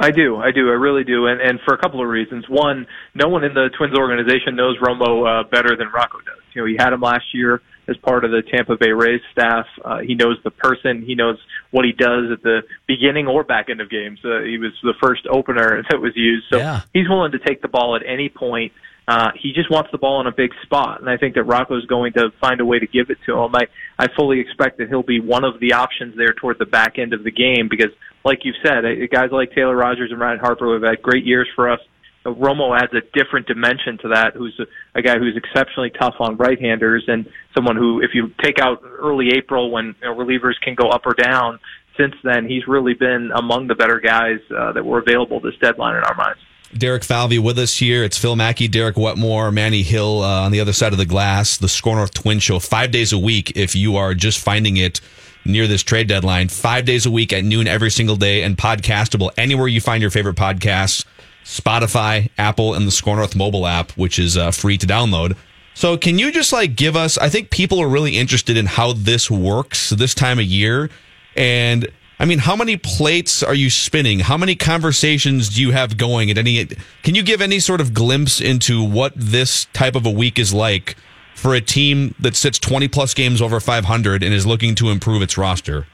I 0.00 0.10
do, 0.10 0.36
I 0.38 0.50
do, 0.50 0.68
I 0.70 0.74
really 0.74 1.04
do, 1.04 1.26
and 1.26 1.40
and 1.40 1.60
for 1.64 1.74
a 1.74 1.78
couple 1.78 2.00
of 2.00 2.08
reasons. 2.08 2.48
One, 2.48 2.86
no 3.14 3.28
one 3.28 3.44
in 3.44 3.52
the 3.54 3.68
Twins 3.76 3.96
organization 3.96 4.56
knows 4.56 4.78
Romo 4.78 5.26
uh, 5.28 5.48
better 5.48 5.76
than 5.76 5.88
Rocco 5.94 6.18
does. 6.20 6.40
You 6.54 6.62
know, 6.62 6.66
he 6.66 6.76
had 6.78 6.92
him 6.92 7.00
last 7.00 7.26
year 7.34 7.60
as 7.86 7.96
part 7.98 8.24
of 8.24 8.30
the 8.30 8.42
Tampa 8.50 8.76
Bay 8.76 8.92
Rays 8.92 9.20
staff. 9.32 9.66
Uh, 9.84 9.98
he 9.98 10.14
knows 10.14 10.38
the 10.42 10.50
person, 10.50 11.02
he 11.02 11.14
knows 11.14 11.38
what 11.70 11.84
he 11.84 11.92
does 11.92 12.30
at 12.32 12.42
the 12.42 12.62
beginning 12.86 13.26
or 13.26 13.44
back 13.44 13.68
end 13.68 13.80
of 13.80 13.90
games. 13.90 14.18
Uh, 14.24 14.40
he 14.40 14.58
was 14.58 14.72
the 14.82 14.94
first 15.02 15.26
opener 15.30 15.82
that 15.90 16.00
was 16.00 16.12
used, 16.16 16.46
so 16.50 16.58
Yeah. 16.58 16.80
he's 16.94 17.08
willing 17.08 17.32
to 17.32 17.38
take 17.38 17.60
the 17.62 17.68
ball 17.68 17.94
at 17.94 18.02
any 18.06 18.28
point. 18.30 18.72
Uh, 19.08 19.30
he 19.40 19.52
just 19.52 19.70
wants 19.70 19.90
the 19.90 19.98
ball 19.98 20.20
in 20.20 20.26
a 20.26 20.32
big 20.32 20.50
spot, 20.62 21.00
and 21.00 21.10
I 21.10 21.16
think 21.16 21.34
that 21.34 21.42
Rocco's 21.42 21.84
going 21.86 22.12
to 22.12 22.30
find 22.40 22.60
a 22.60 22.64
way 22.64 22.78
to 22.78 22.86
give 22.86 23.10
it 23.10 23.18
to 23.26 23.36
him. 23.36 23.54
I, 23.54 23.62
I 23.98 24.06
fully 24.16 24.38
expect 24.38 24.78
that 24.78 24.88
he'll 24.88 25.02
be 25.02 25.20
one 25.20 25.44
of 25.44 25.58
the 25.58 25.72
options 25.72 26.16
there 26.16 26.32
toward 26.32 26.58
the 26.58 26.66
back 26.66 26.98
end 26.98 27.12
of 27.12 27.24
the 27.24 27.32
game 27.32 27.68
because, 27.68 27.90
like 28.24 28.44
you 28.44 28.52
said, 28.64 28.84
guys 29.10 29.30
like 29.32 29.52
Taylor 29.52 29.74
Rogers 29.74 30.10
and 30.12 30.20
Ryan 30.20 30.38
Harper 30.38 30.74
have 30.74 30.82
had 30.82 31.02
great 31.02 31.24
years 31.24 31.48
for 31.56 31.70
us. 31.70 31.80
Uh, 32.24 32.30
Romo 32.30 32.78
adds 32.78 32.92
a 32.92 33.00
different 33.18 33.46
dimension 33.46 33.98
to 34.02 34.08
that. 34.08 34.34
Who's 34.34 34.58
a, 34.60 34.98
a 34.98 35.02
guy 35.02 35.18
who's 35.18 35.36
exceptionally 35.36 35.90
tough 35.90 36.14
on 36.20 36.36
right-handers 36.36 37.04
and 37.08 37.26
someone 37.54 37.76
who, 37.76 38.02
if 38.02 38.10
you 38.14 38.30
take 38.42 38.60
out 38.60 38.82
early 38.84 39.30
April 39.34 39.70
when 39.70 39.94
you 40.00 40.08
know, 40.08 40.14
relievers 40.14 40.54
can 40.62 40.74
go 40.74 40.88
up 40.90 41.02
or 41.06 41.14
down, 41.14 41.58
since 41.98 42.14
then 42.22 42.46
he's 42.46 42.66
really 42.68 42.94
been 42.94 43.30
among 43.34 43.66
the 43.66 43.74
better 43.74 44.00
guys 44.00 44.38
uh, 44.56 44.72
that 44.72 44.84
were 44.84 44.98
available 44.98 45.40
this 45.40 45.56
deadline 45.60 45.96
in 45.96 46.02
our 46.04 46.14
minds. 46.14 46.40
Derek 46.76 47.02
Falvey 47.02 47.38
with 47.38 47.58
us 47.58 47.76
here. 47.76 48.04
It's 48.04 48.16
Phil 48.16 48.36
Mackey, 48.36 48.68
Derek 48.68 48.96
Wetmore, 48.96 49.50
Manny 49.50 49.82
Hill 49.82 50.22
uh, 50.22 50.42
on 50.44 50.52
the 50.52 50.60
other 50.60 50.72
side 50.72 50.92
of 50.92 50.98
the 50.98 51.06
glass. 51.06 51.56
The 51.56 51.68
SKOR 51.68 51.96
North 51.96 52.14
Twin 52.14 52.38
Show, 52.38 52.60
five 52.60 52.92
days 52.92 53.12
a 53.12 53.18
week. 53.18 53.56
If 53.56 53.74
you 53.74 53.96
are 53.96 54.14
just 54.14 54.38
finding 54.38 54.76
it 54.76 55.00
near 55.44 55.66
this 55.66 55.82
trade 55.82 56.06
deadline, 56.06 56.48
five 56.48 56.84
days 56.84 57.06
a 57.06 57.10
week 57.10 57.32
at 57.32 57.42
noon 57.42 57.66
every 57.66 57.90
single 57.90 58.14
day, 58.14 58.44
and 58.44 58.56
podcastable 58.56 59.30
anywhere 59.36 59.66
you 59.66 59.80
find 59.80 60.00
your 60.00 60.12
favorite 60.12 60.36
podcasts. 60.36 61.04
Spotify, 61.44 62.30
Apple, 62.38 62.74
and 62.74 62.86
the 62.86 62.92
SKOR 62.92 63.16
North 63.16 63.34
mobile 63.34 63.66
app, 63.66 63.90
which 63.92 64.18
is 64.20 64.36
uh, 64.36 64.52
free 64.52 64.78
to 64.78 64.86
download. 64.86 65.36
So, 65.74 65.96
can 65.96 66.18
you 66.18 66.30
just 66.30 66.52
like 66.52 66.76
give 66.76 66.94
us? 66.94 67.18
I 67.18 67.28
think 67.28 67.50
people 67.50 67.80
are 67.80 67.88
really 67.88 68.16
interested 68.16 68.56
in 68.56 68.66
how 68.66 68.92
this 68.92 69.28
works 69.28 69.90
this 69.90 70.14
time 70.14 70.38
of 70.38 70.44
year, 70.44 70.88
and 71.34 71.88
I 72.20 72.26
mean, 72.26 72.38
how 72.38 72.54
many 72.54 72.76
plates 72.76 73.42
are 73.42 73.54
you 73.54 73.70
spinning? 73.70 74.18
How 74.20 74.36
many 74.36 74.54
conversations 74.54 75.48
do 75.48 75.62
you 75.62 75.70
have 75.70 75.96
going 75.96 76.30
at 76.30 76.36
any? 76.36 76.66
Can 77.02 77.14
you 77.14 77.22
give 77.22 77.40
any 77.40 77.60
sort 77.60 77.80
of 77.80 77.94
glimpse 77.94 78.42
into 78.42 78.84
what 78.84 79.14
this 79.16 79.64
type 79.72 79.96
of 79.96 80.04
a 80.04 80.10
week 80.10 80.38
is 80.38 80.52
like 80.52 80.96
for 81.34 81.54
a 81.54 81.62
team 81.62 82.14
that 82.20 82.36
sits 82.36 82.58
20 82.58 82.88
plus 82.88 83.14
games 83.14 83.40
over 83.40 83.58
500 83.58 84.22
and 84.22 84.34
is 84.34 84.46
looking 84.46 84.74
to 84.74 84.90
improve 84.90 85.22
its 85.22 85.38
roster? 85.38 85.86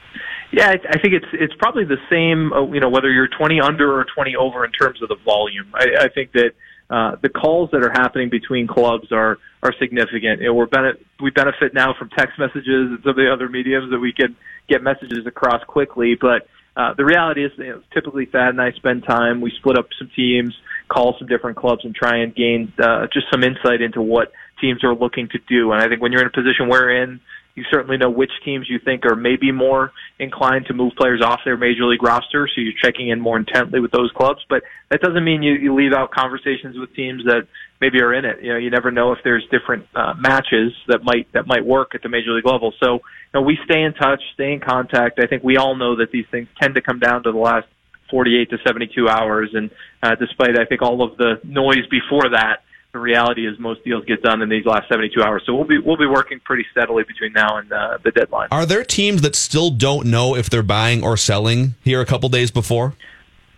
Yeah, 0.51 0.75
I, 0.89 0.99
think 0.99 1.13
it's 1.13 1.25
it's 1.31 1.53
probably 1.59 1.85
the 1.85 1.97
same. 2.09 2.51
Uh, 2.51 2.65
you 2.73 2.81
know, 2.81 2.89
whether 2.89 3.09
you're 3.09 3.29
20 3.29 3.61
under 3.61 3.97
or 3.97 4.05
20 4.13 4.35
over 4.35 4.65
in 4.65 4.71
terms 4.73 5.01
of 5.01 5.07
the 5.07 5.17
volume. 5.23 5.67
I, 5.73 5.87
I 6.01 6.07
think 6.09 6.33
that 6.33 6.51
uh, 6.89 7.15
the 7.21 7.29
calls 7.29 7.69
that 7.71 7.83
are 7.83 7.91
happening 7.91 8.29
between 8.29 8.67
clubs 8.67 9.13
are 9.13 9.37
are 9.63 9.73
significant. 9.79 10.41
Know, 10.41 10.53
we're 10.53 10.65
bene- 10.65 10.97
we 11.21 11.31
benefit 11.31 11.73
now 11.73 11.93
from 11.97 12.09
text 12.09 12.37
messages 12.37 12.91
and 12.91 12.99
some 13.03 13.11
of 13.11 13.15
the 13.15 13.31
other 13.31 13.47
mediums 13.47 13.91
that 13.91 13.99
we 13.99 14.11
can 14.11 14.35
get 14.67 14.81
messages 14.83 15.25
across 15.25 15.63
quickly. 15.65 16.15
But 16.19 16.47
uh, 16.75 16.93
the 16.95 17.05
reality 17.05 17.43
is, 17.45 17.51
you 17.57 17.69
know, 17.69 17.81
typically 17.93 18.25
Thad 18.25 18.49
and 18.49 18.61
I 18.61 18.71
spend 18.71 19.03
time. 19.03 19.41
We 19.41 19.51
split 19.57 19.77
up 19.77 19.87
some 19.97 20.11
teams, 20.15 20.55
call 20.89 21.15
some 21.17 21.27
different 21.27 21.57
clubs, 21.57 21.83
and 21.85 21.95
try 21.95 22.17
and 22.17 22.35
gain 22.35 22.71
uh, 22.79 23.07
just 23.11 23.27
some 23.31 23.43
insight 23.43 23.81
into 23.81 24.01
what 24.01 24.31
teams 24.61 24.83
are 24.83 24.93
looking 24.93 25.29
to 25.29 25.39
do. 25.47 25.71
And 25.71 25.81
I 25.81 25.87
think 25.87 26.01
when 26.01 26.11
you're 26.11 26.21
in 26.21 26.27
a 26.27 26.31
position 26.31 26.67
we're 26.69 27.03
in 27.03 27.19
you 27.57 27.63
certainly 27.71 27.97
know 27.97 28.11
which 28.11 28.29
teams 28.45 28.69
you 28.69 28.77
think 28.77 29.03
are 29.03 29.15
maybe 29.15 29.51
more 29.51 29.91
inclined 30.19 30.67
to 30.67 30.75
move 30.75 30.93
players 30.95 31.23
off 31.23 31.39
their 31.43 31.57
major 31.57 31.85
league 31.85 32.03
roster, 32.03 32.47
so 32.47 32.61
you're 32.61 32.71
checking 32.79 33.09
in 33.09 33.19
more 33.19 33.35
intently 33.35 33.79
with 33.79 33.89
those 33.89 34.11
clubs. 34.11 34.45
But 34.47 34.61
that 34.91 35.01
doesn't 35.01 35.23
mean 35.23 35.41
you, 35.41 35.53
you 35.53 35.73
leave 35.73 35.91
out 35.91 36.11
conversations 36.11 36.77
with 36.77 36.93
teams 36.93 37.23
that 37.25 37.47
maybe 37.79 38.01
are 38.01 38.13
in 38.13 38.25
it. 38.25 38.41
You 38.41 38.53
know, 38.53 38.59
you 38.59 38.69
never 38.69 38.91
know 38.91 39.11
if 39.11 39.19
there's 39.23 39.45
different 39.51 39.87
uh, 39.95 40.13
matches 40.17 40.73
that 40.87 41.03
might 41.03 41.31
that 41.33 41.47
might 41.47 41.65
work 41.65 41.95
at 41.95 42.01
the 42.03 42.09
major 42.09 42.31
league 42.31 42.45
level. 42.45 42.73
So, 42.83 42.93
you 42.93 43.01
know, 43.33 43.41
we 43.41 43.57
stay 43.65 43.83
in 43.83 43.93
touch, 43.93 44.21
stay 44.33 44.53
in 44.53 44.59
contact. 44.59 45.19
I 45.19 45.27
think 45.27 45.43
we 45.43 45.57
all 45.57 45.75
know 45.75 45.95
that 45.97 46.11
these 46.11 46.25
things 46.31 46.47
tend 46.61 46.75
to 46.75 46.81
come 46.81 46.99
down 46.99 47.23
to 47.23 47.31
the 47.31 47.37
last 47.37 47.67
48 48.09 48.49
to 48.51 48.57
72 48.65 49.09
hours, 49.09 49.49
and 49.53 49.69
uh, 50.01 50.15
despite 50.15 50.57
I 50.59 50.65
think 50.65 50.81
all 50.81 51.03
of 51.03 51.17
the 51.17 51.39
noise 51.43 51.85
before 51.89 52.29
that 52.29 52.63
the 52.93 52.99
reality 52.99 53.47
is 53.47 53.59
most 53.59 53.83
deals 53.83 54.03
get 54.05 54.23
done 54.23 54.41
in 54.41 54.49
these 54.49 54.65
last 54.65 54.87
72 54.89 55.21
hours. 55.21 55.43
So 55.45 55.53
we'll 55.53 55.65
be 55.65 55.77
we'll 55.77 55.97
be 55.97 56.07
working 56.07 56.39
pretty 56.39 56.65
steadily 56.71 57.03
between 57.03 57.33
now 57.33 57.57
and 57.57 57.71
uh, 57.71 57.97
the 58.03 58.11
deadline. 58.11 58.47
Are 58.51 58.65
there 58.65 58.83
teams 58.83 59.21
that 59.21 59.35
still 59.35 59.69
don't 59.69 60.07
know 60.07 60.35
if 60.35 60.49
they're 60.49 60.63
buying 60.63 61.03
or 61.03 61.17
selling 61.17 61.75
here 61.83 62.01
a 62.01 62.05
couple 62.05 62.29
days 62.29 62.49
before? 62.49 62.95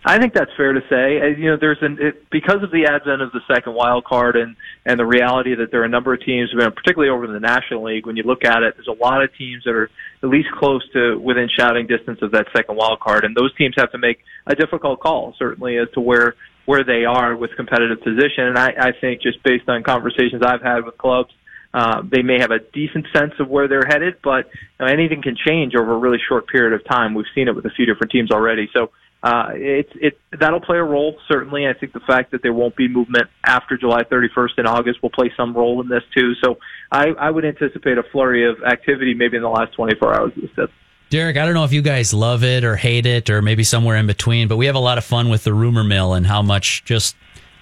I 0.05 0.17
think 0.17 0.33
that's 0.33 0.51
fair 0.55 0.71
to 0.71 0.79
say. 0.89 1.19
Uh, 1.19 1.25
you 1.37 1.51
know, 1.51 1.57
there's 1.59 1.79
an 1.81 1.97
it, 1.99 2.29
because 2.29 2.63
of 2.63 2.71
the 2.71 2.85
advent 2.85 3.21
of 3.21 3.33
the 3.33 3.41
second 3.51 3.73
wild 3.73 4.05
card 4.05 4.37
and 4.37 4.55
and 4.85 4.97
the 4.97 5.05
reality 5.05 5.55
that 5.55 5.71
there 5.71 5.81
are 5.81 5.85
a 5.85 5.89
number 5.89 6.13
of 6.13 6.21
teams, 6.21 6.51
particularly 6.53 7.09
over 7.09 7.25
in 7.25 7.33
the 7.33 7.39
National 7.39 7.83
League. 7.83 8.05
When 8.05 8.15
you 8.15 8.23
look 8.23 8.45
at 8.45 8.63
it, 8.63 8.75
there's 8.77 8.87
a 8.87 9.03
lot 9.03 9.21
of 9.21 9.29
teams 9.35 9.63
that 9.65 9.75
are 9.75 9.89
at 10.23 10.29
least 10.29 10.49
close 10.57 10.87
to 10.93 11.19
within 11.19 11.49
shouting 11.49 11.85
distance 11.85 12.19
of 12.21 12.31
that 12.31 12.47
second 12.55 12.77
wild 12.77 13.01
card, 13.01 13.25
and 13.25 13.35
those 13.35 13.53
teams 13.55 13.75
have 13.77 13.91
to 13.91 13.97
make 13.97 14.19
a 14.47 14.55
difficult 14.55 15.01
call, 15.01 15.35
certainly 15.37 15.77
as 15.77 15.89
to 15.95 15.99
where 15.99 16.35
where 16.65 16.83
they 16.83 17.03
are 17.03 17.35
with 17.35 17.51
competitive 17.57 18.01
position. 18.01 18.45
And 18.45 18.57
I, 18.57 18.67
I 18.79 18.91
think 19.01 19.21
just 19.21 19.43
based 19.43 19.67
on 19.67 19.83
conversations 19.83 20.43
I've 20.45 20.61
had 20.61 20.85
with 20.85 20.97
clubs, 20.97 21.33
uh, 21.73 22.03
they 22.09 22.21
may 22.21 22.39
have 22.39 22.51
a 22.51 22.59
decent 22.59 23.07
sense 23.13 23.33
of 23.39 23.49
where 23.49 23.67
they're 23.67 23.85
headed, 23.85 24.15
but 24.23 24.47
you 24.53 24.85
know, 24.85 24.85
anything 24.85 25.21
can 25.21 25.35
change 25.35 25.75
over 25.75 25.93
a 25.93 25.97
really 25.97 26.19
short 26.29 26.47
period 26.47 26.73
of 26.73 26.87
time. 26.87 27.15
We've 27.15 27.25
seen 27.35 27.49
it 27.49 27.55
with 27.55 27.65
a 27.65 27.69
few 27.71 27.85
different 27.85 28.11
teams 28.11 28.31
already. 28.31 28.69
So 28.73 28.91
uh, 29.21 29.49
it's 29.53 29.91
it 29.95 30.17
that'll 30.39 30.61
play 30.61 30.77
a 30.77 30.83
role 30.83 31.17
certainly. 31.27 31.67
I 31.67 31.73
think 31.73 31.91
the 31.91 31.99
fact 31.99 32.31
that 32.31 32.41
there 32.41 32.53
won't 32.53 32.75
be 32.75 32.87
movement 32.87 33.27
after 33.45 33.77
July 33.77 34.03
31st 34.03 34.59
in 34.59 34.65
August 34.65 35.01
will 35.03 35.09
play 35.09 35.31
some 35.35 35.53
role 35.53 35.81
in 35.81 35.89
this 35.89 36.03
too. 36.15 36.33
So 36.43 36.57
I, 36.91 37.07
I 37.19 37.29
would 37.29 37.43
anticipate 37.43 37.97
a 37.97 38.03
flurry 38.03 38.49
of 38.49 38.63
activity 38.63 39.13
maybe 39.13 39.35
in 39.35 39.43
the 39.43 39.49
last 39.49 39.73
24 39.73 40.15
hours 40.15 40.31
instead. 40.41 40.69
Derek, 41.09 41.37
I 41.37 41.45
don't 41.45 41.55
know 41.55 41.63
if 41.63 41.73
you 41.73 41.81
guys 41.81 42.13
love 42.13 42.43
it 42.43 42.63
or 42.63 42.75
hate 42.75 43.07
it 43.07 43.29
or 43.29 43.41
maybe 43.41 43.63
somewhere 43.63 43.97
in 43.97 44.05
between, 44.05 44.47
but 44.47 44.57
we 44.57 44.67
have 44.67 44.75
a 44.75 44.79
lot 44.79 44.99
of 44.99 45.03
fun 45.03 45.29
with 45.29 45.43
the 45.43 45.53
rumor 45.53 45.83
mill 45.83 46.13
and 46.13 46.25
how 46.25 46.43
much 46.43 46.85
just 46.85 47.15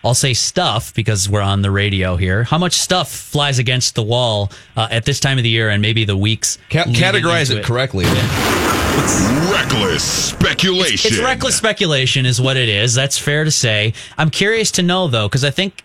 I'll 0.07 0.13
say 0.13 0.33
stuff 0.33 0.93
because 0.93 1.27
we're 1.27 1.41
on 1.41 1.61
the 1.61 1.69
radio 1.69 2.15
here. 2.15 2.45
How 2.45 2.57
much 2.57 2.75
stuff 2.75 3.11
flies 3.11 3.59
against 3.59 3.95
the 3.95 4.03
wall 4.03 4.49
uh, 4.77 4.87
at 4.89 5.03
this 5.03 5.19
time 5.19 5.37
of 5.37 5.43
the 5.43 5.49
year 5.49 5.69
and 5.69 5.81
maybe 5.81 6.05
the 6.05 6.15
weeks? 6.15 6.57
Ca- 6.69 6.85
categorize 6.85 7.51
it, 7.51 7.57
it, 7.57 7.65
correctly. 7.65 8.05
It's 8.07 9.21
reckless 9.51 10.29
speculation. 10.29 10.93
It's, 10.93 11.05
it's 11.05 11.19
reckless 11.19 11.57
speculation, 11.57 12.25
is 12.25 12.39
what 12.39 12.55
it 12.55 12.69
is. 12.69 12.95
That's 12.95 13.17
fair 13.17 13.43
to 13.43 13.51
say. 13.51 13.93
I'm 14.17 14.29
curious 14.29 14.71
to 14.71 14.81
know 14.81 15.09
though, 15.09 15.27
because 15.27 15.43
I 15.43 15.51
think 15.51 15.83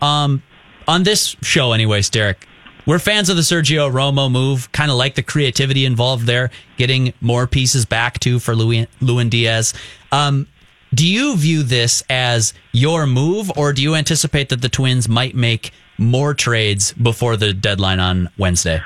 um, 0.00 0.42
on 0.86 1.02
this 1.02 1.36
show, 1.42 1.72
anyways, 1.72 2.08
Derek, 2.08 2.48
we're 2.86 2.98
fans 2.98 3.28
of 3.28 3.36
the 3.36 3.42
Sergio 3.42 3.92
Romo 3.92 4.32
move, 4.32 4.72
kind 4.72 4.90
of 4.90 4.96
like 4.96 5.14
the 5.14 5.22
creativity 5.22 5.84
involved 5.84 6.24
there, 6.24 6.50
getting 6.78 7.12
more 7.20 7.46
pieces 7.46 7.84
back 7.84 8.18
too 8.18 8.38
for 8.38 8.54
Lewin 8.56 9.28
Diaz. 9.28 9.74
Um, 10.10 10.46
do 10.98 11.06
you 11.06 11.36
view 11.36 11.62
this 11.62 12.02
as 12.10 12.52
your 12.72 13.06
move, 13.06 13.52
or 13.56 13.72
do 13.72 13.80
you 13.80 13.94
anticipate 13.94 14.48
that 14.48 14.62
the 14.62 14.68
Twins 14.68 15.08
might 15.08 15.32
make 15.32 15.70
more 15.96 16.34
trades 16.34 16.92
before 16.92 17.36
the 17.36 17.52
deadline 17.52 18.00
on 18.00 18.28
Wednesday? 18.36 18.80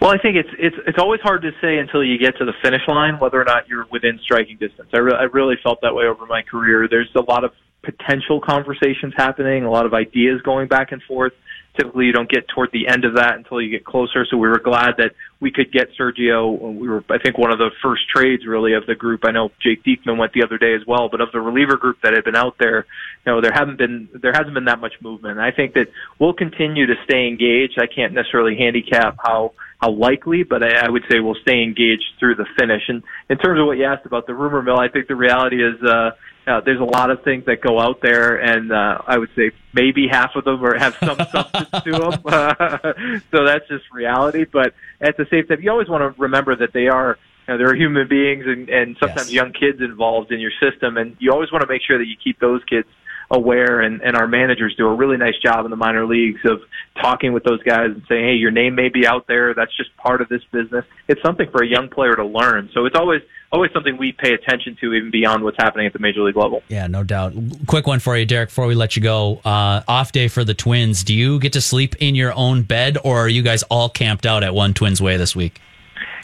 Well, 0.00 0.10
I 0.10 0.16
think 0.16 0.36
it's 0.36 0.48
it's 0.58 0.76
it's 0.86 0.98
always 0.98 1.20
hard 1.20 1.42
to 1.42 1.50
say 1.60 1.76
until 1.76 2.02
you 2.02 2.16
get 2.16 2.38
to 2.38 2.46
the 2.46 2.54
finish 2.62 2.80
line 2.88 3.18
whether 3.18 3.38
or 3.38 3.44
not 3.44 3.68
you're 3.68 3.86
within 3.92 4.18
striking 4.24 4.56
distance. 4.56 4.88
I, 4.94 4.98
re- 5.00 5.18
I 5.18 5.24
really 5.24 5.56
felt 5.62 5.82
that 5.82 5.94
way 5.94 6.06
over 6.06 6.24
my 6.24 6.40
career. 6.40 6.88
There's 6.88 7.10
a 7.14 7.30
lot 7.30 7.44
of 7.44 7.52
potential 7.82 8.40
conversations 8.40 9.12
happening, 9.14 9.64
a 9.64 9.70
lot 9.70 9.84
of 9.84 9.92
ideas 9.92 10.40
going 10.40 10.68
back 10.68 10.92
and 10.92 11.02
forth 11.02 11.34
typically 11.76 12.06
you 12.06 12.12
don't 12.12 12.30
get 12.30 12.46
toward 12.48 12.70
the 12.72 12.88
end 12.88 13.04
of 13.04 13.16
that 13.16 13.34
until 13.36 13.60
you 13.60 13.70
get 13.70 13.84
closer. 13.84 14.24
So 14.30 14.36
we 14.36 14.48
were 14.48 14.60
glad 14.60 14.96
that 14.98 15.12
we 15.40 15.50
could 15.50 15.72
get 15.72 15.88
Sergio. 15.98 16.74
We 16.74 16.88
were, 16.88 17.04
I 17.10 17.18
think, 17.18 17.36
one 17.36 17.52
of 17.52 17.58
the 17.58 17.70
first 17.82 18.02
trades 18.08 18.46
really 18.46 18.74
of 18.74 18.86
the 18.86 18.94
group. 18.94 19.24
I 19.24 19.32
know 19.32 19.50
Jake 19.60 19.82
Diekman 19.84 20.16
went 20.16 20.32
the 20.32 20.44
other 20.44 20.58
day 20.58 20.74
as 20.74 20.86
well, 20.86 21.08
but 21.08 21.20
of 21.20 21.32
the 21.32 21.40
reliever 21.40 21.76
group 21.76 21.98
that 22.02 22.12
had 22.14 22.24
been 22.24 22.36
out 22.36 22.56
there, 22.58 22.86
you 23.26 23.32
know, 23.32 23.40
there 23.40 23.52
haven't 23.52 23.78
been 23.78 24.08
there 24.14 24.32
hasn't 24.32 24.54
been 24.54 24.66
that 24.66 24.80
much 24.80 24.94
movement. 25.00 25.38
And 25.38 25.42
I 25.42 25.50
think 25.50 25.74
that 25.74 25.88
we'll 26.18 26.34
continue 26.34 26.86
to 26.86 26.94
stay 27.04 27.26
engaged. 27.26 27.78
I 27.80 27.86
can't 27.86 28.12
necessarily 28.12 28.56
handicap 28.56 29.16
how 29.22 29.52
how 29.80 29.90
likely, 29.90 30.44
but 30.44 30.62
I, 30.62 30.86
I 30.86 30.90
would 30.90 31.02
say 31.10 31.20
we'll 31.20 31.34
stay 31.42 31.62
engaged 31.62 32.04
through 32.18 32.36
the 32.36 32.46
finish. 32.58 32.82
And 32.88 33.02
in 33.28 33.38
terms 33.38 33.60
of 33.60 33.66
what 33.66 33.78
you 33.78 33.84
asked 33.84 34.06
about 34.06 34.26
the 34.26 34.34
rumor 34.34 34.62
mill, 34.62 34.78
I 34.78 34.88
think 34.88 35.08
the 35.08 35.16
reality 35.16 35.62
is. 35.62 35.82
uh 35.82 36.10
uh, 36.46 36.60
there's 36.64 36.80
a 36.80 36.84
lot 36.84 37.10
of 37.10 37.22
things 37.22 37.44
that 37.46 37.60
go 37.60 37.80
out 37.80 38.00
there, 38.02 38.36
and 38.36 38.70
uh, 38.70 38.98
I 39.06 39.16
would 39.18 39.30
say 39.34 39.52
maybe 39.72 40.06
half 40.10 40.36
of 40.36 40.44
them 40.44 40.62
are, 40.64 40.78
have 40.78 40.94
some 40.96 41.16
substance 41.32 41.84
to 41.84 41.92
them. 41.92 42.20
Uh, 42.24 42.76
so 43.30 43.44
that's 43.44 43.66
just 43.68 43.84
reality. 43.92 44.44
But 44.44 44.74
at 45.00 45.16
the 45.16 45.26
same 45.30 45.46
time, 45.46 45.62
you 45.62 45.70
always 45.70 45.88
want 45.88 46.02
to 46.02 46.20
remember 46.20 46.54
that 46.56 46.72
they 46.72 46.88
are 46.88 47.18
you 47.46 47.54
know, 47.54 47.58
there 47.58 47.70
are 47.70 47.76
human 47.76 48.08
beings 48.08 48.44
and, 48.46 48.68
and 48.68 48.96
sometimes 48.98 49.32
yes. 49.32 49.32
young 49.32 49.52
kids 49.52 49.80
involved 49.80 50.32
in 50.32 50.40
your 50.40 50.52
system, 50.60 50.96
and 50.96 51.16
you 51.18 51.32
always 51.32 51.50
want 51.50 51.62
to 51.62 51.68
make 51.68 51.82
sure 51.82 51.98
that 51.98 52.06
you 52.06 52.16
keep 52.22 52.38
those 52.40 52.62
kids 52.64 52.88
aware 53.30 53.80
and, 53.80 54.02
and 54.02 54.16
our 54.16 54.26
managers 54.26 54.74
do 54.76 54.86
a 54.86 54.94
really 54.94 55.16
nice 55.16 55.36
job 55.42 55.64
in 55.64 55.70
the 55.70 55.76
minor 55.76 56.06
leagues 56.06 56.40
of 56.44 56.60
talking 57.00 57.32
with 57.32 57.44
those 57.44 57.62
guys 57.62 57.90
and 57.90 58.02
saying, 58.08 58.24
hey, 58.24 58.34
your 58.34 58.50
name 58.50 58.74
may 58.74 58.88
be 58.88 59.06
out 59.06 59.26
there. 59.26 59.54
That's 59.54 59.74
just 59.76 59.96
part 59.96 60.20
of 60.20 60.28
this 60.28 60.42
business. 60.52 60.84
It's 61.08 61.22
something 61.22 61.50
for 61.50 61.62
a 61.62 61.66
young 61.66 61.88
player 61.88 62.14
to 62.14 62.24
learn. 62.24 62.70
So 62.74 62.86
it's 62.86 62.96
always 62.96 63.22
always 63.52 63.70
something 63.72 63.96
we 63.96 64.10
pay 64.10 64.34
attention 64.34 64.76
to, 64.80 64.92
even 64.94 65.12
beyond 65.12 65.44
what's 65.44 65.56
happening 65.56 65.86
at 65.86 65.92
the 65.92 66.00
major 66.00 66.22
league 66.22 66.36
level. 66.36 66.62
Yeah, 66.68 66.88
no 66.88 67.04
doubt. 67.04 67.34
Quick 67.68 67.86
one 67.86 68.00
for 68.00 68.16
you, 68.16 68.26
Derek, 68.26 68.48
before 68.48 68.66
we 68.66 68.74
let 68.74 68.96
you 68.96 69.02
go. 69.02 69.40
Uh, 69.44 69.82
off 69.86 70.10
day 70.10 70.26
for 70.26 70.42
the 70.42 70.54
Twins. 70.54 71.04
Do 71.04 71.14
you 71.14 71.38
get 71.38 71.52
to 71.52 71.60
sleep 71.60 71.94
in 72.00 72.16
your 72.16 72.32
own 72.34 72.62
bed, 72.62 72.98
or 73.04 73.18
are 73.18 73.28
you 73.28 73.42
guys 73.42 73.62
all 73.64 73.88
camped 73.88 74.26
out 74.26 74.42
at 74.42 74.54
One 74.54 74.74
Twins 74.74 75.00
Way 75.00 75.16
this 75.16 75.36
week? 75.36 75.60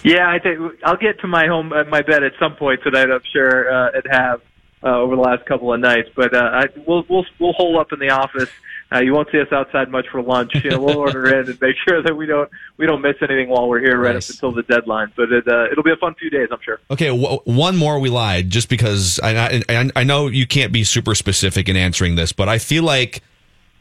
Yeah, 0.02 0.28
I 0.28 0.38
think 0.38 0.58
I'll 0.82 0.96
get 0.96 1.20
to 1.20 1.28
my 1.28 1.46
home, 1.46 1.72
uh, 1.72 1.84
my 1.84 2.02
bed 2.02 2.24
at 2.24 2.32
some 2.40 2.56
point 2.56 2.80
tonight. 2.82 3.10
I'm 3.10 3.22
sure 3.32 3.70
uh, 3.70 3.90
it 3.94 4.06
have 4.10 4.40
uh, 4.82 4.98
over 4.98 5.16
the 5.16 5.22
last 5.22 5.44
couple 5.46 5.72
of 5.72 5.80
nights. 5.80 6.08
But 6.14 6.34
uh, 6.34 6.38
I, 6.38 6.66
we'll 6.86 7.04
we'll 7.08 7.26
we'll 7.38 7.52
hole 7.52 7.78
up 7.78 7.92
in 7.92 7.98
the 7.98 8.10
office. 8.10 8.50
Uh, 8.92 9.00
you 9.00 9.12
won't 9.12 9.28
see 9.30 9.40
us 9.40 9.52
outside 9.52 9.88
much 9.88 10.06
for 10.08 10.20
lunch. 10.20 10.52
You 10.64 10.70
know, 10.70 10.80
we'll 10.80 10.98
order 11.06 11.28
in 11.38 11.48
and 11.48 11.60
make 11.60 11.76
sure 11.86 12.02
that 12.02 12.16
we 12.16 12.26
don't 12.26 12.50
we 12.76 12.86
don't 12.86 13.00
miss 13.00 13.16
anything 13.20 13.48
while 13.48 13.68
we're 13.68 13.80
here 13.80 13.98
right 13.98 14.14
nice. 14.14 14.30
up 14.30 14.34
until 14.34 14.52
the 14.52 14.62
deadline. 14.62 15.12
But 15.16 15.32
it 15.32 15.46
uh, 15.46 15.66
it'll 15.70 15.84
be 15.84 15.92
a 15.92 15.96
fun 15.96 16.14
few 16.14 16.30
days, 16.30 16.48
I'm 16.50 16.60
sure. 16.62 16.80
Okay, 16.90 17.08
w- 17.08 17.40
one 17.44 17.76
more 17.76 17.98
we 17.98 18.08
lied 18.08 18.50
just 18.50 18.68
because 18.68 19.20
I, 19.22 19.62
I 19.68 19.90
I 19.94 20.04
know 20.04 20.26
you 20.26 20.46
can't 20.46 20.72
be 20.72 20.84
super 20.84 21.14
specific 21.14 21.68
in 21.68 21.76
answering 21.76 22.16
this, 22.16 22.32
but 22.32 22.48
I 22.48 22.58
feel 22.58 22.82
like 22.82 23.22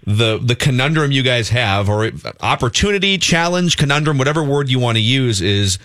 the 0.05 0.37
the 0.37 0.55
conundrum 0.55 1.11
you 1.11 1.23
guys 1.23 1.49
have 1.49 1.89
or 1.89 2.09
opportunity 2.41 3.17
challenge 3.17 3.75
conundrum 3.75 4.17
whatever 4.17 4.43
word 4.43 4.69
you 4.69 4.79
want 4.79 4.95
to 4.95 5.01
use 5.01 5.41
is 5.41 5.77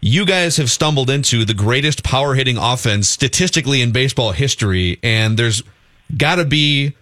you 0.00 0.24
guys 0.24 0.56
have 0.56 0.70
stumbled 0.70 1.10
into 1.10 1.44
the 1.44 1.54
greatest 1.54 2.02
power 2.02 2.34
hitting 2.34 2.56
offense 2.56 3.08
statistically 3.08 3.82
in 3.82 3.92
baseball 3.92 4.32
history, 4.32 4.98
and 5.02 5.38
there's 5.38 5.62
got 6.16 6.36
to 6.36 6.44
be 6.44 6.96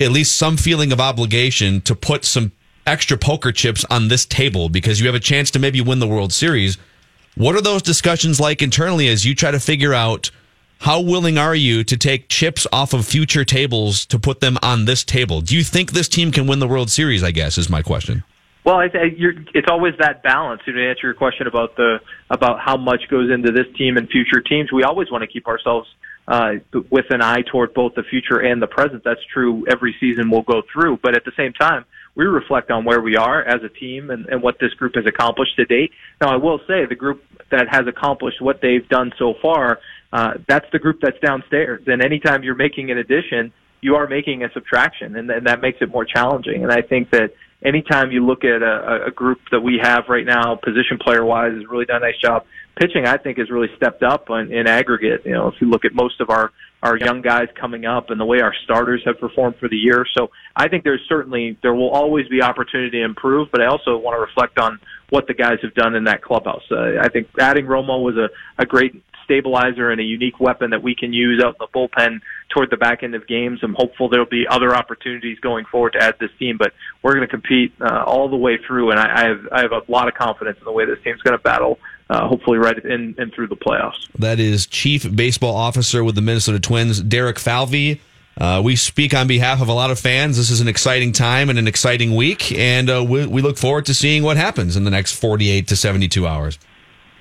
at 0.00 0.10
least 0.10 0.36
some 0.36 0.56
feeling 0.56 0.92
of 0.92 1.00
obligation 1.00 1.80
to 1.82 1.94
put 1.94 2.24
some 2.24 2.52
extra 2.86 3.18
poker 3.18 3.52
chips 3.52 3.84
on 3.90 4.08
this 4.08 4.24
table 4.24 4.68
because 4.68 5.00
you 5.00 5.06
have 5.06 5.14
a 5.14 5.20
chance 5.20 5.50
to 5.50 5.58
maybe 5.58 5.80
win 5.80 5.98
the 5.98 6.06
World 6.06 6.32
Series. 6.32 6.78
What 7.34 7.54
are 7.54 7.60
those 7.60 7.82
discussions 7.82 8.40
like 8.40 8.62
internally 8.62 9.08
as 9.08 9.26
you 9.26 9.34
try 9.34 9.50
to 9.50 9.60
figure 9.60 9.92
out 9.92 10.30
how 10.80 11.00
willing 11.00 11.36
are 11.36 11.54
you 11.54 11.84
to 11.84 11.96
take 11.96 12.28
chips 12.28 12.66
off 12.72 12.94
of 12.94 13.04
future 13.04 13.44
tables 13.44 14.06
to 14.06 14.18
put 14.18 14.40
them 14.40 14.56
on 14.62 14.86
this 14.86 15.04
table? 15.04 15.40
Do 15.40 15.56
you 15.56 15.64
think 15.64 15.92
this 15.92 16.08
team 16.08 16.32
can 16.32 16.46
win 16.46 16.60
the 16.60 16.68
World 16.68 16.90
Series? 16.90 17.22
I 17.22 17.30
guess 17.30 17.58
is 17.58 17.68
my 17.68 17.82
question. 17.82 18.24
Well, 18.68 18.76
I, 18.76 18.88
I, 18.92 19.04
you're, 19.16 19.32
it's 19.54 19.68
always 19.70 19.94
that 19.98 20.22
balance. 20.22 20.60
To 20.66 20.72
answer 20.72 21.06
your 21.06 21.14
question 21.14 21.46
about 21.46 21.74
the 21.76 22.00
about 22.28 22.60
how 22.60 22.76
much 22.76 23.00
goes 23.08 23.30
into 23.32 23.50
this 23.50 23.64
team 23.78 23.96
and 23.96 24.06
future 24.10 24.42
teams, 24.42 24.70
we 24.70 24.82
always 24.82 25.10
want 25.10 25.22
to 25.22 25.26
keep 25.26 25.48
ourselves 25.48 25.88
uh, 26.28 26.50
with 26.90 27.06
an 27.08 27.22
eye 27.22 27.40
toward 27.50 27.72
both 27.72 27.94
the 27.94 28.02
future 28.02 28.40
and 28.40 28.60
the 28.60 28.66
present. 28.66 29.04
That's 29.04 29.24
true 29.32 29.64
every 29.70 29.96
season 29.98 30.30
we'll 30.30 30.42
go 30.42 30.60
through. 30.70 30.98
But 31.02 31.16
at 31.16 31.24
the 31.24 31.32
same 31.34 31.54
time, 31.54 31.86
we 32.14 32.26
reflect 32.26 32.70
on 32.70 32.84
where 32.84 33.00
we 33.00 33.16
are 33.16 33.42
as 33.42 33.62
a 33.64 33.70
team 33.70 34.10
and, 34.10 34.26
and 34.26 34.42
what 34.42 34.58
this 34.60 34.74
group 34.74 34.96
has 34.96 35.06
accomplished 35.06 35.56
to 35.56 35.64
date. 35.64 35.92
Now, 36.20 36.34
I 36.34 36.36
will 36.36 36.58
say 36.66 36.84
the 36.84 36.94
group 36.94 37.24
that 37.50 37.68
has 37.70 37.86
accomplished 37.86 38.42
what 38.42 38.60
they've 38.60 38.86
done 38.90 39.12
so 39.18 39.32
far, 39.40 39.78
uh, 40.12 40.34
that's 40.46 40.66
the 40.72 40.78
group 40.78 41.00
that's 41.00 41.18
downstairs. 41.20 41.84
And 41.86 42.04
anytime 42.04 42.42
you're 42.42 42.54
making 42.54 42.90
an 42.90 42.98
addition, 42.98 43.50
you 43.80 43.94
are 43.94 44.06
making 44.06 44.44
a 44.44 44.52
subtraction, 44.52 45.16
and, 45.16 45.30
and 45.30 45.46
that 45.46 45.62
makes 45.62 45.78
it 45.80 45.88
more 45.88 46.04
challenging. 46.04 46.64
And 46.64 46.70
I 46.70 46.82
think 46.82 47.10
that 47.12 47.32
anytime 47.64 48.10
you 48.10 48.24
look 48.24 48.44
at 48.44 48.62
a, 48.62 49.06
a 49.06 49.10
group 49.10 49.40
that 49.50 49.60
we 49.60 49.78
have 49.82 50.04
right 50.08 50.26
now, 50.26 50.56
position 50.56 50.98
player 51.00 51.24
wise, 51.24 51.52
has 51.52 51.66
really 51.66 51.84
done 51.84 52.02
a 52.02 52.06
nice 52.06 52.18
job. 52.18 52.44
Pitching, 52.76 53.06
I 53.06 53.16
think, 53.16 53.38
has 53.38 53.50
really 53.50 53.68
stepped 53.76 54.02
up 54.02 54.30
in, 54.30 54.52
in 54.52 54.68
aggregate. 54.68 55.22
You 55.24 55.32
know, 55.32 55.48
if 55.48 55.54
you 55.60 55.68
look 55.68 55.84
at 55.84 55.94
most 55.94 56.20
of 56.20 56.30
our 56.30 56.52
our 56.82 56.96
young 56.96 57.22
guys 57.22 57.48
coming 57.60 57.86
up 57.86 58.10
and 58.10 58.20
the 58.20 58.24
way 58.24 58.40
our 58.40 58.54
starters 58.62 59.02
have 59.04 59.18
performed 59.18 59.56
for 59.58 59.68
the 59.68 59.76
year. 59.76 60.06
So 60.16 60.30
I 60.54 60.68
think 60.68 60.84
there's 60.84 61.00
certainly 61.08 61.58
there 61.62 61.74
will 61.74 61.90
always 61.90 62.28
be 62.28 62.40
opportunity 62.40 62.98
to 62.98 63.04
improve, 63.04 63.48
but 63.50 63.60
I 63.60 63.66
also 63.66 63.98
want 63.98 64.14
to 64.14 64.20
reflect 64.20 64.58
on 64.58 64.78
what 65.10 65.26
the 65.26 65.34
guys 65.34 65.58
have 65.62 65.74
done 65.74 65.94
in 65.94 66.04
that 66.04 66.22
clubhouse. 66.22 66.62
Uh, 66.70 66.98
I 67.00 67.08
think 67.08 67.28
adding 67.40 67.64
Romo 67.64 68.02
was 68.02 68.16
a, 68.16 68.28
a 68.62 68.66
great 68.66 69.02
stabilizer 69.28 69.90
and 69.90 70.00
a 70.00 70.04
unique 70.04 70.40
weapon 70.40 70.70
that 70.70 70.82
we 70.82 70.94
can 70.94 71.12
use 71.12 71.42
out 71.44 71.54
in 71.54 71.58
the 71.60 71.66
bullpen 71.68 72.20
toward 72.48 72.70
the 72.70 72.78
back 72.78 73.02
end 73.02 73.14
of 73.14 73.26
games. 73.26 73.60
I'm 73.62 73.74
hopeful 73.74 74.08
there'll 74.08 74.24
be 74.24 74.46
other 74.48 74.74
opportunities 74.74 75.38
going 75.40 75.66
forward 75.66 75.92
to 75.92 76.02
add 76.02 76.14
this 76.18 76.30
team, 76.38 76.56
but 76.56 76.72
we're 77.02 77.12
going 77.12 77.26
to 77.26 77.30
compete 77.30 77.74
uh, 77.80 78.04
all 78.06 78.30
the 78.30 78.36
way 78.36 78.56
through, 78.56 78.90
and 78.90 78.98
I, 78.98 79.22
I 79.22 79.28
have 79.28 79.48
I 79.52 79.60
have 79.62 79.72
a 79.72 79.82
lot 79.86 80.08
of 80.08 80.14
confidence 80.14 80.58
in 80.58 80.64
the 80.64 80.72
way 80.72 80.86
this 80.86 80.98
team's 81.04 81.20
going 81.20 81.36
to 81.36 81.42
battle. 81.42 81.78
Uh, 82.10 82.26
hopefully, 82.26 82.56
right 82.56 82.82
in 82.86 83.14
and 83.18 83.34
through 83.34 83.48
the 83.48 83.56
playoffs. 83.56 84.08
That 84.18 84.40
is 84.40 84.66
Chief 84.66 85.14
Baseball 85.14 85.54
Officer 85.54 86.02
with 86.02 86.14
the 86.14 86.22
Minnesota 86.22 86.58
Twins, 86.58 87.02
Derek 87.02 87.38
Falvey. 87.38 88.00
Uh, 88.38 88.62
we 88.64 88.76
speak 88.76 89.12
on 89.12 89.26
behalf 89.26 89.60
of 89.60 89.68
a 89.68 89.74
lot 89.74 89.90
of 89.90 89.98
fans. 89.98 90.38
This 90.38 90.48
is 90.48 90.62
an 90.62 90.68
exciting 90.68 91.12
time 91.12 91.50
and 91.50 91.58
an 91.58 91.66
exciting 91.66 92.14
week, 92.14 92.52
and 92.52 92.88
uh, 92.88 93.04
we, 93.06 93.26
we, 93.26 93.42
look 93.42 93.58
forward 93.58 93.84
to 93.86 93.94
seeing 93.94 94.22
what 94.22 94.36
happens 94.38 94.76
in 94.76 94.84
the 94.84 94.90
next 94.90 95.20
48 95.20 95.66
to 95.66 95.76
72 95.76 96.26
hours. 96.26 96.58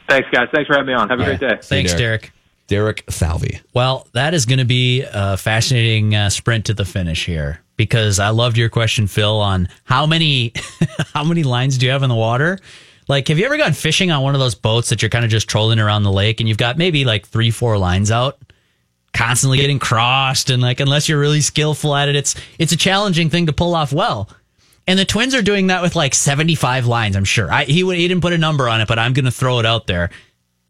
Thanks, 0.08 0.30
guys. 0.32 0.48
Thanks 0.54 0.68
for 0.68 0.74
having 0.74 0.88
me 0.88 0.94
on. 0.94 1.10
Have 1.10 1.20
a 1.20 1.24
great 1.24 1.40
day. 1.40 1.58
Thanks, 1.62 1.94
Derek. 1.94 2.32
Derek 2.68 3.10
Falvey. 3.10 3.62
Well, 3.74 4.08
that 4.14 4.34
is 4.34 4.46
going 4.46 4.60
to 4.60 4.66
be 4.66 5.06
a 5.14 5.38
fascinating 5.38 6.14
uh, 6.14 6.30
sprint 6.30 6.66
to 6.66 6.74
the 6.74 6.86
finish 6.86 7.26
here 7.26 7.62
because 7.78 8.20
I 8.20 8.30
loved 8.30 8.58
your 8.58 8.70
question, 8.70 9.08
Phil, 9.08 9.40
on 9.40 9.70
how 9.86 10.06
many 10.06 10.54
how 11.14 11.24
many 11.24 11.44
lines 11.44 11.78
do 11.78 11.86
you 11.86 11.92
have 11.94 12.04
in 12.04 12.10
the 12.10 12.16
water? 12.16 12.60
Like, 13.08 13.30
have 13.30 13.40
you 13.40 13.46
ever 13.46 13.58
gone 13.58 13.72
fishing 13.72 14.12
on 14.12 14.22
one 14.22 14.36
of 14.36 14.42
those 14.42 14.56
boats 14.56 14.90
that 14.90 15.02
you're 15.02 15.10
kind 15.10 15.24
of 15.24 15.32
just 15.32 15.48
trolling 15.48 15.80
around 15.80 16.04
the 16.04 16.12
lake 16.12 16.42
and 16.42 16.50
you've 16.50 16.58
got 16.58 16.78
maybe 16.78 17.06
like 17.06 17.26
three, 17.26 17.52
four 17.52 17.78
lines 17.78 18.12
out, 18.12 18.38
constantly 19.14 19.60
getting 19.60 19.80
crossed, 19.80 20.50
and 20.50 20.62
like 20.62 20.82
unless 20.82 21.08
you're 21.08 21.20
really 21.20 21.40
skillful 21.40 21.96
at 21.96 22.10
it, 22.10 22.18
it's 22.18 22.36
it's 22.60 22.74
a 22.74 22.78
challenging 22.78 23.30
thing 23.30 23.46
to 23.46 23.54
pull 23.54 23.76
off 23.76 23.94
well. 23.94 24.30
And 24.88 24.98
the 24.98 25.06
Twins 25.06 25.36
are 25.36 25.42
doing 25.42 25.68
that 25.68 25.82
with 25.82 25.96
like 25.96 26.16
75 26.16 26.88
lines, 26.88 27.16
I'm 27.16 27.26
sure. 27.26 27.52
I, 27.52 27.66
he, 27.66 27.84
he 27.84 28.08
didn't 28.08 28.22
put 28.22 28.34
a 28.34 28.38
number 28.38 28.70
on 28.70 28.80
it, 28.82 28.88
but 28.88 28.98
I'm 28.98 29.14
going 29.14 29.26
to 29.26 29.32
throw 29.32 29.60
it 29.60 29.66
out 29.66 29.88
there 29.88 30.10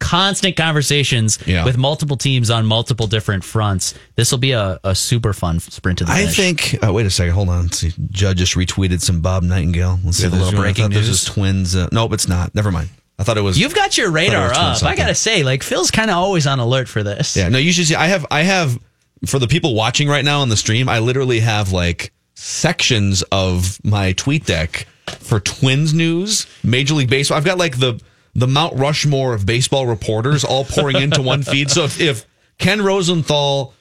constant 0.00 0.56
conversations 0.56 1.38
yeah. 1.46 1.64
with 1.64 1.76
multiple 1.76 2.16
teams 2.16 2.50
on 2.50 2.66
multiple 2.66 3.06
different 3.06 3.44
fronts. 3.44 3.94
This 4.16 4.30
will 4.30 4.38
be 4.38 4.52
a, 4.52 4.78
a 4.84 4.94
super 4.94 5.32
fun 5.32 5.60
sprint 5.60 5.98
to 5.98 6.04
the 6.04 6.12
finish. 6.12 6.30
I 6.30 6.32
think. 6.32 6.78
Oh, 6.82 6.92
wait 6.92 7.06
a 7.06 7.10
second. 7.10 7.34
Hold 7.34 7.48
on. 7.48 7.62
Let's 7.62 7.78
see. 7.78 7.92
Judd 8.10 8.36
just 8.36 8.54
retweeted 8.54 9.00
some 9.00 9.20
Bob 9.20 9.42
Nightingale. 9.42 9.98
Let's 10.04 10.18
see. 10.18 10.26
A 10.26 10.30
little 10.30 10.58
breaking 10.58 10.88
news. 10.88 11.08
This 11.08 11.22
is 11.22 11.24
Twins. 11.24 11.76
Uh, 11.76 11.88
nope, 11.92 12.12
it's 12.12 12.28
not. 12.28 12.54
Never 12.54 12.70
mind. 12.70 12.90
I 13.18 13.24
thought 13.24 13.36
it 13.36 13.42
was. 13.42 13.58
You've 13.58 13.74
got 13.74 13.98
your 13.98 14.10
radar 14.10 14.52
up. 14.52 14.82
I 14.82 14.94
gotta 14.94 15.14
say, 15.14 15.42
like 15.42 15.64
Phil's 15.64 15.90
kind 15.90 16.08
of 16.08 16.16
always 16.16 16.46
on 16.46 16.60
alert 16.60 16.88
for 16.88 17.02
this. 17.02 17.36
Yeah. 17.36 17.48
No, 17.48 17.58
you 17.58 17.72
should 17.72 17.86
see. 17.86 17.96
I 17.96 18.06
have. 18.06 18.26
I 18.30 18.42
have. 18.42 18.78
For 19.26 19.40
the 19.40 19.48
people 19.48 19.74
watching 19.74 20.08
right 20.08 20.24
now 20.24 20.42
on 20.42 20.48
the 20.48 20.56
stream, 20.56 20.88
I 20.88 21.00
literally 21.00 21.40
have 21.40 21.72
like 21.72 22.12
sections 22.38 23.22
of 23.32 23.84
my 23.84 24.12
tweet 24.12 24.46
deck 24.46 24.86
for 25.18 25.40
Twins 25.40 25.92
news, 25.92 26.46
Major 26.62 26.94
League 26.94 27.10
Baseball. 27.10 27.36
I've 27.36 27.44
got 27.44 27.58
like 27.58 27.78
the 27.78 28.00
the 28.34 28.46
Mount 28.46 28.78
Rushmore 28.78 29.34
of 29.34 29.44
baseball 29.44 29.86
reporters 29.86 30.44
all 30.44 30.64
pouring 30.64 30.96
into 30.96 31.20
one 31.22 31.42
feed. 31.42 31.70
So 31.70 31.84
if, 31.84 32.00
if 32.00 32.26
Ken 32.58 32.82
Rosenthal 32.82 33.74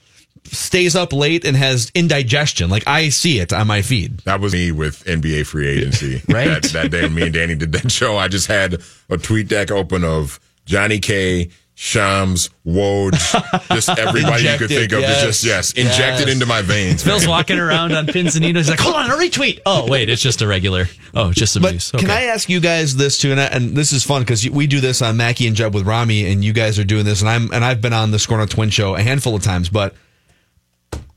stays 0.45 0.95
up 0.95 1.13
late 1.13 1.45
and 1.45 1.55
has 1.55 1.91
indigestion. 1.93 2.69
Like 2.69 2.87
I 2.87 3.09
see 3.09 3.39
it 3.39 3.53
on 3.53 3.67
my 3.67 3.81
feed. 3.81 4.19
That 4.19 4.39
was 4.39 4.53
me 4.53 4.71
with 4.71 5.03
NBA 5.03 5.45
free 5.45 5.67
agency. 5.67 6.21
right. 6.29 6.47
That, 6.47 6.63
that 6.63 6.91
day 6.91 7.07
me 7.09 7.23
and 7.23 7.33
Danny 7.33 7.55
did 7.55 7.71
that 7.73 7.91
show. 7.91 8.17
I 8.17 8.27
just 8.27 8.47
had 8.47 8.81
a 9.09 9.17
tweet 9.17 9.49
deck 9.49 9.69
open 9.69 10.03
of 10.03 10.39
Johnny 10.65 10.99
K, 10.99 11.49
Shams, 11.79 12.49
Woj, 12.65 13.11
just 13.75 13.87
everybody 13.87 14.45
you 14.45 14.57
could 14.57 14.67
think 14.67 14.91
of 14.93 15.01
yes. 15.01 15.23
just 15.23 15.43
yes, 15.43 15.71
injected 15.73 16.25
yes. 16.25 16.33
into 16.33 16.47
my 16.47 16.63
veins. 16.63 17.03
Phil's 17.03 17.21
man. 17.21 17.29
walking 17.29 17.59
around 17.59 17.91
on 17.91 18.07
pins 18.07 18.35
and 18.35 18.43
needles. 18.43 18.65
He's 18.65 18.71
like, 18.71 18.79
hold 18.79 18.95
on, 18.95 19.11
a 19.11 19.13
retweet. 19.13 19.59
Oh, 19.63 19.87
wait, 19.87 20.09
it's 20.09 20.19
just 20.19 20.41
a 20.41 20.47
regular. 20.47 20.87
Oh, 21.13 21.31
just 21.31 21.53
some 21.53 21.61
but 21.61 21.73
news. 21.73 21.93
Okay. 21.93 22.01
Can 22.01 22.09
I 22.09 22.23
ask 22.23 22.49
you 22.49 22.59
guys 22.59 22.95
this 22.95 23.19
too? 23.19 23.29
And, 23.29 23.39
I, 23.39 23.45
and 23.45 23.77
this 23.77 23.93
is 23.93 24.03
fun 24.03 24.23
because 24.23 24.49
we 24.49 24.65
do 24.65 24.79
this 24.79 25.03
on 25.03 25.17
Mackey 25.17 25.45
and 25.45 25.55
Judd 25.55 25.75
with 25.75 25.85
Rami, 25.85 26.25
and 26.31 26.43
you 26.43 26.51
guys 26.51 26.79
are 26.79 26.83
doing 26.83 27.05
this, 27.05 27.21
and 27.21 27.29
I'm 27.29 27.53
and 27.53 27.63
I've 27.63 27.79
been 27.79 27.93
on 27.93 28.09
the 28.09 28.17
SKOR 28.17 28.37
North 28.37 28.49
Twin 28.49 28.71
Show 28.71 28.95
a 28.95 29.01
handful 29.01 29.35
of 29.35 29.43
times, 29.43 29.69
but. 29.69 29.93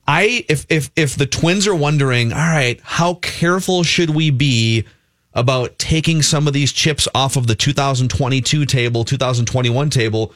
I 0.07 0.45
if 0.49 0.67
if 0.69 0.91
if 0.97 1.15
the 1.15 1.27
twins 1.27 1.69
are 1.69 1.75
wondering, 1.75 2.33
all 2.33 2.39
right, 2.39 2.81
how 2.83 3.15
careful 3.15 3.85
should 3.85 4.11
we 4.11 4.31
be 4.31 4.85
about 5.33 5.79
taking 5.79 6.21
some 6.21 6.49
of 6.49 6.53
these 6.53 6.73
chips 6.73 7.07
off 7.15 7.37
of 7.37 7.47
the 7.47 7.55
2022 7.55 8.67
table, 8.67 9.05
2021 9.05 9.89
table? 9.89 10.35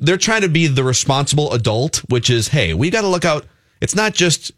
They're 0.00 0.16
trying 0.16 0.42
to 0.42 0.48
be 0.48 0.66
the 0.66 0.84
responsible 0.84 1.52
adult, 1.52 1.98
which 2.08 2.30
is, 2.30 2.48
hey, 2.48 2.74
we 2.74 2.90
got 2.90 3.02
to 3.02 3.08
look 3.08 3.24
out. 3.24 3.46
It's 3.80 3.94
not 3.94 4.14
just 4.14 4.52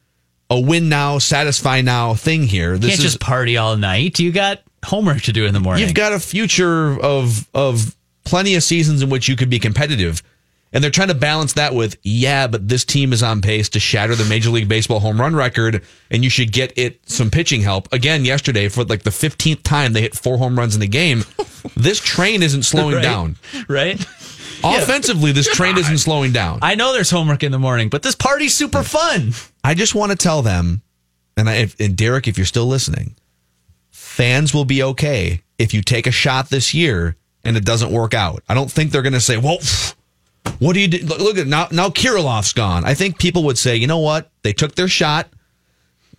a 0.50 0.60
win 0.60 0.88
now, 0.88 1.18
satisfy 1.18 1.80
now 1.80 2.14
thing 2.14 2.44
here. 2.44 2.76
This 2.76 2.90
Can't 2.90 2.98
is, 3.00 3.04
just 3.04 3.20
party 3.20 3.56
all 3.56 3.76
night. 3.76 4.18
You 4.18 4.32
got 4.32 4.60
homework 4.84 5.22
to 5.22 5.32
do 5.32 5.46
in 5.46 5.54
the 5.54 5.60
morning. 5.60 5.84
You've 5.84 5.94
got 5.94 6.12
a 6.12 6.20
future 6.20 7.00
of 7.00 7.48
of 7.54 7.96
plenty 8.24 8.54
of 8.54 8.62
seasons 8.62 9.02
in 9.02 9.10
which 9.10 9.28
you 9.28 9.36
could 9.36 9.50
be 9.50 9.58
competitive. 9.58 10.22
And 10.72 10.82
they're 10.82 10.90
trying 10.90 11.08
to 11.08 11.14
balance 11.14 11.52
that 11.52 11.72
with, 11.72 11.96
yeah, 12.02 12.48
but 12.48 12.68
this 12.68 12.84
team 12.84 13.12
is 13.12 13.22
on 13.22 13.40
pace 13.40 13.68
to 13.70 13.80
shatter 13.80 14.16
the 14.16 14.24
Major 14.24 14.50
League 14.50 14.68
Baseball 14.68 14.98
home 14.98 15.20
run 15.20 15.36
record, 15.36 15.84
and 16.10 16.24
you 16.24 16.30
should 16.30 16.50
get 16.50 16.72
it 16.76 17.08
some 17.08 17.30
pitching 17.30 17.60
help. 17.60 17.92
Again, 17.92 18.24
yesterday, 18.24 18.68
for 18.68 18.82
like 18.82 19.04
the 19.04 19.10
15th 19.10 19.62
time, 19.62 19.92
they 19.92 20.00
hit 20.00 20.16
four 20.16 20.36
home 20.36 20.58
runs 20.58 20.74
in 20.74 20.80
the 20.80 20.88
game. 20.88 21.24
this 21.76 22.00
train 22.00 22.42
isn't 22.42 22.64
slowing 22.64 22.96
right? 22.96 23.02
down. 23.02 23.36
Right? 23.68 24.04
Offensively, 24.64 25.32
this 25.32 25.48
train 25.48 25.76
isn't 25.78 25.98
slowing 25.98 26.32
down. 26.32 26.58
I 26.62 26.74
know 26.74 26.92
there's 26.92 27.10
homework 27.10 27.42
in 27.42 27.52
the 27.52 27.58
morning, 27.58 27.88
but 27.88 28.02
this 28.02 28.14
party's 28.14 28.54
super 28.54 28.82
fun. 28.82 29.32
I 29.62 29.74
just 29.74 29.94
want 29.94 30.12
to 30.12 30.16
tell 30.16 30.42
them, 30.42 30.82
and, 31.36 31.48
I, 31.48 31.68
and 31.78 31.96
Derek, 31.96 32.28
if 32.28 32.38
you're 32.38 32.46
still 32.46 32.66
listening, 32.66 33.16
fans 33.90 34.54
will 34.54 34.64
be 34.64 34.82
okay 34.82 35.42
if 35.58 35.74
you 35.74 35.82
take 35.82 36.06
a 36.06 36.10
shot 36.10 36.48
this 36.48 36.72
year 36.72 37.16
and 37.44 37.56
it 37.56 37.64
doesn't 37.64 37.92
work 37.92 38.14
out. 38.14 38.42
I 38.48 38.54
don't 38.54 38.70
think 38.70 38.90
they're 38.90 39.02
going 39.02 39.12
to 39.12 39.20
say, 39.20 39.36
well, 39.36 39.58
what 40.58 40.72
do 40.74 40.80
you 40.80 40.88
do? 40.88 41.04
Look 41.04 41.36
at 41.36 41.46
now, 41.46 41.68
now 41.70 41.88
Kirilloff's 41.88 42.52
gone. 42.52 42.84
I 42.84 42.94
think 42.94 43.18
people 43.18 43.44
would 43.44 43.58
say, 43.58 43.76
you 43.76 43.86
know 43.86 43.98
what? 43.98 44.30
They 44.42 44.52
took 44.52 44.74
their 44.74 44.88
shot. 44.88 45.28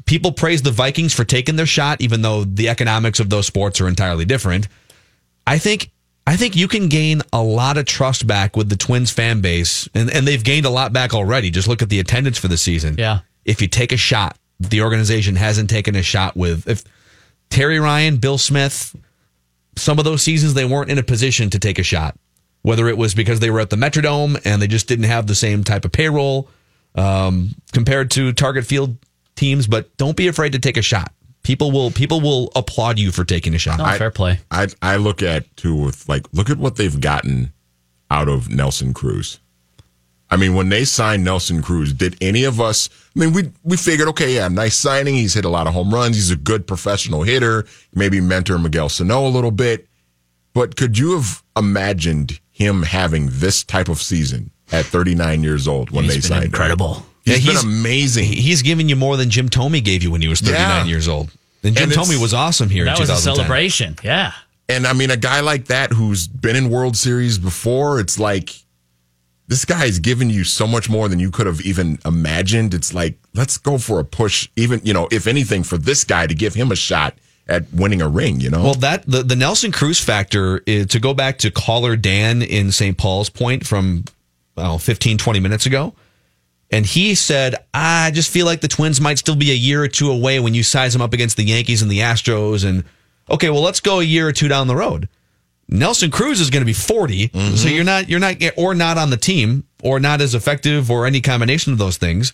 People 0.06 0.32
praise 0.32 0.62
the 0.62 0.72
Vikings 0.72 1.14
for 1.14 1.24
taking 1.24 1.56
their 1.56 1.66
shot, 1.66 2.00
even 2.00 2.22
though 2.22 2.44
the 2.44 2.70
economics 2.70 3.20
of 3.20 3.30
those 3.30 3.48
sports 3.48 3.82
are 3.82 3.88
entirely 3.88 4.26
different. 4.26 4.68
I 5.48 5.58
think 5.58 5.92
I 6.28 6.38
think 6.38 6.56
you 6.56 6.68
can 6.68 6.90
gain 6.90 7.22
a 7.32 7.42
lot 7.42 7.78
of 7.78 7.86
trust 7.86 8.26
back 8.26 8.58
with 8.58 8.70
the 8.70 8.76
Twins 8.76 9.12
fan 9.12 9.42
base, 9.42 9.88
and, 9.94 10.10
and 10.10 10.28
they've 10.28 10.44
gained 10.44 10.66
a 10.66 10.72
lot 10.72 10.92
back 10.92 11.14
already. 11.14 11.52
Just 11.52 11.68
look 11.68 11.82
at 11.82 11.90
the 11.90 12.00
attendance 12.00 12.38
for 12.38 12.48
the 12.48 12.58
season. 12.58 12.96
Yeah. 12.98 13.20
If 13.44 13.62
you 13.62 13.68
take 13.68 13.92
a 13.92 13.98
shot, 13.98 14.38
the 14.60 14.82
organization 14.82 15.36
hasn't 15.36 15.70
taken 15.70 15.96
a 15.96 16.02
shot 16.02 16.36
with 16.36 16.68
if 16.68 16.84
Terry 17.50 17.80
Ryan, 17.80 18.18
Bill 18.18 18.40
Smith, 18.40 18.96
some 19.78 20.00
of 20.00 20.06
those 20.06 20.24
seasons 20.24 20.56
they 20.56 20.66
weren't 20.66 20.90
in 20.90 20.98
a 20.98 21.04
position 21.04 21.50
to 21.52 21.60
take 21.60 21.78
a 21.78 21.84
shot. 21.84 22.18
Whether 22.64 22.88
it 22.88 22.98
was 22.98 23.14
because 23.14 23.40
they 23.40 23.52
were 23.52 23.60
at 23.60 23.70
the 23.70 23.76
Metrodome 23.76 24.42
and 24.44 24.60
they 24.60 24.66
just 24.66 24.88
didn't 24.88 25.06
have 25.06 25.28
the 25.28 25.36
same 25.36 25.64
type 25.64 25.86
of 25.86 25.92
payroll 25.92 26.50
um, 26.96 27.54
compared 27.72 28.10
to 28.12 28.34
Target 28.34 28.66
Field 28.66 28.98
teams, 29.36 29.68
but 29.68 29.96
don't 29.98 30.18
be 30.18 30.28
afraid 30.28 30.54
to 30.54 30.60
take 30.60 30.78
a 30.78 30.82
shot 30.82 31.12
people 31.46 31.72
will 31.72 31.92
people 31.92 32.20
will 32.20 32.52
applaud 32.56 33.00
you 33.00 33.12
for 33.12 33.24
taking 33.24 33.54
a 33.56 33.58
shot. 33.58 33.78
No, 33.78 33.86
fair 33.98 34.12
play. 34.12 34.40
I 34.52 34.68
I 34.82 34.98
look 34.98 35.22
at 35.24 35.56
too 35.56 35.76
with 35.76 36.10
like 36.10 36.26
look 36.34 36.50
at 36.50 36.58
what 36.58 36.76
they've 36.76 37.00
gotten 37.00 37.54
out 38.12 38.28
of 38.28 38.50
Nelson 38.50 38.94
Cruz. 38.94 39.40
I 40.30 40.38
mean, 40.38 40.56
when 40.56 40.70
they 40.70 40.86
signed 40.86 41.24
Nelson 41.24 41.62
Cruz, 41.62 41.94
did 41.94 42.18
any 42.20 42.44
of 42.44 42.60
us? 42.60 42.90
I 43.16 43.20
mean, 43.20 43.32
we 43.34 43.52
we 43.64 43.78
figured, 43.78 44.08
okay, 44.10 44.36
yeah, 44.36 44.48
nice 44.48 44.76
signing. 44.76 45.14
He's 45.14 45.36
hit 45.36 45.46
a 45.46 45.50
lot 45.50 45.68
of 45.68 45.74
home 45.74 45.94
runs. 45.94 46.16
He's 46.16 46.32
a 46.32 46.36
good 46.36 46.66
professional 46.66 47.24
hitter. 47.24 47.66
Maybe 47.94 48.20
mentor 48.20 48.58
Miguel 48.58 48.90
Sano 48.90 49.26
a 49.26 49.30
little 49.30 49.52
bit. 49.52 49.88
But 50.54 50.76
could 50.76 50.98
you 50.98 51.14
have 51.16 51.44
imagined 51.56 52.40
him 52.52 52.84
having 52.84 53.30
this 53.32 53.64
type 53.64 53.88
of 53.90 54.02
season 54.02 54.52
at 54.72 54.86
39 54.86 55.44
years 55.44 55.68
old 55.68 55.92
when 55.92 56.06
he's 56.06 56.16
they 56.16 56.22
signed? 56.22 56.46
Incredible. 56.46 56.96
Him? 56.96 57.04
He's, 57.26 57.46
yeah, 57.46 57.52
he's 57.52 57.64
been 57.64 57.72
amazing. 57.72 58.26
He's 58.26 58.62
giving 58.62 58.88
you 58.88 58.96
more 58.96 59.18
than 59.18 59.30
Jim 59.30 59.50
Thome 59.50 59.84
gave 59.84 60.04
you 60.04 60.12
when 60.12 60.22
he 60.22 60.28
was 60.28 60.42
39 60.42 60.60
yeah. 60.60 60.84
years 60.86 61.08
old. 61.08 61.32
And 61.64 61.76
Jim 61.76 61.92
and 61.92 61.94
Thome 61.94 62.22
was 62.22 62.34
awesome 62.34 62.70
here. 62.70 62.86
That 62.86 63.00
was 63.00 63.10
a 63.10 63.18
celebration. 63.18 63.96
Yeah. 64.04 64.34
And 64.70 64.86
I 64.86 64.94
mean, 64.94 65.12
a 65.12 65.18
guy 65.18 65.42
like 65.42 65.66
that 65.66 65.92
who's 65.92 66.28
been 66.28 66.56
in 66.56 66.70
World 66.70 66.96
Series 66.96 67.38
before, 67.38 68.00
it's 68.00 68.20
like 68.20 68.52
this 69.48 69.66
guy 69.66 69.80
guy's 69.80 70.00
given 70.00 70.30
you 70.30 70.44
so 70.44 70.66
much 70.66 70.90
more 70.90 71.08
than 71.08 71.20
you 71.20 71.30
could 71.32 71.46
have 71.46 71.62
even 71.62 72.00
imagined. 72.06 72.74
It's 72.74 72.94
like 72.94 73.18
let's 73.34 73.58
go 73.58 73.78
for 73.78 74.00
a 74.00 74.04
push. 74.06 74.50
Even 74.56 74.82
you 74.84 74.94
know, 74.94 75.08
if 75.12 75.28
anything, 75.28 75.64
for 75.64 75.78
this 75.78 76.04
guy 76.04 76.28
to 76.28 76.34
give 76.34 76.54
him 76.54 76.72
a 76.72 76.76
shot 76.76 77.16
at 77.48 77.72
winning 77.72 78.02
a 78.02 78.08
ring. 78.08 78.40
You 78.40 78.50
know. 78.50 78.64
Well, 78.64 78.74
that 78.76 79.06
the, 79.06 79.24
the 79.24 79.36
Nelson 79.36 79.72
Cruz 79.72 80.00
factor 80.00 80.62
is 80.66 80.88
to 80.88 81.00
go 81.00 81.14
back 81.14 81.40
to 81.40 81.52
caller 81.52 81.96
Dan 81.96 82.42
in 82.42 82.72
St. 82.72 82.98
Paul's 82.98 83.30
point 83.30 83.66
from 83.66 84.06
oh, 84.58 84.78
15, 84.78 85.18
20 85.18 85.40
minutes 85.40 85.66
ago. 85.66 85.94
And 86.76 86.86
he 86.86 87.16
said, 87.16 87.56
I 87.74 88.12
just 88.12 88.30
feel 88.30 88.46
like 88.46 88.60
the 88.60 88.68
Twins 88.68 89.00
might 89.00 89.18
still 89.18 89.38
be 89.38 89.50
a 89.50 89.56
year 89.56 89.82
or 89.82 89.88
two 89.88 90.12
away 90.12 90.42
when 90.42 90.54
you 90.54 90.62
size 90.62 90.92
them 90.92 91.02
up 91.02 91.14
against 91.14 91.38
the 91.38 91.46
Yankees 91.46 91.82
and 91.82 91.90
the 91.90 92.00
Astros. 92.00 92.68
And 92.68 92.84
okay, 93.30 93.50
well, 93.50 93.62
let's 93.62 93.80
go 93.80 94.02
a 94.02 94.04
year 94.04 94.28
or 94.28 94.34
two 94.34 94.50
down 94.50 94.68
the 94.68 94.76
road. 94.76 95.08
Nelson 95.70 96.12
Cruz 96.12 96.42
is 96.42 96.50
going 96.50 96.64
to 96.64 96.66
be 96.66 96.74
40, 96.74 97.30
mm-hmm. 97.30 97.56
so 97.56 97.70
you're 97.70 97.86
not 97.86 98.10
you're 98.10 98.20
not 98.20 98.36
or 98.58 98.76
not 98.76 98.98
on 98.98 99.10
the 99.10 99.16
team 99.16 99.64
or 99.84 100.02
not 100.02 100.20
as 100.20 100.36
effective 100.36 100.92
or 100.92 101.06
any 101.06 101.22
combination 101.22 101.72
of 101.72 101.80
those 101.80 101.96
things. 101.96 102.34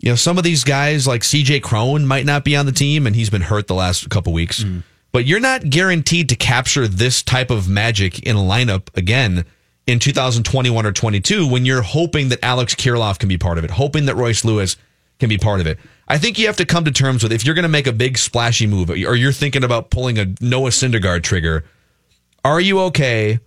You 0.00 0.10
know, 0.10 0.16
some 0.16 0.36
of 0.36 0.42
these 0.42 0.64
guys 0.64 1.06
like 1.06 1.22
CJ 1.22 1.62
Cron 1.62 2.06
might 2.06 2.26
not 2.26 2.42
be 2.42 2.56
on 2.56 2.66
the 2.66 2.72
team 2.72 3.06
and 3.06 3.14
he's 3.14 3.30
been 3.30 3.42
hurt 3.42 3.68
the 3.68 3.74
last 3.76 4.10
couple 4.10 4.32
weeks. 4.32 4.64
Mm-hmm. 4.64 4.80
But 5.12 5.26
you're 5.26 5.38
not 5.38 5.70
guaranteed 5.70 6.28
to 6.30 6.34
capture 6.34 6.88
this 6.88 7.22
type 7.22 7.50
of 7.50 7.68
magic 7.68 8.18
in 8.26 8.34
a 8.34 8.40
lineup 8.40 8.88
again 8.96 9.44
in 9.90 9.98
2021 9.98 10.86
or 10.86 10.92
22 10.92 11.46
when 11.46 11.64
you're 11.64 11.82
hoping 11.82 12.28
that 12.28 12.38
Alex 12.44 12.74
Kirilloff 12.74 13.18
can 13.18 13.28
be 13.28 13.36
part 13.36 13.58
of 13.58 13.64
it, 13.64 13.70
hoping 13.70 14.06
that 14.06 14.14
Royce 14.14 14.44
Lewis 14.44 14.76
can 15.18 15.28
be 15.28 15.36
part 15.36 15.60
of 15.60 15.66
it. 15.66 15.78
I 16.08 16.16
think 16.16 16.38
you 16.38 16.46
have 16.46 16.56
to 16.56 16.64
come 16.64 16.84
to 16.84 16.92
terms 16.92 17.22
with 17.22 17.32
if 17.32 17.44
you're 17.44 17.54
going 17.54 17.64
to 17.64 17.68
make 17.68 17.86
a 17.86 17.92
big 17.92 18.16
splashy 18.16 18.66
move 18.66 18.90
or 18.90 18.96
you're 18.96 19.32
thinking 19.32 19.64
about 19.64 19.90
pulling 19.90 20.18
a 20.18 20.26
Noah 20.40 20.70
Syndergaard 20.70 21.22
trigger, 21.22 21.64
are 22.44 22.60
you 22.60 22.80
okay 22.82 23.40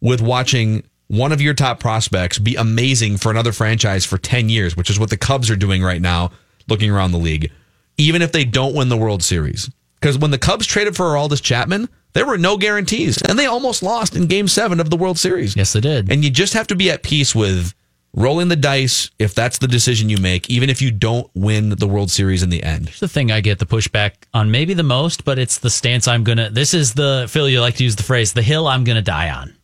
with 0.00 0.20
watching 0.20 0.82
one 1.08 1.32
of 1.32 1.40
your 1.40 1.54
top 1.54 1.80
prospects 1.80 2.38
be 2.38 2.56
amazing 2.56 3.16
for 3.16 3.30
another 3.30 3.52
franchise 3.52 4.06
for 4.06 4.16
10 4.16 4.48
years, 4.48 4.76
which 4.76 4.90
is 4.90 4.98
what 4.98 5.10
the 5.10 5.16
Cubs 5.16 5.50
are 5.50 5.56
doing 5.56 5.82
right 5.82 6.00
now, 6.00 6.30
looking 6.68 6.90
around 6.90 7.12
the 7.12 7.18
league, 7.18 7.52
even 7.98 8.22
if 8.22 8.32
they 8.32 8.44
don't 8.44 8.74
win 8.74 8.88
the 8.88 8.96
World 8.96 9.22
Series? 9.22 9.70
Because 10.00 10.16
when 10.16 10.30
the 10.30 10.38
Cubs 10.38 10.66
traded 10.66 10.96
for 10.96 11.06
Aroldis 11.06 11.42
Chapman, 11.42 11.88
there 12.12 12.26
were 12.26 12.38
no 12.38 12.56
guarantees, 12.56 13.20
and 13.22 13.38
they 13.38 13.46
almost 13.46 13.82
lost 13.82 14.16
in 14.16 14.26
game 14.26 14.48
seven 14.48 14.80
of 14.80 14.90
the 14.90 14.96
World 14.96 15.18
Series. 15.18 15.56
Yes, 15.56 15.72
they 15.72 15.80
did. 15.80 16.10
And 16.10 16.24
you 16.24 16.30
just 16.30 16.54
have 16.54 16.66
to 16.68 16.74
be 16.74 16.90
at 16.90 17.02
peace 17.02 17.34
with 17.34 17.74
rolling 18.12 18.48
the 18.48 18.56
dice 18.56 19.10
if 19.18 19.34
that's 19.34 19.58
the 19.58 19.68
decision 19.68 20.08
you 20.08 20.18
make, 20.18 20.50
even 20.50 20.68
if 20.68 20.82
you 20.82 20.90
don't 20.90 21.30
win 21.34 21.70
the 21.70 21.86
World 21.86 22.10
Series 22.10 22.42
in 22.42 22.50
the 22.50 22.62
end. 22.62 22.88
the 22.88 23.08
thing 23.08 23.30
I 23.30 23.40
get 23.40 23.58
the 23.58 23.66
pushback 23.66 24.12
on 24.34 24.50
maybe 24.50 24.74
the 24.74 24.82
most, 24.82 25.24
but 25.24 25.38
it's 25.38 25.58
the 25.58 25.70
stance 25.70 26.08
I'm 26.08 26.24
gonna. 26.24 26.50
This 26.50 26.74
is 26.74 26.94
the 26.94 27.26
Phil. 27.30 27.48
You 27.48 27.60
like 27.60 27.76
to 27.76 27.84
use 27.84 27.96
the 27.96 28.02
phrase 28.02 28.32
"the 28.32 28.42
hill 28.42 28.66
I'm 28.66 28.84
gonna 28.84 29.02
die 29.02 29.30
on." 29.30 29.54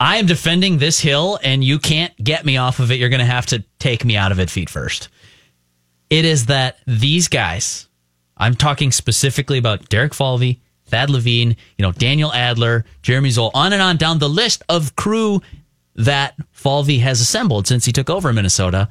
I 0.00 0.16
am 0.18 0.26
defending 0.26 0.78
this 0.78 1.00
hill, 1.00 1.38
and 1.42 1.62
you 1.64 1.78
can't 1.78 2.14
get 2.22 2.44
me 2.44 2.56
off 2.56 2.78
of 2.78 2.90
it. 2.90 2.98
You're 2.98 3.08
gonna 3.08 3.24
have 3.24 3.46
to 3.46 3.64
take 3.78 4.04
me 4.04 4.16
out 4.16 4.32
of 4.32 4.38
it 4.40 4.50
feet 4.50 4.70
first. 4.70 5.08
It 6.10 6.24
is 6.24 6.46
that 6.46 6.78
these 6.86 7.28
guys. 7.28 7.86
I'm 8.40 8.54
talking 8.54 8.92
specifically 8.92 9.58
about 9.58 9.88
Derek 9.88 10.14
Falvey, 10.14 10.60
Thad 10.88 11.10
Levine, 11.10 11.56
you 11.76 11.82
know 11.82 11.92
Daniel 11.92 12.32
Adler, 12.32 12.84
Jeremy 13.02 13.30
Zoll, 13.30 13.50
on 13.54 13.72
and 13.72 13.82
on 13.82 13.96
down 13.96 14.18
the 14.18 14.28
list 14.28 14.62
of 14.68 14.96
crew 14.96 15.40
that 15.94 16.34
Falvey 16.52 16.98
has 16.98 17.20
assembled 17.20 17.66
since 17.66 17.84
he 17.84 17.92
took 17.92 18.08
over 18.08 18.32
Minnesota 18.32 18.88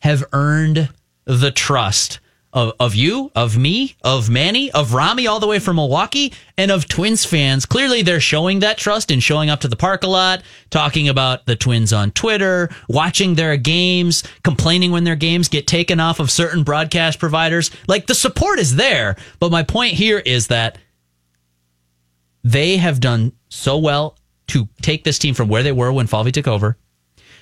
have 0.00 0.24
earned 0.32 0.88
the 1.24 1.50
trust 1.50 2.20
of, 2.52 2.72
of 2.80 2.94
you, 2.94 3.30
of 3.36 3.56
me, 3.56 3.94
of 4.02 4.28
Manny, 4.28 4.72
of 4.72 4.92
Rami, 4.92 5.26
all 5.26 5.38
the 5.38 5.46
way 5.46 5.58
from 5.58 5.76
Milwaukee, 5.76 6.32
and 6.58 6.70
of 6.70 6.88
Twins 6.88 7.24
fans. 7.24 7.64
Clearly, 7.64 8.02
they're 8.02 8.20
showing 8.20 8.60
that 8.60 8.76
trust 8.78 9.10
and 9.10 9.22
showing 9.22 9.50
up 9.50 9.60
to 9.60 9.68
the 9.68 9.76
park 9.76 10.02
a 10.02 10.08
lot, 10.08 10.42
talking 10.70 11.08
about 11.08 11.46
the 11.46 11.54
Twins 11.54 11.92
on 11.92 12.10
Twitter, 12.10 12.68
watching 12.88 13.34
their 13.34 13.56
games, 13.56 14.24
complaining 14.42 14.90
when 14.90 15.04
their 15.04 15.16
games 15.16 15.48
get 15.48 15.66
taken 15.66 16.00
off 16.00 16.18
of 16.18 16.30
certain 16.30 16.64
broadcast 16.64 17.20
providers. 17.20 17.70
Like 17.86 18.06
the 18.06 18.14
support 18.14 18.58
is 18.58 18.74
there. 18.74 19.16
But 19.38 19.52
my 19.52 19.62
point 19.62 19.94
here 19.94 20.18
is 20.18 20.48
that 20.48 20.78
they 22.42 22.76
have 22.76 23.00
done 23.00 23.32
so 23.48 23.78
well 23.78 24.16
to 24.48 24.68
take 24.82 25.04
this 25.04 25.18
team 25.18 25.34
from 25.34 25.48
where 25.48 25.62
they 25.62 25.72
were 25.72 25.92
when 25.92 26.06
Falvey 26.06 26.32
took 26.32 26.48
over 26.48 26.76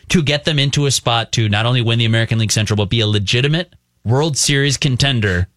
to 0.09 0.23
get 0.23 0.45
them 0.45 0.59
into 0.59 0.87
a 0.87 0.91
spot 0.91 1.33
to 1.33 1.49
not 1.49 1.67
only 1.67 1.83
win 1.83 1.99
the 1.99 2.05
American 2.05 2.39
League 2.39 2.53
Central, 2.53 2.77
but 2.77 2.89
be 2.89 3.01
a 3.01 3.07
legitimate 3.07 3.75
World 4.05 4.37
Series 4.37 4.77
contender. 4.77 5.49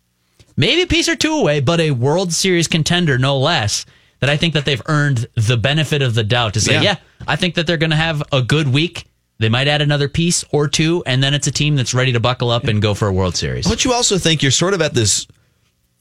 Maybe 0.57 0.81
a 0.81 0.87
piece 0.87 1.07
or 1.07 1.15
two 1.15 1.33
away, 1.33 1.59
but 1.61 1.79
a 1.79 1.91
World 1.91 2.33
Series 2.33 2.67
contender, 2.67 3.17
no 3.17 3.37
less. 3.37 3.85
That 4.19 4.29
I 4.29 4.37
think 4.37 4.53
that 4.53 4.65
they've 4.65 4.81
earned 4.85 5.25
the 5.35 5.57
benefit 5.57 6.01
of 6.03 6.13
the 6.13 6.23
doubt 6.23 6.53
to 6.53 6.61
say, 6.61 6.73
Yeah. 6.73 6.81
yeah, 6.81 6.95
I 7.27 7.35
think 7.37 7.55
that 7.55 7.65
they're 7.65 7.77
going 7.77 7.89
to 7.89 7.95
have 7.95 8.21
a 8.31 8.41
good 8.43 8.67
week. 8.67 9.05
They 9.39 9.49
might 9.49 9.67
add 9.67 9.81
another 9.81 10.07
piece 10.07 10.45
or 10.51 10.67
two, 10.67 11.01
and 11.07 11.23
then 11.23 11.33
it's 11.33 11.47
a 11.47 11.51
team 11.51 11.75
that's 11.75 11.95
ready 11.95 12.11
to 12.11 12.19
buckle 12.19 12.51
up 12.51 12.65
and 12.65 12.79
go 12.81 12.93
for 12.93 13.07
a 13.07 13.13
World 13.13 13.35
Series. 13.35 13.67
But 13.67 13.83
you 13.83 13.93
also 13.93 14.19
think 14.19 14.43
you're 14.43 14.51
sort 14.51 14.75
of 14.75 14.81
at 14.83 14.93
this 14.93 15.25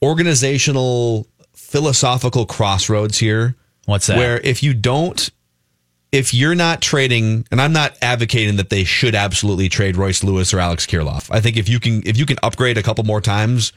organizational, 0.03 1.25
philosophical 1.71 2.45
crossroads 2.45 3.17
here. 3.17 3.55
What's 3.85 4.07
that? 4.07 4.17
Where 4.17 4.39
if 4.41 4.61
you 4.61 4.73
don't, 4.73 5.29
if 6.11 6.33
you're 6.33 6.55
not 6.55 6.81
trading, 6.81 7.47
and 7.49 7.61
I'm 7.61 7.71
not 7.71 7.95
advocating 8.01 8.57
that 8.57 8.69
they 8.69 8.83
should 8.83 9.15
absolutely 9.15 9.69
trade 9.69 9.95
Royce 9.95 10.23
Lewis 10.23 10.53
or 10.53 10.59
Alex 10.59 10.85
Kirilloff. 10.85 11.29
I 11.31 11.39
think 11.39 11.55
if 11.57 11.69
you 11.69 11.79
can, 11.79 12.05
if 12.05 12.17
you 12.17 12.25
can 12.25 12.37
upgrade 12.43 12.77
a 12.77 12.83
couple 12.83 13.05
more 13.05 13.21
times 13.21 13.71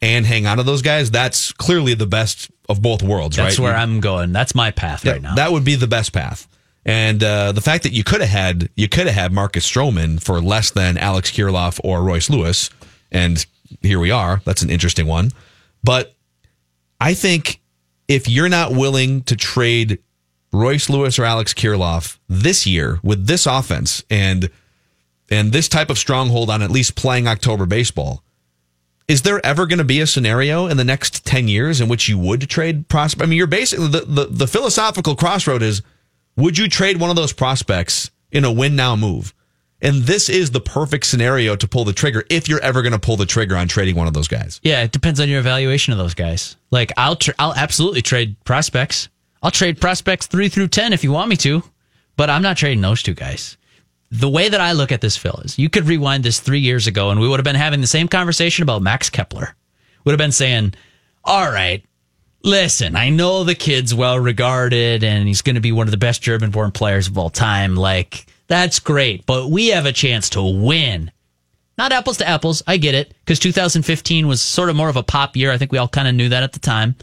and 0.00 0.24
hang 0.24 0.46
on 0.46 0.58
to 0.58 0.62
those 0.62 0.82
guys, 0.82 1.10
that's 1.10 1.52
clearly 1.52 1.94
the 1.94 2.06
best 2.06 2.50
of 2.68 2.80
both 2.80 3.02
worlds, 3.02 3.36
right? 3.36 3.44
that's 3.44 3.58
right? 3.58 3.64
where 3.64 3.76
I'm 3.76 3.98
going. 3.98 4.32
That's 4.32 4.54
my 4.54 4.70
path 4.70 5.04
Yeah, 5.04 5.12
right 5.12 5.22
now. 5.22 5.34
That 5.34 5.50
would 5.50 5.64
be 5.64 5.74
the 5.74 5.88
best 5.88 6.12
path. 6.12 6.46
And 6.84 7.22
uh, 7.22 7.52
the 7.52 7.60
fact 7.60 7.82
that 7.82 7.92
you 7.92 8.04
could 8.04 8.20
have 8.20 8.30
had 8.30 8.68
you 8.76 8.88
could 8.88 9.06
have 9.06 9.14
had 9.14 9.32
Marcus 9.32 9.68
Stroman 9.68 10.22
for 10.22 10.40
less 10.40 10.70
than 10.70 10.96
Alex 10.96 11.30
Kirilloff 11.30 11.80
or 11.82 12.02
Royce 12.02 12.30
Lewis, 12.30 12.70
and 13.10 13.44
here 13.82 13.98
we 13.98 14.10
are. 14.10 14.40
That's 14.44 14.62
an 14.62 14.70
interesting 14.70 15.06
one. 15.06 15.30
But 15.84 16.14
I 17.02 17.14
think 17.14 17.60
if 18.06 18.28
you're 18.28 18.48
not 18.48 18.70
willing 18.70 19.24
to 19.24 19.34
trade 19.34 19.98
Royce 20.52 20.88
Lewis 20.88 21.18
or 21.18 21.24
Alex 21.24 21.52
Kirilloff 21.52 22.20
this 22.28 22.64
year 22.64 23.00
with 23.02 23.26
this 23.26 23.44
offense 23.44 24.04
and 24.08 24.48
and 25.28 25.50
this 25.50 25.68
type 25.68 25.90
of 25.90 25.98
stronghold 25.98 26.48
on 26.48 26.62
at 26.62 26.70
least 26.70 26.94
playing 26.94 27.26
October 27.26 27.66
baseball, 27.66 28.22
is 29.08 29.22
there 29.22 29.44
ever 29.44 29.66
going 29.66 29.80
to 29.80 29.84
be 29.84 30.00
a 30.00 30.06
scenario 30.06 30.68
in 30.68 30.76
the 30.76 30.84
next 30.84 31.26
10 31.26 31.48
years 31.48 31.80
in 31.80 31.88
which 31.88 32.08
you 32.08 32.18
would 32.18 32.48
trade 32.48 32.86
prospect? 32.86 33.24
I 33.24 33.26
mean, 33.26 33.36
you're 33.36 33.48
basically 33.48 33.88
the, 33.88 34.02
the, 34.02 34.26
the 34.26 34.46
philosophical 34.46 35.16
crossroad 35.16 35.62
is 35.62 35.82
would 36.36 36.56
you 36.56 36.68
trade 36.68 37.00
one 37.00 37.10
of 37.10 37.16
those 37.16 37.32
prospects 37.32 38.12
in 38.30 38.44
a 38.44 38.52
win 38.52 38.76
now 38.76 38.94
move? 38.94 39.34
And 39.82 40.02
this 40.04 40.28
is 40.28 40.52
the 40.52 40.60
perfect 40.60 41.06
scenario 41.06 41.56
to 41.56 41.66
pull 41.66 41.84
the 41.84 41.92
trigger 41.92 42.24
if 42.30 42.48
you're 42.48 42.62
ever 42.62 42.82
going 42.82 42.92
to 42.92 43.00
pull 43.00 43.16
the 43.16 43.26
trigger 43.26 43.56
on 43.56 43.66
trading 43.66 43.96
one 43.96 44.06
of 44.06 44.14
those 44.14 44.28
guys. 44.28 44.60
Yeah, 44.62 44.82
it 44.84 44.92
depends 44.92 45.18
on 45.18 45.28
your 45.28 45.40
evaluation 45.40 45.92
of 45.92 45.98
those 45.98 46.14
guys. 46.14 46.56
Like 46.70 46.92
I'll 46.96 47.16
tr- 47.16 47.32
I'll 47.38 47.54
absolutely 47.54 48.00
trade 48.00 48.36
prospects. 48.44 49.08
I'll 49.42 49.50
trade 49.50 49.80
prospects 49.80 50.28
3 50.28 50.48
through 50.48 50.68
10 50.68 50.92
if 50.92 51.02
you 51.02 51.10
want 51.10 51.28
me 51.28 51.36
to, 51.38 51.64
but 52.16 52.30
I'm 52.30 52.42
not 52.42 52.56
trading 52.56 52.80
those 52.80 53.02
two 53.02 53.14
guys. 53.14 53.56
The 54.12 54.28
way 54.28 54.48
that 54.48 54.60
I 54.60 54.70
look 54.72 54.92
at 54.92 55.00
this 55.00 55.16
Phil 55.16 55.40
is 55.44 55.58
you 55.58 55.68
could 55.68 55.88
rewind 55.88 56.22
this 56.22 56.38
3 56.38 56.60
years 56.60 56.86
ago 56.86 57.10
and 57.10 57.18
we 57.20 57.28
would 57.28 57.40
have 57.40 57.44
been 57.44 57.56
having 57.56 57.80
the 57.80 57.86
same 57.88 58.06
conversation 58.06 58.62
about 58.62 58.82
Max 58.82 59.10
Kepler. 59.10 59.56
Would 60.04 60.12
have 60.12 60.18
been 60.18 60.32
saying, 60.32 60.74
"All 61.24 61.50
right, 61.50 61.84
listen, 62.44 62.94
I 62.94 63.08
know 63.08 63.42
the 63.44 63.54
kid's 63.54 63.94
well 63.94 64.18
regarded 64.18 65.02
and 65.02 65.26
he's 65.26 65.42
going 65.42 65.54
to 65.54 65.60
be 65.60 65.72
one 65.72 65.86
of 65.88 65.90
the 65.90 65.96
best 65.96 66.22
German 66.22 66.50
born 66.50 66.70
players 66.70 67.08
of 67.08 67.18
all 67.18 67.30
time. 67.30 67.76
Like, 67.76 68.26
that's 68.52 68.80
great, 68.80 69.24
but 69.24 69.48
we 69.48 69.68
have 69.68 69.86
a 69.86 69.92
chance 69.92 70.28
to 70.30 70.42
win. 70.42 71.10
Not 71.78 71.90
apples 71.90 72.18
to 72.18 72.28
apples. 72.28 72.62
I 72.66 72.76
get 72.76 72.94
it 72.94 73.14
because 73.24 73.38
2015 73.38 74.28
was 74.28 74.42
sort 74.42 74.68
of 74.68 74.76
more 74.76 74.90
of 74.90 74.96
a 74.96 75.02
pop 75.02 75.36
year. 75.36 75.50
I 75.50 75.56
think 75.56 75.72
we 75.72 75.78
all 75.78 75.88
kind 75.88 76.06
of 76.06 76.14
knew 76.14 76.28
that 76.28 76.42
at 76.42 76.52
the 76.52 76.58
time. 76.58 76.94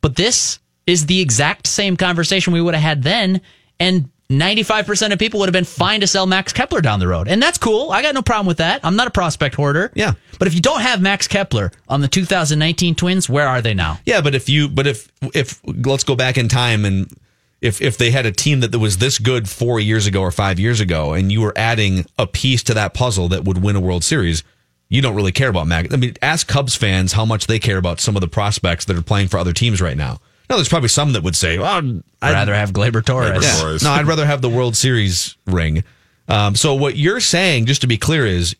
But 0.00 0.14
this 0.14 0.60
is 0.86 1.06
the 1.06 1.20
exact 1.20 1.66
same 1.66 1.96
conversation 1.96 2.52
we 2.52 2.60
would 2.60 2.74
have 2.74 2.84
had 2.84 3.02
then. 3.02 3.40
And 3.80 4.10
95% 4.30 5.12
of 5.12 5.18
people 5.18 5.40
would 5.40 5.48
have 5.48 5.52
been 5.52 5.64
fine 5.64 6.02
to 6.02 6.06
sell 6.06 6.24
Max 6.24 6.52
Kepler 6.52 6.80
down 6.80 7.00
the 7.00 7.08
road. 7.08 7.26
And 7.26 7.42
that's 7.42 7.58
cool. 7.58 7.90
I 7.90 8.00
got 8.00 8.14
no 8.14 8.22
problem 8.22 8.46
with 8.46 8.58
that. 8.58 8.80
I'm 8.84 8.94
not 8.94 9.08
a 9.08 9.10
prospect 9.10 9.56
hoarder. 9.56 9.90
Yeah. 9.96 10.12
But 10.38 10.46
if 10.46 10.54
you 10.54 10.60
don't 10.60 10.82
have 10.82 11.02
Max 11.02 11.26
Kepler 11.26 11.72
on 11.88 12.00
the 12.00 12.06
2019 12.06 12.94
Twins, 12.94 13.28
where 13.28 13.48
are 13.48 13.60
they 13.60 13.74
now? 13.74 13.98
Yeah, 14.06 14.20
but 14.20 14.36
if 14.36 14.48
you 14.48 14.68
but 14.68 14.86
if 14.86 15.10
if 15.34 15.60
let's 15.64 16.04
go 16.04 16.14
back 16.14 16.38
in 16.38 16.46
time 16.46 16.84
and 16.84 17.12
if 17.60 17.80
if 17.80 17.98
they 17.98 18.10
had 18.10 18.26
a 18.26 18.32
team 18.32 18.60
that 18.60 18.76
was 18.76 18.98
this 18.98 19.18
good 19.18 19.48
4 19.48 19.80
years 19.80 20.06
ago 20.06 20.20
or 20.22 20.30
5 20.30 20.58
years 20.58 20.80
ago 20.80 21.12
and 21.12 21.30
you 21.30 21.40
were 21.40 21.52
adding 21.56 22.06
a 22.18 22.26
piece 22.26 22.62
to 22.64 22.74
that 22.74 22.94
puzzle 22.94 23.28
that 23.28 23.44
would 23.44 23.62
win 23.62 23.76
a 23.76 23.80
World 23.80 24.04
Series, 24.04 24.42
you 24.88 25.02
don't 25.02 25.14
really 25.14 25.32
care 25.32 25.48
about 25.48 25.66
Max. 25.66 25.92
I 25.92 25.96
mean, 25.96 26.16
ask 26.22 26.46
Cubs 26.46 26.74
fans 26.74 27.12
how 27.12 27.24
much 27.24 27.46
they 27.46 27.58
care 27.58 27.78
about 27.78 28.00
some 28.00 28.16
of 28.16 28.20
the 28.20 28.28
prospects 28.28 28.84
that 28.86 28.96
are 28.96 29.02
playing 29.02 29.28
for 29.28 29.38
other 29.38 29.52
teams 29.52 29.80
right 29.80 29.96
now. 29.96 30.20
No, 30.48 30.56
there's 30.56 30.68
probably 30.68 30.88
some 30.88 31.12
that 31.12 31.22
would 31.22 31.36
say, 31.36 31.58
"Well, 31.58 31.70
I'd 31.70 32.02
I'd 32.20 32.32
rather 32.32 32.54
have 32.54 32.72
Glaber 32.72 33.04
Torres. 33.04 33.30
Gleyber 33.30 33.42
yeah. 33.42 33.60
Torres. 33.60 33.82
No, 33.84 33.90
I'd 33.90 34.06
rather 34.06 34.26
have 34.26 34.42
the 34.42 34.48
World 34.48 34.76
Series 34.76 35.36
ring. 35.46 35.84
Um, 36.28 36.56
so 36.56 36.74
what 36.74 36.96
you're 36.96 37.20
saying, 37.20 37.66
just 37.66 37.82
to 37.82 37.86
be 37.86 37.96
clear, 37.96 38.26
is 38.26 38.56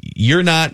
you're 0.00 0.44
not 0.44 0.72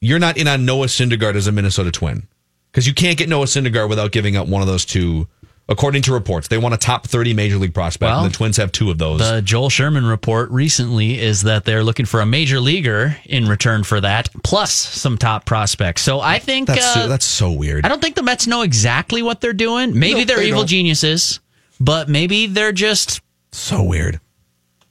you're 0.00 0.18
not 0.18 0.36
in 0.36 0.46
on 0.46 0.64
Noah 0.66 0.86
Syndergaard 0.86 1.34
as 1.36 1.46
a 1.46 1.52
Minnesota 1.52 1.90
Twin 1.90 2.28
because 2.70 2.86
you 2.86 2.92
can't 2.92 3.16
get 3.16 3.30
Noah 3.30 3.46
Syndergaard 3.46 3.88
without 3.88 4.12
giving 4.12 4.36
up 4.36 4.46
one 4.46 4.60
of 4.60 4.68
those 4.68 4.84
two 4.84 5.26
according 5.68 6.02
to 6.02 6.12
reports. 6.12 6.48
They 6.48 6.58
want 6.58 6.74
a 6.74 6.78
top 6.78 7.06
30 7.06 7.34
major 7.34 7.56
league 7.56 7.74
prospect, 7.74 8.08
Well, 8.08 8.24
and 8.24 8.32
the 8.32 8.36
Twins 8.36 8.56
have 8.56 8.72
two 8.72 8.90
of 8.90 8.98
those. 8.98 9.20
The 9.20 9.42
Joel 9.42 9.68
Sherman 9.70 10.06
report 10.06 10.50
recently 10.50 11.18
is 11.20 11.42
that 11.42 11.64
they're 11.64 11.84
looking 11.84 12.06
for 12.06 12.20
a 12.20 12.26
major 12.26 12.58
leaguer 12.60 13.16
in 13.26 13.46
return 13.46 13.84
for 13.84 14.00
that, 14.00 14.30
plus 14.42 14.72
some 14.72 15.18
top 15.18 15.44
prospects. 15.44 16.02
So 16.02 16.20
I 16.20 16.38
think 16.38 16.68
that's, 16.68 16.96
uh, 16.96 17.06
that's 17.06 17.26
so 17.26 17.52
weird. 17.52 17.84
I 17.84 17.88
don't 17.88 18.00
think 18.00 18.14
the 18.16 18.22
Mets 18.22 18.46
know 18.46 18.62
exactly 18.62 19.22
what 19.22 19.40
they're 19.40 19.52
doing. 19.52 19.98
Maybe 19.98 20.20
No, 20.20 20.24
they're 20.24 20.36
they 20.38 20.46
evil 20.48 20.60
don't. 20.60 20.68
geniuses, 20.68 21.40
but 21.80 22.08
maybe 22.08 22.46
they're 22.46 22.72
just 22.72 23.20
so 23.52 23.82
weird. 23.82 24.20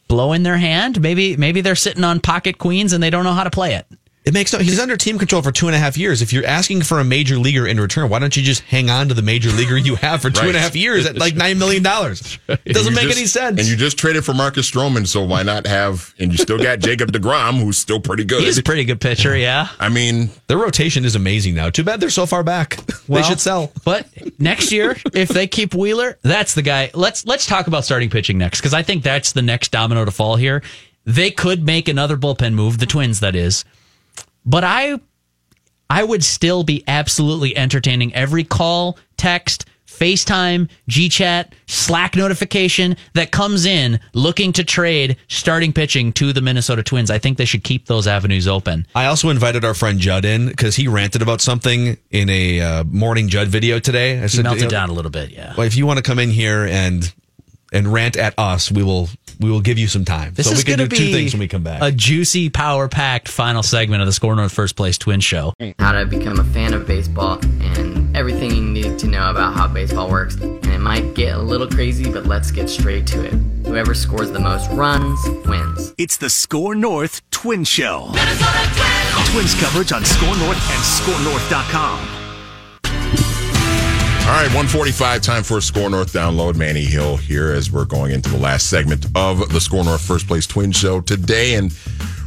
blowing 0.08 0.44
their 0.44 0.58
hand. 0.58 1.02
Maybe 1.02 1.36
maybe 1.38 1.62
they're 1.62 1.76
sitting 1.76 2.04
on 2.04 2.20
pocket 2.22 2.58
queens 2.58 2.94
and 2.94 3.02
they 3.04 3.10
don't 3.10 3.24
know 3.24 3.34
how 3.34 3.44
to 3.44 3.50
play 3.50 3.74
it. 3.74 3.86
It 4.28 4.34
makes 4.34 4.52
no. 4.52 4.60
He's 4.60 4.78
under 4.78 4.98
team 4.98 5.18
control 5.18 5.42
for 5.42 5.54
two 5.54 5.68
and 5.68 5.76
a 5.76 5.80
half 5.80 5.98
years. 5.98 6.22
If 6.22 6.34
you're 6.34 6.46
asking 6.46 6.82
for 6.82 7.00
a 7.00 7.04
major 7.06 7.38
leaguer 7.38 7.66
in 7.66 7.80
return, 7.80 8.10
why 8.10 8.20
don't 8.20 8.36
you 8.36 8.44
just 8.44 8.62
hang 8.64 8.90
on 8.90 9.08
to 9.08 9.14
the 9.14 9.22
major 9.22 9.50
leaguer 9.52 9.78
you 9.78 9.96
have 9.96 10.22
for 10.22 10.30
two 10.30 10.48
and 10.48 10.58
a 10.58 10.60
half 10.60 10.76
years 10.76 11.06
at 11.06 11.18
like 11.18 11.36
nine 11.38 11.58
million 11.58 11.82
dollars? 11.82 12.38
It 12.50 12.74
doesn't 12.74 12.94
make 12.94 13.06
just- 13.06 13.18
any 13.18 13.26
sense. 13.28 13.60
And 13.62 13.70
you 13.70 13.78
just 13.78 13.98
traded 13.98 14.26
for 14.26 14.34
Marcus 14.34 14.70
Stroman, 14.70 15.08
so 15.08 15.24
why 15.24 15.44
not 15.44 15.66
have? 15.66 16.14
And 16.20 16.34
you 16.34 16.38
still 16.38 16.58
got 16.58 16.80
Jacob 16.80 17.14
Degrom, 17.14 17.64
who's 17.64 17.78
still 17.78 18.02
pretty 18.02 18.26
good. 18.26 18.44
He's 18.44 18.58
a 18.58 18.64
pretty 18.64 18.84
good 18.84 19.00
pitcher, 19.00 19.38
yeah. 19.38 19.70
I 19.80 19.88
mean, 19.88 20.30
Their 20.48 20.58
rotation 20.58 21.06
is 21.06 21.16
amazing 21.16 21.56
now. 21.56 21.70
Too 21.70 21.86
bad 21.86 22.02
they're 22.02 22.10
so 22.10 22.26
far 22.26 22.44
back. 22.44 22.76
they 23.08 23.24
should 23.24 23.40
sell. 23.40 23.72
But 23.86 24.08
next 24.38 24.74
year, 24.74 24.98
if 25.14 25.30
they 25.30 25.48
keep 25.48 25.74
Wheeler, 25.74 26.18
that's 26.22 26.54
the 26.54 26.62
guy. 26.62 26.92
Let's 26.94 27.26
let's 27.26 27.46
talk 27.46 27.68
about 27.68 27.86
starting 27.86 28.10
pitching 28.10 28.38
next 28.38 28.60
because 28.60 28.74
I 28.74 28.84
think 28.84 29.04
that's 29.04 29.32
the 29.32 29.42
next 29.42 29.72
domino 29.72 30.04
to 30.04 30.12
fall 30.12 30.36
here. 30.36 30.62
They 31.06 31.32
could 31.32 31.66
make 31.66 31.88
another 31.88 32.18
bullpen 32.18 32.54
move, 32.54 32.80
the 32.80 32.86
Twins, 32.86 33.22
that 33.22 33.34
is. 33.34 33.64
But 34.48 34.64
I, 34.64 35.00
I 35.90 36.04
would 36.04 36.24
still 36.24 36.64
be 36.64 36.84
absolutely 36.88 37.56
entertaining 37.56 38.16
every 38.16 38.46
call, 38.46 38.98
text, 39.18 39.66
FaceTime, 39.86 40.70
GChat, 40.90 41.52
Slack 41.66 42.16
notification 42.16 42.96
that 43.14 43.32
comes 43.32 43.66
in 43.66 44.00
looking 44.14 44.54
to 44.54 44.64
trade 44.64 45.18
starting 45.28 45.74
pitching 45.74 46.14
to 46.14 46.34
the 46.34 46.42
Minnesota 46.42 46.84
Twins. 46.84 47.10
I 47.10 47.18
think 47.18 47.38
they 47.38 47.46
should 47.46 47.64
keep 47.64 47.88
those 47.88 48.08
avenues 48.08 48.48
open. 48.48 48.86
I 48.96 49.06
also 49.06 49.30
invited 49.30 49.66
our 49.66 49.74
friend 49.74 50.00
Judd 50.00 50.24
in 50.24 50.48
because 50.48 50.76
he 50.76 50.88
ranted 50.88 51.22
about 51.22 51.42
something 51.42 51.98
in 52.12 52.30
a 52.30 52.62
uh, 52.62 52.84
morning 52.86 53.28
Judd 53.28 53.48
video 53.48 53.80
today. 53.80 54.20
I 54.20 54.24
He 54.24 54.28
said, 54.30 54.44
melted 54.44 54.62
you 54.62 54.68
know, 54.68 54.72
down 54.72 54.90
a 54.90 54.94
little 54.94 55.12
bit, 55.12 55.32
yeah. 55.32 55.56
Well, 55.58 55.66
if 55.66 55.76
you 55.76 55.86
want 55.86 55.98
to 55.98 56.04
come 56.04 56.20
in 56.20 56.30
here 56.30 56.66
and 56.66 57.12
and 57.74 57.92
rant 57.92 58.18
at 58.18 58.34
us, 58.38 58.72
we 58.72 58.84
will 58.84 59.10
we 59.40 59.52
will 59.52 59.62
give 59.62 59.78
you 59.78 59.88
some 59.88 60.06
time. 60.06 60.34
This 60.34 60.48
so 60.48 60.54
is 60.54 60.60
we 60.60 60.64
can 60.64 60.78
going 60.78 60.90
do 60.90 60.96
to 60.96 61.02
be 61.02 61.08
two 61.08 61.14
things 61.14 61.34
when 61.34 61.40
we 61.40 61.48
come 61.48 61.64
back. 61.64 61.82
A 61.82 61.92
juicy, 61.92 62.50
power 62.50 62.88
packed 62.88 63.28
final 63.28 63.62
segment 63.62 64.02
of 64.02 64.08
the 64.08 64.12
SKOR 64.14 64.36
North 64.36 64.52
First 64.52 64.76
Place 64.76 64.98
Twin 64.98 65.20
Show. 65.20 65.54
how 65.80 65.92
to 65.92 66.06
become 66.06 66.40
a 66.40 66.44
fan 66.44 66.74
of 66.74 66.88
baseball 66.88 67.40
and 67.62 68.16
everything 68.18 68.52
you 68.52 68.62
need 68.62 68.98
to 69.00 69.08
know 69.08 69.30
about 69.30 69.54
how 69.54 69.68
baseball 69.68 70.10
works. 70.10 70.36
And 70.36 70.66
it 70.66 70.80
might 70.80 71.14
get 71.14 71.36
a 71.36 71.42
little 71.42 71.68
crazy, 71.68 72.12
but 72.12 72.26
let's 72.26 72.52
get 72.52 72.70
straight 72.70 73.06
to 73.08 73.26
it. 73.26 73.34
Whoever 73.66 73.94
scores 73.94 74.32
the 74.32 74.40
most 74.40 74.70
runs 74.72 75.20
wins. 75.46 75.94
It's 75.98 76.18
the 76.18 76.30
SKOR 76.30 76.74
North 76.76 77.22
Twin 77.30 77.64
Show. 77.64 78.10
Twins 79.32 79.54
coverage 79.56 79.92
on 79.92 80.04
SKOR 80.04 80.38
North 80.38 80.72
and 80.72 80.84
SKORNorth.com. 80.84 82.17
All 84.28 84.34
right, 84.34 84.48
145 84.48 85.22
time 85.22 85.42
for 85.42 85.60
a 85.60 85.62
SKOR 85.62 85.90
North 85.90 86.12
download. 86.12 86.58
Manny 86.58 86.84
Hill 86.84 87.16
here 87.16 87.54
as 87.54 87.72
we're 87.72 87.86
going 87.86 88.12
into 88.12 88.30
the 88.30 88.38
last 88.38 88.70
segment 88.70 89.06
of 89.16 89.54
the 89.54 89.62
SKOR 89.62 89.86
North 89.86 90.02
First 90.02 90.28
Place 90.28 90.46
Twin 90.46 90.74
Show 90.74 91.00
today. 91.00 91.56
And 91.56 91.74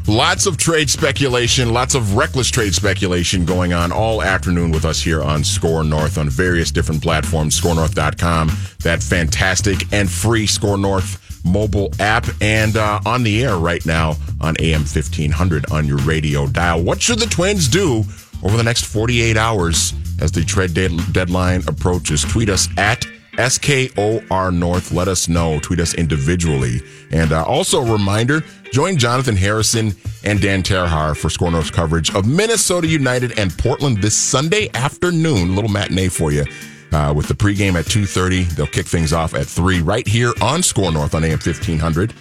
lots 0.09 0.47
of 0.47 0.57
trade 0.57 0.89
speculation, 0.89 1.75
lots 1.75 1.95
of 1.95 2.17
reckless 2.17 2.51
trade 2.51 2.75
speculation 2.75 3.45
going 3.45 3.75
on 3.75 3.93
all 3.93 4.23
afternoon 4.23 4.71
with 4.71 4.87
us 4.87 5.03
here 5.03 5.23
on 5.23 5.45
SKOR 5.45 5.85
North 5.85 6.17
on 6.17 6.31
various 6.31 6.71
different 6.71 7.03
platforms, 7.03 7.61
skornorth.com, 7.61 8.51
that 8.83 9.03
fantastic 9.03 9.93
and 9.93 10.11
free 10.11 10.47
SKOR 10.47 10.79
North 10.79 11.45
mobile 11.45 11.93
app, 12.01 12.27
and 12.41 12.79
uh, 12.79 12.99
on 13.05 13.25
the 13.25 13.45
air 13.45 13.59
right 13.59 13.85
now 13.85 14.17
on 14.41 14.57
AM 14.59 14.81
1500 14.81 15.71
on 15.71 15.87
your 15.87 15.99
radio 15.99 16.47
dial. 16.47 16.83
What 16.83 17.03
should 17.03 17.19
the 17.19 17.27
Twins 17.27 17.69
do 17.69 18.05
over 18.43 18.57
the 18.57 18.65
next 18.65 18.87
48 18.87 19.37
hours 19.37 19.93
as 20.21 20.33
the 20.33 20.45
trade 20.45 20.75
de- 20.75 20.89
deadline 21.13 21.63
approaches? 21.67 22.23
Tweet 22.23 22.49
us 22.49 22.69
at 22.77 23.05
SKOR 23.39 24.53
North. 24.53 24.93
Let 24.93 25.09
us 25.09 25.29
know. 25.29 25.59
Tweet 25.61 25.81
us 25.81 25.95
individually. 25.95 26.81
And 27.11 27.33
uh, 27.33 27.45
also 27.45 27.81
a 27.81 27.93
reminder 27.93 28.43
join 28.73 28.97
Jonathan 28.97 29.37
Harrison 29.37 29.95
and 30.25 30.41
Dan 30.41 30.63
Terhar 30.63 31.17
for 31.17 31.31
SKOR 31.31 31.51
North's 31.51 31.71
coverage 31.71 32.15
of 32.15 32.27
Minnesota 32.27 32.87
United 32.87 33.39
and 33.39 33.57
Portland 33.57 34.03
this 34.03 34.17
Sunday 34.17 34.69
afternoon. 34.75 35.55
little 35.55 35.71
matinee 35.71 36.09
for 36.09 36.33
you. 36.33 36.45
Uh, 36.93 37.13
with 37.15 37.29
the 37.29 37.35
pregame 37.35 37.75
at 37.79 37.85
2.30 37.85 38.49
they'll 38.57 38.67
kick 38.67 38.85
things 38.85 39.13
off 39.13 39.33
at 39.33 39.47
3 39.47 39.81
right 39.81 40.09
here 40.09 40.33
on 40.43 40.61
SKOR 40.61 40.91
North 40.91 41.15
on 41.15 41.23
am 41.23 41.39
1500 41.39 42.13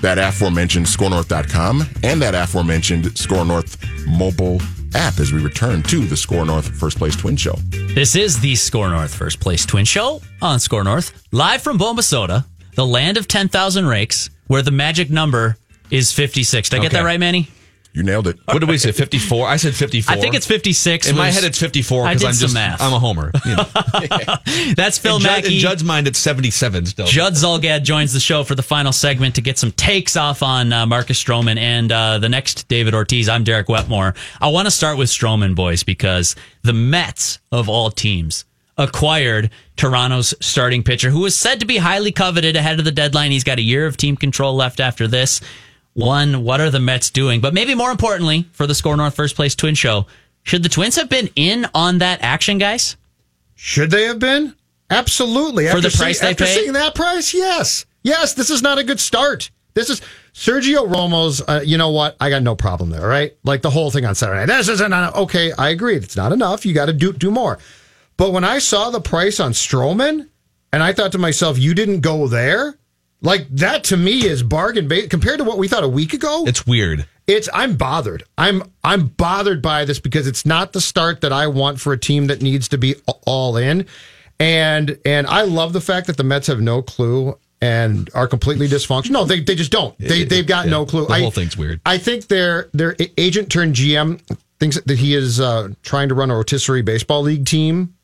that 0.00 0.18
aforementioned 0.18 0.84
skornorth.com 0.84 1.84
and 2.02 2.20
that 2.20 2.34
aforementioned 2.34 3.16
SKOR 3.16 3.44
North 3.44 3.78
mobile 4.06 4.60
app 4.94 5.18
as 5.20 5.32
we 5.32 5.42
return 5.42 5.82
to 5.84 6.04
the 6.06 6.16
SKOR 6.16 6.44
North 6.46 6.68
first 6.78 6.98
place 6.98 7.16
twin 7.16 7.36
show 7.36 7.54
This 7.94 8.14
is 8.16 8.40
the 8.40 8.54
SKOR 8.54 8.90
North 8.90 9.14
First 9.14 9.40
Place 9.40 9.64
Twin 9.66 9.84
Show 9.84 10.20
on 10.42 10.58
SKOR 10.60 10.84
North, 10.84 11.22
live 11.32 11.62
from 11.62 11.78
Bombasota, 11.78 12.44
the 12.74 12.86
land 12.86 13.16
of 13.16 13.26
10,000 13.28 13.86
rakes, 13.86 14.30
where 14.46 14.62
the 14.62 14.70
magic 14.70 15.10
number 15.10 15.56
is 15.90 16.12
56. 16.12 16.68
Did 16.68 16.76
I 16.76 16.82
get 16.82 16.86
Okay. 16.88 16.98
that 16.98 17.04
right, 17.04 17.20
Manny? 17.20 17.48
You 17.96 18.02
nailed 18.02 18.28
it 18.28 18.38
what 18.44 18.58
did 18.58 18.68
we 18.68 18.76
say? 18.76 18.92
Fifty 18.92 19.18
four. 19.18 19.48
I 19.48 19.56
said 19.56 19.74
fifty 19.74 20.02
four. 20.02 20.14
I 20.14 20.20
think 20.20 20.34
it's 20.34 20.46
56. 20.46 21.08
in 21.08 21.16
my 21.16 21.30
head. 21.30 21.44
It's 21.44 21.58
fifty 21.58 21.80
four 21.80 22.04
I 22.04 22.14
because 22.14 22.20
did 22.20 22.28
I'm 22.28 22.34
some 22.34 22.44
just 22.44 22.54
math. 22.54 22.82
I'm 22.82 22.92
a 22.92 22.98
homer. 22.98 23.30
You 23.46 23.56
know. 23.56 23.64
That's 24.76 24.98
Phil 24.98 25.16
in, 25.16 25.22
Judd, 25.22 25.30
Mackey. 25.30 25.54
in 25.54 25.60
Judd's 25.60 25.82
mind, 25.82 26.06
it's 26.06 26.18
seventy 26.18 26.50
seven 26.50 26.84
still. 26.84 27.06
Judd 27.06 27.32
Zulgad 27.32 27.84
joins 27.84 28.12
the 28.12 28.20
show 28.20 28.44
for 28.44 28.54
the 28.54 28.62
final 28.62 28.92
segment 28.92 29.34
to 29.36 29.40
get 29.40 29.56
some 29.56 29.72
takes 29.72 30.14
off 30.14 30.42
on 30.42 30.74
uh, 30.74 30.84
Marcus 30.84 31.22
Stroman 31.22 31.56
and 31.56 31.90
uh, 31.90 32.18
the 32.18 32.28
next 32.28 32.68
David 32.68 32.92
Ortiz. 32.92 33.30
I'm 33.30 33.44
Derek 33.44 33.70
Wetmore. 33.70 34.14
I 34.42 34.48
want 34.48 34.66
to 34.66 34.70
start 34.70 34.98
with 34.98 35.08
Stroman, 35.08 35.54
boys, 35.54 35.82
because 35.82 36.36
the 36.62 36.74
Mets 36.74 37.38
of 37.50 37.70
all 37.70 37.90
teams 37.90 38.44
acquired 38.78 39.50
Toronto's 39.76 40.34
starting 40.40 40.82
pitcher, 40.82 41.08
who 41.08 41.20
was 41.20 41.34
said 41.34 41.60
to 41.60 41.66
be 41.66 41.78
highly 41.78 42.12
coveted 42.12 42.56
ahead 42.56 42.78
of 42.78 42.84
the 42.84 42.92
deadline. 42.92 43.30
He's 43.30 43.44
got 43.44 43.58
a 43.58 43.62
year 43.62 43.86
of 43.86 43.96
team 43.96 44.16
control 44.16 44.54
left 44.54 44.80
after 44.80 45.08
this. 45.08 45.40
One, 45.96 46.44
what 46.44 46.60
are 46.60 46.70
the 46.70 46.78
Mets 46.78 47.08
doing? 47.08 47.40
But 47.40 47.54
maybe 47.54 47.74
more 47.74 47.90
importantly, 47.90 48.46
for 48.52 48.66
the 48.66 48.74
SKOR 48.74 48.98
North 48.98 49.14
First 49.14 49.34
Place 49.34 49.54
Twin 49.54 49.74
Show, 49.74 50.06
should 50.42 50.62
the 50.62 50.68
Twins 50.68 50.96
have 50.96 51.08
been 51.08 51.30
in 51.36 51.66
on 51.74 51.98
that 51.98 52.20
action, 52.22 52.58
guys? 52.58 52.96
Should 53.54 53.90
they 53.90 54.04
have 54.04 54.18
been? 54.18 54.54
Absolutely. 54.90 55.64
For 55.64 55.78
after 55.78 55.88
the 55.88 55.96
price 55.96 56.18
seeing, 56.18 56.26
they 56.26 56.32
after 56.32 56.44
paid? 56.44 56.54
seeing 56.54 56.72
that 56.74 56.94
price, 56.94 57.32
yes, 57.32 57.86
yes. 58.02 58.34
This 58.34 58.50
is 58.50 58.60
not 58.60 58.76
a 58.76 58.84
good 58.84 59.00
start. 59.00 59.50
This 59.72 59.88
is 59.88 60.02
Sergio 60.34 60.86
Romo's. 60.86 61.40
Uh, 61.40 61.62
you 61.64 61.78
know 61.78 61.90
what? 61.90 62.14
I 62.20 62.28
got 62.28 62.42
no 62.42 62.54
problem 62.54 62.90
there. 62.90 63.08
Right, 63.08 63.34
like 63.42 63.62
the 63.62 63.70
whole 63.70 63.90
thing 63.90 64.04
on 64.04 64.14
Saturday 64.14 64.40
night. 64.40 64.54
This 64.58 64.68
isn't 64.68 64.86
enough. 64.86 65.16
okay. 65.16 65.52
I 65.52 65.70
agree. 65.70 65.96
It's 65.96 66.16
not 66.16 66.30
enough. 66.30 66.66
You 66.66 66.74
got 66.74 66.86
to 66.86 66.92
do 66.92 67.14
do 67.14 67.30
more. 67.30 67.58
But 68.18 68.32
when 68.32 68.44
I 68.44 68.58
saw 68.58 68.90
the 68.90 69.00
price 69.00 69.40
on 69.40 69.52
Stroman, 69.52 70.28
and 70.72 70.82
I 70.82 70.92
thought 70.92 71.12
to 71.12 71.18
myself, 71.18 71.58
you 71.58 71.72
didn't 71.74 72.00
go 72.00 72.28
there. 72.28 72.78
Like 73.22 73.48
that 73.50 73.84
to 73.84 73.96
me 73.96 74.24
is 74.26 74.42
bargain 74.42 74.88
bait 74.88 75.10
compared 75.10 75.38
to 75.38 75.44
what 75.44 75.58
we 75.58 75.68
thought 75.68 75.84
a 75.84 75.88
week 75.88 76.12
ago. 76.12 76.44
It's 76.46 76.66
weird. 76.66 77.06
It's 77.26 77.48
I'm 77.52 77.76
bothered. 77.76 78.22
I'm 78.38 78.62
I'm 78.84 79.08
bothered 79.08 79.60
by 79.62 79.84
this 79.84 79.98
because 79.98 80.26
it's 80.26 80.46
not 80.46 80.72
the 80.72 80.80
start 80.80 81.22
that 81.22 81.32
I 81.32 81.46
want 81.48 81.80
for 81.80 81.92
a 81.92 81.98
team 81.98 82.26
that 82.28 82.40
needs 82.42 82.68
to 82.68 82.78
be 82.78 82.94
all 83.26 83.56
in. 83.56 83.86
And 84.38 84.98
and 85.04 85.26
I 85.26 85.42
love 85.42 85.72
the 85.72 85.80
fact 85.80 86.06
that 86.08 86.16
the 86.18 86.24
Mets 86.24 86.46
have 86.46 86.60
no 86.60 86.82
clue 86.82 87.38
and 87.62 88.10
are 88.14 88.28
completely 88.28 88.68
dysfunctional. 88.68 89.10
No, 89.10 89.24
they, 89.24 89.40
they 89.40 89.54
just 89.54 89.72
don't. 89.72 89.98
They 89.98 90.24
they've 90.24 90.46
got 90.46 90.68
no 90.68 90.84
clue. 90.84 91.06
The 91.06 91.14
I- 91.14 91.20
whole 91.20 91.30
thing's 91.30 91.56
weird. 91.56 91.80
I 91.86 91.98
think 91.98 92.28
their 92.28 92.68
their 92.74 92.94
agent 93.16 93.50
turned 93.50 93.74
GM 93.74 94.20
thinks 94.60 94.80
that 94.80 94.98
he 94.98 95.14
is 95.14 95.40
uh, 95.40 95.68
trying 95.82 96.08
to 96.10 96.14
run 96.14 96.30
a 96.30 96.36
rotisserie 96.36 96.82
baseball 96.82 97.22
league 97.22 97.44
team 97.46 97.94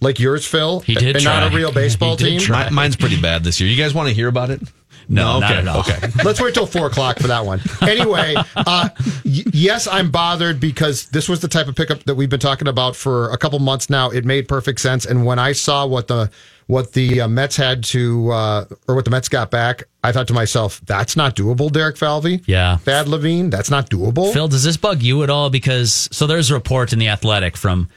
like 0.00 0.18
yours, 0.18 0.46
Phil. 0.46 0.80
He 0.80 0.94
did 0.94 1.16
and 1.16 1.24
not 1.24 1.52
a 1.52 1.56
real 1.56 1.72
baseball 1.82 2.16
team. 2.16 2.40
try. 2.40 2.68
Mi- 2.68 2.74
mine's 2.74 2.96
pretty 2.96 3.20
bad 3.20 3.44
this 3.44 3.60
year. 3.60 3.68
You 3.70 3.76
guys 3.76 3.94
want 3.94 4.08
to 4.08 4.14
hear 4.14 4.28
about 4.28 4.50
it? 4.50 4.60
No, 5.08 5.40
not 5.40 5.50
okay, 5.50 5.60
at 5.60 5.66
all. 5.68 5.80
Okay. 5.80 5.98
Let's 6.24 6.40
wait 6.40 6.54
till 6.54 6.66
four 6.66 6.86
o'clock 6.86 7.18
for 7.18 7.26
that 7.26 7.44
one. 7.44 7.60
Anyway, 7.82 8.34
uh, 8.54 8.88
y- 9.24 9.42
yes, 9.52 9.88
I'm 9.88 10.10
bothered 10.12 10.60
because 10.60 11.06
this 11.08 11.28
was 11.28 11.40
the 11.40 11.48
type 11.48 11.66
of 11.66 11.74
pickup 11.74 12.04
that 12.04 12.14
we've 12.14 12.28
been 12.30 12.38
talking 12.38 12.68
about 12.68 12.94
for 12.94 13.28
a 13.32 13.36
couple 13.36 13.58
months 13.58 13.90
now. 13.90 14.10
It 14.10 14.24
made 14.24 14.46
perfect 14.46 14.80
sense, 14.80 15.06
and 15.06 15.26
when 15.26 15.40
I 15.40 15.50
saw 15.52 15.84
what 15.84 16.06
the 16.06 16.30
what 16.68 16.92
the 16.92 17.22
uh, 17.22 17.28
Mets 17.28 17.56
had 17.56 17.82
to 17.84 18.30
uh, 18.30 18.64
or 18.86 18.94
what 18.94 19.04
the 19.04 19.10
Mets 19.10 19.28
got 19.28 19.50
back, 19.50 19.82
I 20.04 20.12
thought 20.12 20.28
to 20.28 20.34
myself, 20.34 20.80
"That's 20.86 21.16
not 21.16 21.34
doable." 21.34 21.72
Derek 21.72 21.96
Falvey, 21.96 22.42
Yeah. 22.46 22.76
Thad 22.76 23.08
Levine, 23.08 23.50
that's 23.50 23.70
not 23.70 23.90
doable. 23.90 24.32
Phil, 24.32 24.46
does 24.46 24.62
this 24.62 24.76
bug 24.76 25.02
you 25.02 25.24
at 25.24 25.30
all? 25.30 25.50
Because 25.50 26.08
so 26.12 26.28
there's 26.28 26.50
a 26.52 26.54
report 26.54 26.92
in 26.92 27.00
the 27.00 27.08
Athletic 27.08 27.56
from 27.56 27.88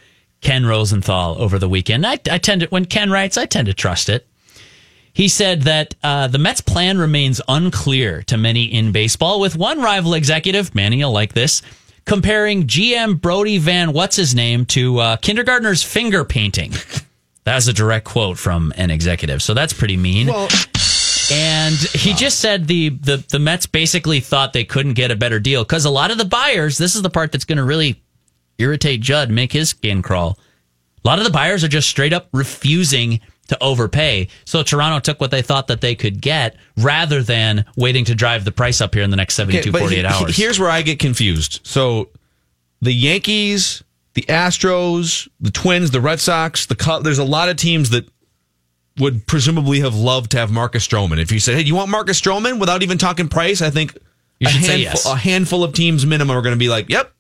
Ken 0.44 0.66
Rosenthal 0.66 1.42
over 1.42 1.58
the 1.58 1.70
weekend. 1.70 2.06
I, 2.06 2.20
I 2.30 2.38
tend 2.38 2.62
to 2.62 2.68
when 2.68 2.86
Ken 2.86 3.10
writes, 3.10 3.38
I 3.38 3.46
tend 3.46 3.68
to 3.68 3.74
trust 3.74 4.10
it. 4.10 4.28
He 5.14 5.28
said 5.28 5.64
that 5.64 5.96
uh, 6.04 6.28
the 6.28 6.40
Mets' 6.40 6.62
plan 6.62 6.98
remains 6.98 7.40
unclear 7.48 8.24
to 8.24 8.38
many 8.38 8.66
in 8.66 8.92
baseball, 8.92 9.40
with 9.40 9.56
one 9.56 9.80
rival 9.80 10.16
executive, 10.16 10.74
Manny, 10.74 10.98
you'll 10.98 11.12
like 11.12 11.34
this, 11.34 11.62
comparing 12.06 12.66
GM 12.66 13.22
Brody 13.22 13.60
Van 13.60 13.94
What's 13.94 14.16
his 14.16 14.34
name 14.34 14.66
to 14.68 14.98
uh, 15.00 15.18
kindergartner's 15.18 15.84
finger 15.84 16.24
painting. 16.26 16.74
That 17.46 17.56
was 17.56 17.68
a 17.68 17.74
direct 17.74 18.06
quote 18.06 18.38
from 18.38 18.72
an 18.78 18.90
executive. 18.90 19.42
So 19.42 19.54
that's 19.54 19.74
pretty 19.74 19.98
mean. 19.98 20.28
Well, 20.28 20.48
and 21.32 21.76
he 21.76 22.14
just 22.14 22.40
said 22.40 22.68
the, 22.68 22.90
the 22.90 23.24
the 23.30 23.40
Mets 23.40 23.66
basically 23.66 24.20
thought 24.20 24.54
they 24.54 24.64
couldn't 24.64 24.94
get 24.94 25.12
a 25.12 25.16
better 25.16 25.40
deal 25.40 25.64
because 25.64 25.86
a 25.86 25.90
lot 25.90 26.12
of 26.12 26.18
the 26.18 26.26
buyers. 26.26 26.78
This 26.78 26.96
is 26.96 27.02
the 27.02 27.10
part 27.10 27.32
that's 27.32 27.46
going 27.46 27.58
to 27.58 27.64
really 27.64 28.02
irritate 28.58 29.02
Judd, 29.02 29.30
make 29.30 29.52
his 29.54 29.70
skin 29.70 30.02
crawl. 30.02 30.38
A 31.04 31.08
lot 31.08 31.20
of 31.20 31.26
the 31.26 31.32
buyers 31.32 31.64
are 31.64 31.68
just 31.68 31.90
straight 31.90 32.14
up 32.14 32.28
refusing 32.32 33.20
to 33.50 33.62
overpay. 33.62 34.30
So 34.46 34.64
Toronto 34.64 35.00
took 35.00 35.20
what 35.20 35.32
they 35.32 35.42
thought 35.42 35.68
that 35.68 35.82
they 35.82 35.96
could 35.96 36.22
get 36.22 36.56
rather 36.78 37.22
than 37.22 37.66
waiting 37.76 38.06
to 38.06 38.16
drive 38.16 38.46
the 38.46 38.52
price 38.54 38.80
up 38.80 38.94
here 38.94 39.04
in 39.04 39.10
the 39.10 39.18
next 39.18 39.36
72, 39.36 39.70
Okay, 39.70 39.80
48 39.80 40.00
he- 40.00 40.06
hours. 40.06 40.38
Here's 40.38 40.60
where 40.60 40.70
I 40.70 40.82
get 40.82 41.00
confused. 41.00 41.60
So 41.64 42.10
the 42.82 42.94
Yankees, 42.94 43.84
the 44.14 44.22
Astros, 44.24 45.28
the 45.42 45.52
Twins, 45.52 45.92
the 45.92 46.00
Red 46.00 46.22
Sox, 46.22 46.66
the 46.68 46.76
Cubs, 46.76 47.04
there's 47.04 47.18
a 47.20 47.24
lot 47.26 47.50
of 47.50 47.58
teams 47.58 47.90
that 47.90 48.08
would 49.00 49.26
presumably 49.28 49.80
have 49.82 49.96
loved 49.96 50.32
to 50.32 50.38
have 50.38 50.52
Marcus 50.52 50.88
Stroman. 50.88 51.18
If 51.20 51.32
you 51.32 51.40
said, 51.40 51.56
"Hey, 51.56 51.64
do 51.64 51.68
you 51.68 51.76
want 51.76 51.90
Marcus 51.90 52.22
Stroman?" 52.22 52.60
without 52.60 52.84
even 52.84 52.98
talking 53.00 53.28
price, 53.28 53.62
I 53.62 53.72
think 53.72 53.98
You 54.40 54.48
a 54.48 54.52
should 54.52 54.64
say 54.64 54.84
handful, 54.84 55.12
yes. 55.12 55.14
a 55.14 55.16
handful 55.18 55.64
of 55.64 55.74
teams 55.74 56.06
minimum 56.06 56.38
are 56.38 56.42
going 56.44 56.54
to 56.54 56.60
be 56.60 56.70
like, 56.70 56.90
"Yep, 56.90 57.12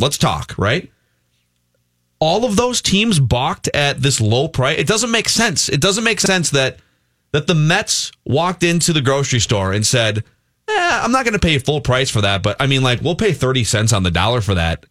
let's 0.00 0.18
talk." 0.18 0.54
Right? 0.58 0.90
All 2.18 2.44
of 2.44 2.56
those 2.56 2.82
teams 2.82 3.18
balked 3.18 3.68
at 3.68 4.02
this 4.02 4.20
low 4.20 4.48
price. 4.48 4.78
It 4.78 4.86
doesn't 4.86 5.10
make 5.10 5.28
sense. 5.28 5.68
It 5.68 5.80
doesn't 5.80 6.04
make 6.04 6.20
sense 6.20 6.50
that 6.50 6.78
that 7.32 7.46
the 7.46 7.54
Mets 7.54 8.10
walked 8.24 8.62
into 8.62 8.92
the 8.92 9.00
grocery 9.00 9.38
store 9.38 9.72
and 9.72 9.86
said, 9.86 10.24
eh, 10.68 11.00
I'm 11.02 11.12
not 11.12 11.24
going 11.24 11.34
to 11.34 11.38
pay 11.38 11.58
full 11.58 11.80
price 11.80 12.10
for 12.10 12.20
that, 12.22 12.42
but 12.42 12.56
I 12.60 12.66
mean, 12.66 12.82
like, 12.82 13.00
we'll 13.00 13.16
pay 13.16 13.32
30 13.32 13.64
cents 13.64 13.92
on 13.92 14.02
the 14.02 14.10
dollar 14.10 14.40
for 14.40 14.54
that. 14.54 14.86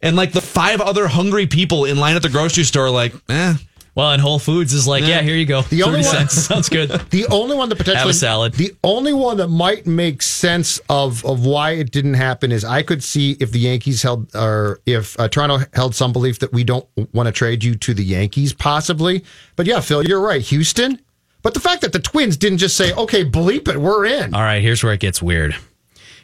And 0.00 0.16
like 0.16 0.32
the 0.32 0.40
five 0.40 0.80
other 0.80 1.06
hungry 1.06 1.46
people 1.46 1.84
in 1.84 1.96
line 1.96 2.16
at 2.16 2.22
the 2.22 2.28
grocery 2.28 2.64
store, 2.64 2.90
like, 2.90 3.14
eh. 3.28 3.54
Well, 3.94 4.12
and 4.12 4.22
Whole 4.22 4.38
Foods 4.38 4.72
is 4.72 4.86
like, 4.88 5.04
yeah, 5.04 5.20
here 5.20 5.36
you 5.36 5.44
go. 5.44 5.62
The 5.62 5.82
only 5.82 6.02
30 6.02 6.16
one- 6.18 6.28
cents. 6.28 6.46
Sounds 6.46 6.68
good. 6.68 6.90
The 7.10 7.26
only 7.26 7.56
one 7.56 7.68
that 7.68 7.76
potentially 7.76 7.98
Have 8.00 8.08
a 8.08 8.14
salad. 8.14 8.54
The 8.54 8.74
only 8.82 9.12
one 9.12 9.36
that 9.36 9.48
might 9.48 9.86
make 9.86 10.22
sense 10.22 10.80
of 10.88 11.24
of 11.26 11.44
why 11.44 11.72
it 11.72 11.90
didn't 11.90 12.14
happen 12.14 12.52
is 12.52 12.64
I 12.64 12.82
could 12.82 13.02
see 13.04 13.36
if 13.38 13.52
the 13.52 13.58
Yankees 13.58 14.02
held 14.02 14.34
or 14.34 14.80
if 14.86 15.18
uh, 15.20 15.28
Toronto 15.28 15.66
held 15.74 15.94
some 15.94 16.12
belief 16.12 16.38
that 16.38 16.52
we 16.52 16.64
don't 16.64 16.86
want 17.12 17.26
to 17.26 17.32
trade 17.32 17.62
you 17.62 17.74
to 17.76 17.92
the 17.94 18.04
Yankees, 18.04 18.52
possibly. 18.52 19.24
But 19.56 19.66
yeah, 19.66 19.80
Phil, 19.80 20.04
you're 20.06 20.20
right. 20.20 20.40
Houston. 20.40 21.00
But 21.42 21.54
the 21.54 21.60
fact 21.60 21.82
that 21.82 21.92
the 21.92 21.98
Twins 21.98 22.36
didn't 22.36 22.58
just 22.58 22.76
say, 22.76 22.92
"Okay, 22.94 23.24
bleep 23.24 23.66
it, 23.68 23.76
we're 23.76 24.06
in." 24.06 24.32
All 24.34 24.40
right, 24.42 24.62
here's 24.62 24.82
where 24.84 24.92
it 24.92 25.00
gets 25.00 25.20
weird. 25.20 25.56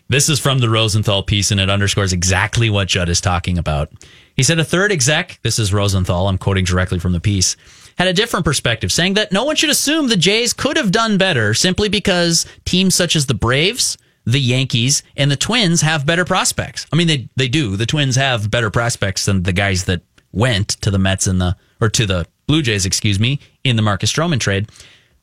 This 0.08 0.28
is 0.30 0.38
from 0.40 0.60
the 0.60 0.70
Rosenthal 0.70 1.22
piece, 1.22 1.50
and 1.50 1.60
it 1.60 1.68
underscores 1.68 2.12
exactly 2.14 2.70
what 2.70 2.88
Judd 2.88 3.08
is 3.10 3.20
talking 3.20 3.58
about. 3.58 3.90
He 4.38 4.44
said 4.44 4.60
a 4.60 4.64
third 4.64 4.92
exec, 4.92 5.40
this 5.42 5.58
is 5.58 5.72
Rosenthal, 5.72 6.28
I'm 6.28 6.38
quoting 6.38 6.64
directly 6.64 7.00
from 7.00 7.10
the 7.10 7.18
piece, 7.18 7.56
had 7.98 8.06
a 8.06 8.12
different 8.12 8.44
perspective, 8.44 8.92
saying 8.92 9.14
that 9.14 9.32
no 9.32 9.42
one 9.42 9.56
should 9.56 9.68
assume 9.68 10.06
the 10.06 10.16
Jays 10.16 10.52
could 10.52 10.76
have 10.76 10.92
done 10.92 11.18
better 11.18 11.54
simply 11.54 11.88
because 11.88 12.46
teams 12.64 12.94
such 12.94 13.16
as 13.16 13.26
the 13.26 13.34
Braves, 13.34 13.98
the 14.24 14.38
Yankees, 14.38 15.02
and 15.16 15.28
the 15.28 15.36
Twins 15.36 15.80
have 15.80 16.06
better 16.06 16.24
prospects. 16.24 16.86
I 16.92 16.96
mean, 16.96 17.08
they 17.08 17.28
they 17.34 17.48
do. 17.48 17.76
The 17.76 17.84
Twins 17.84 18.14
have 18.14 18.48
better 18.48 18.70
prospects 18.70 19.24
than 19.24 19.42
the 19.42 19.52
guys 19.52 19.86
that 19.86 20.02
went 20.30 20.68
to 20.82 20.92
the 20.92 21.00
Mets 21.00 21.26
and 21.26 21.40
the 21.40 21.56
or 21.80 21.88
to 21.88 22.06
the 22.06 22.24
Blue 22.46 22.62
Jays, 22.62 22.86
excuse 22.86 23.18
me, 23.18 23.40
in 23.64 23.74
the 23.74 23.82
Marcus 23.82 24.12
Stroman 24.12 24.38
trade. 24.38 24.70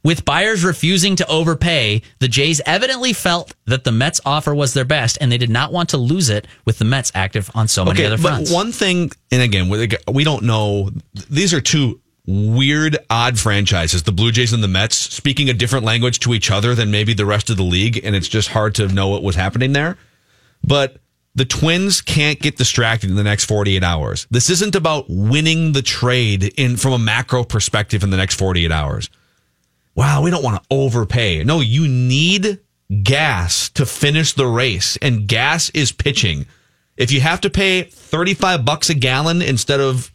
With 0.05 0.23
buyers 0.23 0.63
refusing 0.63 1.15
to 1.15 1.27
overpay, 1.27 2.03
the 2.19 2.27
Jays 2.27 2.61
evidently 2.67 3.11
felt 3.11 3.55
that 3.65 3.85
the 3.85 3.91
Mets 3.91 4.21
offer 4.23 4.53
was 4.53 4.75
their 4.75 4.85
best, 4.85 5.17
and 5.19 5.31
they 5.31 5.39
did 5.39 5.49
not 5.49 5.73
want 5.73 5.89
to 5.89 5.97
lose 5.97 6.29
it 6.29 6.45
with 6.63 6.77
the 6.77 6.85
Mets 6.85 7.11
active 7.15 7.49
on 7.55 7.67
so 7.67 7.83
many 7.83 8.01
Okay, 8.01 8.13
other 8.13 8.21
but 8.21 8.49
one 8.49 8.71
thing, 8.71 9.11
and 9.31 9.41
again, 9.41 9.67
we 9.67 9.89
we 10.07 10.23
don't 10.23 10.43
know. 10.43 10.91
These 11.27 11.55
are 11.55 11.59
two 11.59 12.01
weird, 12.27 12.99
odd 13.09 13.39
franchises. 13.39 14.03
The 14.03 14.11
Blue 14.11 14.31
Jays 14.31 14.53
and 14.53 14.63
the 14.63 14.67
Mets 14.67 14.95
speaking 14.95 15.49
a 15.49 15.53
different 15.53 15.85
language 15.85 16.19
to 16.19 16.35
each 16.35 16.51
other 16.51 16.75
than 16.75 16.91
maybe 16.91 17.15
the 17.15 17.25
rest 17.25 17.49
of 17.49 17.57
the 17.57 17.63
league, 17.63 17.99
and 18.03 18.15
it's 18.15 18.27
just 18.27 18.49
hard 18.49 18.75
to 18.75 18.87
know 18.87 19.07
what 19.07 19.23
was 19.23 19.35
happening 19.35 19.73
there. 19.73 19.97
But 20.63 20.97
the 21.33 21.45
Twins 21.45 22.01
can't 22.01 22.39
get 22.39 22.57
distracted 22.57 23.09
in 23.09 23.15
the 23.15 23.23
next 23.23 23.45
48 23.45 23.83
hours. 23.83 24.27
This 24.29 24.51
isn't 24.51 24.75
about 24.75 25.05
winning 25.09 25.71
the 25.71 25.81
trade 25.81 26.43
in 26.57 26.77
from 26.77 26.93
a 26.93 26.99
macro 26.99 27.43
perspective 27.43 28.03
in 28.03 28.11
the 28.11 28.17
next 28.17 28.35
48 28.35 28.71
hours. 28.71 29.09
Wow, 29.95 30.21
we 30.21 30.29
don't 30.31 30.43
want 30.43 30.61
to 30.61 30.67
overpay. 30.71 31.43
No, 31.43 31.61
you 31.61 31.87
need 31.87 32.59
gas 33.03 33.69
to 33.69 33.85
finish 33.85 34.33
the 34.33 34.45
race, 34.47 34.97
and 35.01 35.27
gas 35.27 35.69
is 35.71 35.91
pitching. 35.91 36.45
If 36.97 37.11
you 37.11 37.21
have 37.21 37.41
to 37.41 37.49
pay 37.49 37.83
35 37.83 38.63
bucks 38.65 38.89
a 38.89 38.93
gallon 38.93 39.41
instead 39.41 39.79
of 39.79 40.11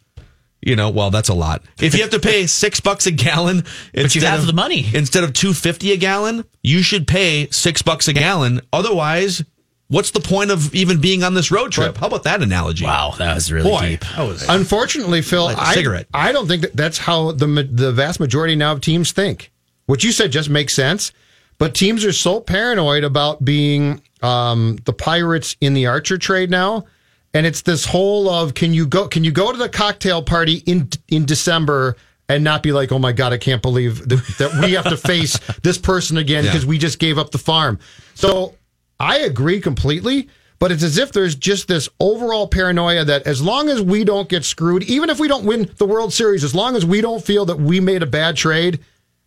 you 0.63 0.75
know, 0.75 0.91
well, 0.91 1.09
that's 1.09 1.29
a 1.29 1.33
lot. 1.33 1.63
If 1.79 1.95
you 1.95 2.01
have 2.01 2.11
to 2.11 2.19
pay 2.19 2.45
six 2.63 2.79
bucks 2.79 3.07
a 3.07 3.11
gallon, 3.11 3.63
But 3.95 4.13
you 4.13 4.21
have 4.21 4.41
of- 4.41 4.45
the 4.45 4.53
money. 4.53 4.85
instead 4.93 5.23
of 5.23 5.33
two 5.33 5.53
fifty 5.53 5.91
a 5.91 5.97
gallon. 5.97 6.45
You 6.61 6.83
should 6.83 7.07
pay 7.07 7.47
six 7.49 7.81
bucks 7.81 8.07
a 8.07 8.13
gallon. 8.13 8.61
Otherwise, 8.71 9.43
what's 9.87 10.11
the 10.11 10.19
point 10.19 10.51
of 10.51 10.75
even 10.75 11.01
being 11.01 11.23
on 11.23 11.33
this 11.33 11.49
road 11.49 11.71
trip? 11.71 11.97
How 11.97 12.05
about 12.05 12.21
that 12.25 12.43
analogy? 12.43 12.85
wow, 12.85 13.15
that 13.17 13.33
was 13.33 13.51
really 13.51 13.71
boy, 13.71 13.89
deep. 13.89 14.01
that 14.01 14.19
was 14.27 14.47
Unfortunately, 14.47 15.23
Phil, 15.23 15.45
Like 15.45 15.57
a 15.57 15.61
I, 15.61 15.73
cigarette. 15.73 16.05
I 16.13 16.31
don't 16.31 16.47
think 16.47 16.61
that 16.61 16.75
that's 16.77 16.99
how 16.99 17.31
the 17.31 17.47
the 17.47 17.91
vast 17.91 18.19
majority 18.19 18.55
now 18.55 18.71
of 18.73 18.81
teams 18.81 19.11
think. 19.11 19.51
What 19.91 20.05
you 20.05 20.13
said 20.13 20.31
just 20.31 20.49
makes 20.49 20.73
sense, 20.73 21.11
but 21.57 21.75
teams 21.75 22.05
are 22.05 22.13
so 22.13 22.39
paranoid 22.39 23.03
about 23.03 23.43
being 23.43 24.01
um, 24.21 24.77
the 24.85 24.93
pirates 24.93 25.57
in 25.59 25.73
the 25.73 25.87
Archer 25.87 26.17
trade 26.17 26.49
now, 26.49 26.85
and 27.33 27.45
it's 27.45 27.63
this 27.63 27.83
whole 27.83 28.29
of 28.29 28.53
can 28.53 28.73
you 28.73 28.87
go 28.87 29.09
can 29.09 29.25
you 29.25 29.31
go 29.33 29.51
to 29.51 29.57
the 29.57 29.67
cocktail 29.67 30.23
party 30.23 30.63
in 30.65 30.87
in 31.09 31.25
December 31.25 31.97
and 32.29 32.41
not 32.41 32.63
be 32.63 32.71
like, 32.71 32.93
oh 32.93 32.99
my 32.99 33.11
god, 33.11 33.33
I 33.33 33.37
can't 33.37 33.61
believe 33.61 34.07
that, 34.07 34.25
that 34.39 34.63
we 34.63 34.71
have 34.75 34.85
to 34.85 34.95
face 35.11 35.37
this 35.61 35.77
person 35.77 36.15
again 36.15 36.45
Yeah. 36.45 36.51
because 36.51 36.65
we 36.65 36.77
just 36.77 36.97
gave 36.97 37.17
up 37.17 37.31
the 37.31 37.37
farm. 37.37 37.77
So 38.13 38.55
I 38.97 39.17
agree 39.17 39.59
completely, 39.59 40.29
but 40.59 40.71
it's 40.71 40.83
as 40.83 40.97
if 40.97 41.11
there's 41.11 41.35
just 41.35 41.67
this 41.67 41.89
overall 41.99 42.47
paranoia 42.47 43.03
that 43.03 43.27
as 43.27 43.41
long 43.41 43.67
as 43.67 43.81
we 43.81 44.05
don't 44.05 44.29
get 44.29 44.45
screwed, 44.45 44.83
even 44.83 45.09
if 45.09 45.19
we 45.19 45.27
don't 45.27 45.43
win 45.43 45.69
the 45.75 45.85
World 45.85 46.13
Series, 46.13 46.45
as 46.45 46.55
long 46.55 46.77
as 46.77 46.85
we 46.85 47.01
don't 47.01 47.21
feel 47.21 47.43
that 47.47 47.59
we 47.59 47.81
made 47.81 48.01
a 48.03 48.05
bad 48.05 48.37
trade, 48.37 48.79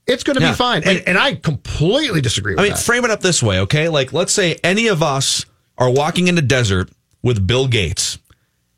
it's 0.07 0.23
going 0.23 0.37
to 0.37 0.43
Yeah. 0.43 0.51
be 0.53 0.57
fine. 0.57 0.83
And, 0.85 1.03
and 1.07 1.19
I 1.19 1.35
completely 1.35 2.21
disagree 2.21 2.53
with 2.55 2.61
I 2.61 2.65
mean, 2.65 2.73
that. 2.73 2.79
frame 2.83 3.05
it 3.05 3.11
up 3.11 3.21
this 3.21 3.43
way, 3.43 3.61
okay? 3.61 3.89
Like, 3.89 4.13
let's 4.13 4.33
say 4.33 4.57
any 4.65 4.87
of 4.89 5.03
us 5.03 5.47
are 5.79 5.91
walking 5.91 6.29
in 6.29 6.35
the 6.35 6.43
desert 6.43 6.91
with 7.23 7.47
Bill 7.47 7.67
Gates, 7.69 8.19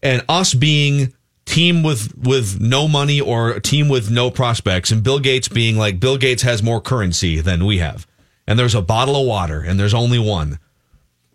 and 0.03 0.23
us 0.29 0.55
being 0.55 1.13
team 1.47 1.83
with 1.83 2.17
with 2.17 2.61
no 2.61 2.89
money 2.89 3.21
or 3.21 3.51
a 3.51 3.61
team 3.61 3.89
with 3.89 4.11
no 4.11 4.31
prospects, 4.31 4.91
and 4.91 5.03
Bill 5.03 5.19
Gates 5.19 5.49
being 5.49 5.77
like 5.77 5.99
Bill 6.01 6.17
Gates 6.17 6.43
has 6.43 6.63
more 6.63 6.81
currency 6.81 7.41
than 7.41 7.65
we 7.67 7.79
have, 7.79 8.07
and 8.47 8.59
there's 8.59 8.75
a 8.75 8.83
bottle 8.83 9.17
of 9.21 9.27
water, 9.27 9.61
and 9.61 9.79
there's 9.81 9.95
only 9.95 10.19
one, 10.19 10.59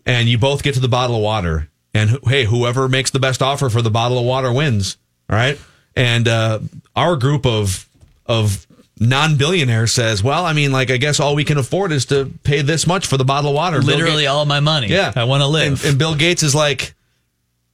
and 0.06 0.28
you 0.28 0.38
both 0.38 0.62
get 0.62 0.74
to 0.74 0.80
the 0.80 0.88
bottle 0.88 1.16
of 1.16 1.22
water, 1.22 1.68
and 1.94 2.18
hey, 2.26 2.44
whoever 2.44 2.88
makes 2.88 3.10
the 3.10 3.20
best 3.20 3.42
offer 3.42 3.68
for 3.70 3.82
the 3.82 3.90
bottle 3.90 4.18
of 4.18 4.24
water 4.24 4.52
wins, 4.52 4.96
all 5.30 5.36
right? 5.36 5.58
And 5.96 6.26
uh, 6.28 6.60
our 6.96 7.16
group 7.16 7.44
of 7.46 7.88
of 8.26 8.66
non-billionaire 9.08 9.86
says, 9.86 10.22
"Well, 10.22 10.44
I 10.46 10.52
mean, 10.52 10.72
like, 10.72 10.90
I 10.90 10.96
guess 10.96 11.20
all 11.20 11.34
we 11.34 11.44
can 11.44 11.58
afford 11.58 11.92
is 11.92 12.06
to 12.06 12.30
pay 12.44 12.62
this 12.62 12.86
much 12.86 13.06
for 13.06 13.16
the 13.16 13.24
bottle 13.24 13.50
of 13.50 13.56
water." 13.56 13.80
Literally 13.82 14.24
Ga- 14.24 14.28
all 14.32 14.44
my 14.46 14.60
money. 14.60 14.88
yeah, 14.88 15.12
I 15.16 15.24
want 15.24 15.42
to 15.42 15.46
live. 15.46 15.82
And, 15.84 15.90
and 15.90 15.98
Bill 15.98 16.14
Gates 16.14 16.42
is 16.42 16.54
like, 16.54 16.94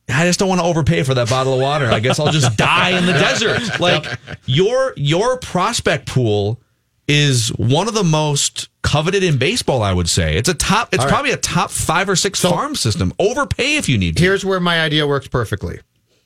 "I 0.08 0.24
just 0.26 0.38
don't 0.38 0.48
want 0.48 0.60
to 0.60 0.66
overpay 0.66 1.02
for 1.02 1.14
that 1.14 1.28
bottle 1.28 1.54
of 1.54 1.60
water. 1.60 1.86
I 1.86 2.00
guess 2.00 2.18
I'll 2.18 2.32
just 2.32 2.56
die 2.56 2.96
in 2.98 3.06
the 3.06 3.12
desert." 3.28 3.78
Like 3.80 4.04
your 4.46 4.92
your 4.96 5.38
prospect 5.38 6.06
pool 6.06 6.60
is 7.06 7.48
one 7.56 7.88
of 7.88 7.94
the 7.94 8.04
most 8.04 8.68
coveted 8.82 9.22
in 9.22 9.38
baseball. 9.38 9.82
I 9.82 9.92
would 9.94 10.08
say 10.08 10.36
it's 10.36 10.48
a 10.48 10.54
top. 10.54 10.92
It's 10.92 11.00
All 11.00 11.06
right. 11.06 11.12
probably 11.12 11.30
a 11.32 11.36
top 11.38 11.70
five 11.70 12.08
or 12.08 12.16
six 12.16 12.40
farm 12.40 12.74
system. 12.74 13.12
Overpay 13.18 13.76
if 13.76 13.88
you 13.88 13.96
need 13.98 14.16
to. 14.18 14.22
Here's 14.22 14.44
where 14.44 14.60
my 14.60 14.80
idea 14.80 15.06
works 15.06 15.26
perfectly. 15.28 15.80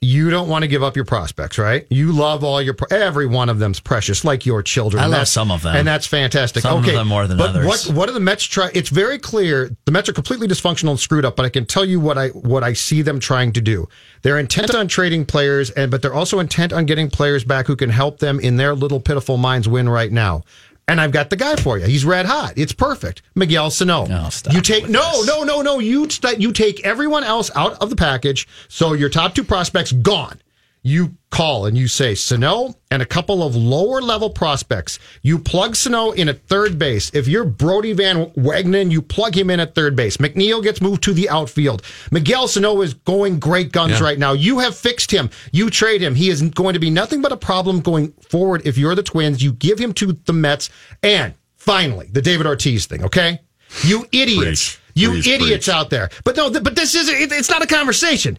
You 0.05 0.31
don't 0.31 0.49
want 0.49 0.63
to 0.63 0.69
give 0.69 0.83
up 0.83 0.97
your 0.97 1.05
prospects, 1.05 1.59
right? 1.59 1.87
You 1.89 2.11
love 2.11 2.43
all 2.43 2.61
your 2.61 2.75
every 2.91 3.27
one 3.27 3.49
of 3.49 3.61
them's 3.61 3.79
precious, 3.79 4.25
like 4.25 4.45
your 4.45 4.61
children. 4.61 5.01
I 5.01 5.05
And 5.05 5.13
love 5.13 5.29
some 5.29 5.53
of 5.53 5.63
them. 5.63 5.77
and 5.77 5.87
that's 5.87 6.09
fantastic. 6.09 6.63
Some 6.63 6.79
of 6.79 6.85
okay, 6.85 6.97
them 6.97 7.07
more 7.07 7.29
than 7.29 7.39
but 7.39 7.51
others. 7.51 7.67
What 7.67 7.97
what 7.97 8.07
do 8.07 8.13
the 8.13 8.19
Mets 8.19 8.43
try? 8.43 8.69
It's 8.75 8.89
very 8.89 9.17
clear 9.19 9.71
the 9.85 9.93
Mets 9.93 10.09
are 10.09 10.13
completely 10.13 10.49
dysfunctional 10.49 10.91
and 10.91 10.99
screwed 10.99 11.25
up. 11.25 11.37
But 11.37 11.47
I 11.47 11.51
can 11.51 11.67
tell 11.67 11.85
you 11.85 12.01
what 12.01 12.19
I 12.19 12.29
what 12.31 12.65
I 12.65 12.73
see 12.73 13.01
them 13.03 13.21
trying 13.21 13.53
to 13.53 13.61
do. 13.61 13.89
They're 14.23 14.41
intent 14.41 14.75
on 14.75 14.89
trading 14.89 15.25
players, 15.25 15.71
and 15.71 15.89
but 15.89 16.03
they're 16.03 16.13
also 16.15 16.41
intent 16.41 16.73
on 16.73 16.85
getting 16.85 17.09
players 17.09 17.45
back 17.45 17.69
who 17.69 17.77
can 17.77 17.91
help 17.91 18.19
them 18.19 18.41
in 18.41 18.57
their 18.57 18.75
little 18.75 18.99
pitiful 18.99 19.37
minds 19.37 19.69
win 19.69 19.89
right 19.89 20.11
now. 20.11 20.43
And 20.89 21.01
I've 21.01 21.13
got 21.13 21.31
the 21.31 21.37
guy 21.37 21.57
for 21.57 21.79
you. 21.79 21.87
He's 21.87 22.05
red 22.05 22.27
hot. 22.27 22.55
It's 22.57 22.73
perfect. 22.73 23.23
Miguel 23.35 23.71
Sano. 23.71 24.29
Stop 24.31 24.53
you 24.53 24.61
take 24.61 24.89
no, 24.89 25.01
this. 25.13 25.27
no, 25.27 25.45
no, 25.45 25.63
no. 25.63 25.79
You 25.79 26.11
st- 26.11 26.41
you 26.41 26.53
take 26.53 26.85
everyone 26.85 27.25
else 27.25 27.51
out 27.55 27.81
of 27.81 27.89
the 27.89 27.97
package. 27.97 28.49
So 28.69 28.93
your 28.93 29.09
top 29.09 29.35
two 29.35 29.45
prospects 29.45 29.93
gone. 29.93 30.42
You 30.85 31.17
call 31.31 31.67
and 31.67 31.79
you 31.79 31.87
say 31.87 32.15
Sano 32.17 32.75
and 32.91 33.01
a 33.01 33.07
couple 33.07 33.43
of 33.43 33.55
lower 33.55 34.03
level 34.03 34.29
prospects. 34.31 34.99
You 35.23 35.39
plug 35.39 35.77
Sano 35.77 36.11
in 36.11 36.29
at 36.29 36.45
third 36.49 36.77
base. 36.77 37.09
If 37.15 37.29
you're 37.29 37.45
Brodie 37.45 37.93
Van 37.93 38.27
Wagenen, 38.33 38.91
you 38.91 39.01
plug 39.01 39.37
him 39.37 39.49
in 39.49 39.61
at 39.61 39.77
third 39.77 39.95
base. 39.95 40.17
McNeil 40.17 40.61
gets 40.61 40.81
moved 40.81 41.05
to 41.05 41.13
the 41.13 41.29
outfield. 41.31 41.83
Miguel 42.11 42.49
Sano 42.49 42.81
is 42.83 42.95
going 42.95 43.39
great 43.39 43.71
guns 43.71 43.93
Yeah. 44.01 44.03
right 44.05 44.19
now. 44.19 44.33
You 44.33 44.59
have 44.59 44.77
fixed 44.77 45.13
him. 45.13 45.31
You 45.53 45.71
trade 45.71 46.01
him. 46.01 46.17
He 46.17 46.29
is 46.31 46.43
going 46.43 46.75
to 46.75 46.81
be 46.81 46.91
nothing 46.91 47.23
but 47.23 47.31
a 47.31 47.37
problem 47.37 47.79
going 47.81 48.13
forward. 48.29 48.63
If 48.65 48.77
you're 48.77 48.97
the 48.97 49.05
Twins, 49.05 49.41
you 49.41 49.53
give 49.53 49.79
him 49.79 49.93
to 49.95 50.13
the 50.25 50.33
Mets. 50.33 50.69
And 51.03 51.35
finally, 51.57 52.09
the 52.11 52.23
David 52.23 52.45
Ortiz 52.47 52.87
thing. 52.87 53.05
Okay, 53.05 53.41
you 53.85 54.05
idiots. 54.11 54.41
Preach. 54.75 54.79
You 54.95 55.11
Preach, 55.13 55.27
idiots 55.29 55.67
preach. 55.67 55.75
out 55.75 55.89
there. 55.91 56.11
But 56.25 56.37
no, 56.37 56.51
but 56.51 56.75
this 56.77 56.95
is 56.97 57.09
it's 57.09 57.49
not 57.49 57.63
a 57.63 57.67
conversation. 57.67 58.37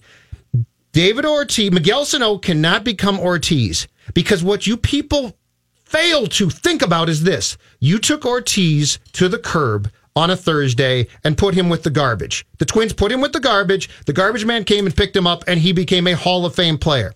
David 0.93 1.25
Ortiz, 1.25 1.71
Miguel 1.71 2.05
Sano 2.05 2.37
cannot 2.37 2.83
become 2.83 3.19
Ortiz 3.19 3.87
because 4.13 4.43
what 4.43 4.67
you 4.67 4.77
people 4.77 5.35
fail 5.83 6.27
to 6.27 6.49
think 6.51 6.81
about 6.83 7.09
is 7.09 7.23
this. 7.23 7.57
You 7.79 7.97
took 7.99 8.25
Ortiz 8.25 8.99
to 9.13 9.27
the 9.27 9.39
curb 9.39 9.91
on 10.15 10.29
a 10.29 10.37
Thursday 10.37 11.07
and 11.23 11.35
put 11.35 11.55
him 11.55 11.67
with 11.69 11.81
the 11.81 11.89
garbage. 11.89 12.45
The 12.59 12.65
Twins 12.65 12.93
put 12.93 13.11
him 13.11 13.21
with 13.21 13.33
the 13.33 13.39
garbage. 13.39 13.89
The 14.05 14.13
garbage 14.13 14.45
man 14.45 14.63
came 14.65 14.85
and 14.85 14.95
picked 14.95 15.15
him 15.15 15.25
up 15.25 15.43
and 15.47 15.59
he 15.59 15.71
became 15.73 16.05
a 16.05 16.13
Hall 16.15 16.45
of 16.45 16.53
Fame 16.53 16.77
player. 16.77 17.13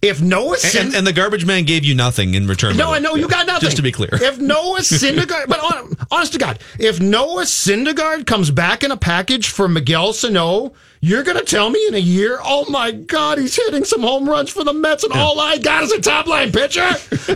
If 0.00 0.22
Noah 0.22 0.56
And, 0.64 0.76
and, 0.76 0.94
and 0.94 1.06
the 1.06 1.12
garbage 1.12 1.44
man 1.44 1.64
gave 1.64 1.84
you 1.84 1.94
nothing 1.96 2.34
in 2.34 2.46
return. 2.46 2.76
no, 2.76 2.92
I 2.92 3.00
know 3.00 3.16
you 3.16 3.26
got 3.26 3.46
nothing. 3.48 3.62
Just 3.66 3.76
to 3.78 3.82
be 3.82 3.90
clear. 3.90 4.10
if 4.12 4.38
Noah 4.38 4.80
Syndergaard, 4.82 5.48
but 5.48 5.58
hon- 5.58 5.96
honest 6.12 6.34
to 6.34 6.38
God, 6.38 6.60
if 6.78 7.00
Noah 7.00 7.42
Syndergaard 7.42 8.26
comes 8.26 8.52
back 8.52 8.84
in 8.84 8.92
a 8.92 8.96
package 8.96 9.48
for 9.48 9.66
Miguel 9.66 10.12
Sano, 10.12 10.74
you're 11.00 11.22
going 11.22 11.38
to 11.38 11.44
tell 11.44 11.70
me 11.70 11.86
in 11.86 11.94
a 11.94 11.98
year, 11.98 12.38
oh 12.42 12.68
my 12.70 12.90
God, 12.90 13.38
he's 13.38 13.56
hitting 13.56 13.84
some 13.84 14.00
home 14.00 14.28
runs 14.28 14.50
for 14.50 14.64
the 14.64 14.72
Mets, 14.72 15.04
and 15.04 15.12
all 15.12 15.38
I 15.40 15.58
got 15.58 15.82
is 15.84 15.92
a 15.92 16.00
top 16.00 16.26
line 16.26 16.52
pitcher? 16.52 16.82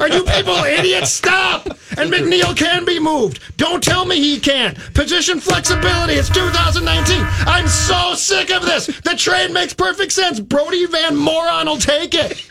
Are 0.00 0.08
you 0.08 0.24
people 0.24 0.54
idiots? 0.64 1.12
Stop! 1.12 1.66
And 1.96 2.10
McNeil 2.10 2.56
can 2.56 2.84
be 2.84 2.98
moved. 2.98 3.40
Don't 3.56 3.82
tell 3.82 4.04
me 4.04 4.16
he 4.16 4.38
can't. 4.40 4.76
Position 4.94 5.40
flexibility. 5.40 6.14
It's 6.14 6.28
2019. 6.30 7.26
I'm 7.46 7.68
so 7.68 8.14
sick 8.14 8.50
of 8.50 8.62
this. 8.62 8.86
The 8.86 9.14
trade 9.16 9.50
makes 9.50 9.74
perfect 9.74 10.12
sense. 10.12 10.40
Brody 10.40 10.86
Van 10.86 11.16
Moron 11.16 11.66
will 11.66 11.76
take 11.78 12.14
it. 12.14 12.46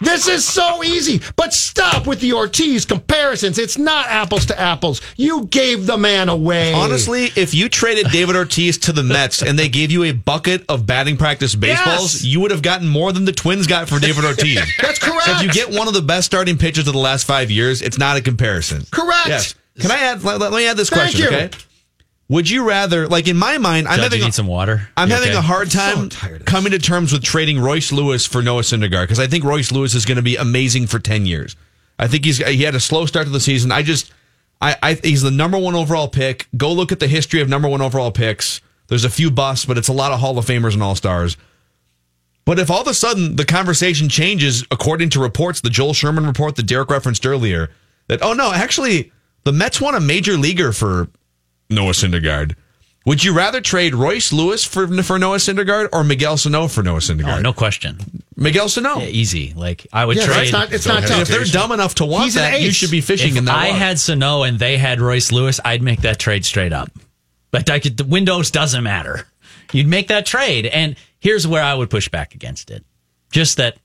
This 0.00 0.28
is 0.28 0.44
so 0.46 0.82
easy, 0.82 1.20
but 1.36 1.52
stop 1.52 2.06
with 2.06 2.20
the 2.20 2.32
Ortiz 2.32 2.84
comparisons. 2.84 3.58
It's 3.58 3.78
not 3.78 4.06
apples 4.06 4.46
to 4.46 4.58
apples. 4.58 5.00
You 5.16 5.46
gave 5.46 5.86
the 5.86 5.96
man 5.98 6.28
away. 6.28 6.72
Honestly, 6.72 7.30
if 7.36 7.52
you 7.54 7.68
traded 7.68 8.10
David 8.10 8.34
Ortiz 8.36 8.78
to 8.78 8.92
the 8.92 9.02
Mets 9.02 9.42
and 9.42 9.58
they 9.58 9.68
gave 9.68 9.90
you 9.90 10.04
a 10.04 10.12
bucket 10.12 10.64
of 10.68 10.86
batting 10.86 11.16
practice 11.16 11.54
baseballs, 11.54 12.14
Yes. 12.14 12.24
you 12.24 12.40
would 12.40 12.50
have 12.50 12.62
gotten 12.62 12.88
more 12.88 13.12
than 13.12 13.24
the 13.24 13.32
Twins 13.32 13.66
got 13.66 13.88
for 13.88 13.98
David 13.98 14.24
Ortiz. 14.26 14.60
That's 14.80 14.98
correct. 14.98 15.24
So 15.24 15.32
if 15.32 15.42
you 15.42 15.50
get 15.50 15.70
one 15.70 15.86
of 15.88 15.94
the 15.94 16.02
best 16.02 16.26
starting 16.26 16.56
pitchers 16.58 16.86
of 16.86 16.94
the 16.94 16.98
last 17.00 17.24
five 17.26 17.50
years, 17.50 17.82
it's 17.82 17.98
not 17.98 18.16
a 18.16 18.20
comparison. 18.22 18.84
Correct. 18.90 19.28
Yes. 19.28 19.54
Can 19.78 19.90
I 19.90 19.98
add? 19.98 20.22
Let, 20.24 20.40
let 20.40 20.52
me 20.52 20.66
add 20.66 20.76
this 20.76 20.90
Thank 20.90 21.12
question. 21.12 21.20
you. 21.32 21.38
Okay. 21.38 21.50
Would 22.30 22.48
you 22.48 22.66
rather, 22.66 23.08
like 23.08 23.26
in 23.26 23.36
my 23.36 23.58
mind, 23.58 23.88
I'm 23.88 23.96
Judge, 23.96 24.04
having 24.04 24.20
you 24.20 24.28
a- 24.28 24.32
some 24.32 24.46
water. 24.46 24.88
I'm 24.96 25.08
You 25.08 25.14
having 25.16 25.30
okay? 25.30 25.38
a 25.38 25.42
hard 25.42 25.68
time 25.70 26.10
this. 26.10 26.42
coming 26.44 26.70
to 26.70 26.78
terms 26.78 27.12
with 27.12 27.24
trading 27.24 27.58
Royce 27.58 27.90
Lewis 27.90 28.24
for 28.24 28.40
Noah 28.40 28.62
Syndergaard 28.62 29.02
because 29.02 29.18
I 29.18 29.26
think 29.26 29.42
Royce 29.42 29.72
Lewis 29.72 29.96
is 29.96 30.04
going 30.06 30.14
to 30.16 30.22
be 30.22 30.36
amazing 30.36 30.86
for 30.86 31.00
ten 31.00 31.26
years. 31.26 31.56
I 31.98 32.06
think 32.06 32.24
he's 32.24 32.38
he 32.38 32.62
had 32.62 32.76
a 32.76 32.80
slow 32.80 33.04
start 33.06 33.26
to 33.26 33.32
the 33.32 33.40
season. 33.40 33.72
I 33.72 33.82
just 33.82 34.12
I, 34.60 34.76
I 34.80 34.94
he's 34.94 35.22
the 35.22 35.32
number 35.32 35.58
one 35.58 35.74
overall 35.74 36.06
pick. 36.06 36.46
Go 36.56 36.72
look 36.72 36.92
at 36.92 37.00
the 37.00 37.08
history 37.08 37.40
of 37.40 37.48
number 37.48 37.68
one 37.68 37.82
overall 37.82 38.12
picks. 38.12 38.60
There's 38.86 39.04
a 39.04 39.10
few 39.10 39.30
busts, 39.32 39.64
but 39.64 39.76
it's 39.76 39.88
a 39.88 39.92
lot 39.92 40.12
of 40.12 40.20
Hall 40.20 40.38
of 40.38 40.46
Famers 40.46 40.74
and 40.74 40.84
All 40.84 40.94
Stars. 40.94 41.36
But 42.44 42.60
if 42.60 42.70
all 42.70 42.80
of 42.82 42.86
a 42.86 42.94
sudden 42.94 43.34
the 43.36 43.44
conversation 43.44 44.08
changes, 44.08 44.64
according 44.70 45.10
to 45.10 45.20
reports, 45.20 45.60
the 45.60 45.70
Joel 45.70 45.94
Sherman 45.94 46.26
report 46.26 46.54
that 46.56 46.62
Derek 46.66 46.90
referenced 46.90 47.26
earlier, 47.26 47.70
that 48.06 48.22
oh 48.22 48.34
no, 48.34 48.52
actually 48.52 49.10
the 49.42 49.52
Mets 49.52 49.80
want 49.80 49.96
a 49.96 50.00
major 50.00 50.34
leaguer 50.36 50.70
for 50.70 51.08
Noah 51.70 51.92
Syndergaard. 51.92 52.56
Would 53.06 53.24
you 53.24 53.32
rather 53.32 53.60
trade 53.62 53.94
Royce 53.94 54.32
Lewis 54.32 54.64
for 54.64 54.86
for 55.02 55.18
Noah 55.18 55.38
Syndergaard 55.38 55.88
or 55.92 56.04
Miguel 56.04 56.36
Sano 56.36 56.68
for 56.68 56.82
Noah 56.82 56.98
Syndergaard? 56.98 57.38
Oh, 57.38 57.40
no 57.40 57.52
question. 57.54 57.98
Miguel 58.36 58.68
Sano. 58.68 58.98
Yeah, 58.98 59.06
easy. 59.06 59.54
Like 59.54 59.86
I 59.92 60.04
would 60.04 60.16
Yeah, 60.18 60.26
trade. 60.26 60.36
that's 60.36 60.52
not, 60.52 60.72
it's 60.72 60.86
not 60.86 61.02
tough. 61.04 61.22
if 61.22 61.28
they're 61.28 61.44
dumb 61.44 61.72
enough 61.72 61.94
to 61.96 62.04
want 62.04 62.24
He's 62.24 62.34
that, 62.34 62.60
you 62.60 62.70
should 62.70 62.90
be 62.90 63.00
fishing 63.00 63.32
if 63.32 63.38
in 63.38 63.44
that. 63.46 63.56
I 63.56 63.68
water. 63.68 63.78
had 63.78 63.98
Sano 63.98 64.42
and 64.42 64.58
they 64.58 64.76
had 64.76 65.00
Royce 65.00 65.32
Lewis, 65.32 65.60
I'd 65.64 65.82
make 65.82 66.02
that 66.02 66.18
trade 66.18 66.44
straight 66.44 66.72
up. 66.72 66.90
But 67.50 67.70
I 67.70 67.78
could, 67.80 67.96
the 67.96 68.04
windows 68.04 68.50
doesn't 68.50 68.82
matter. 68.84 69.26
You'd 69.72 69.88
make 69.88 70.08
that 70.08 70.26
trade. 70.26 70.66
And 70.66 70.96
here's 71.20 71.46
where 71.46 71.62
I 71.62 71.74
would 71.74 71.90
push 71.90 72.08
back 72.08 72.34
against 72.34 72.70
it. 72.70 72.84
Just 73.32 73.56
that 73.56 73.76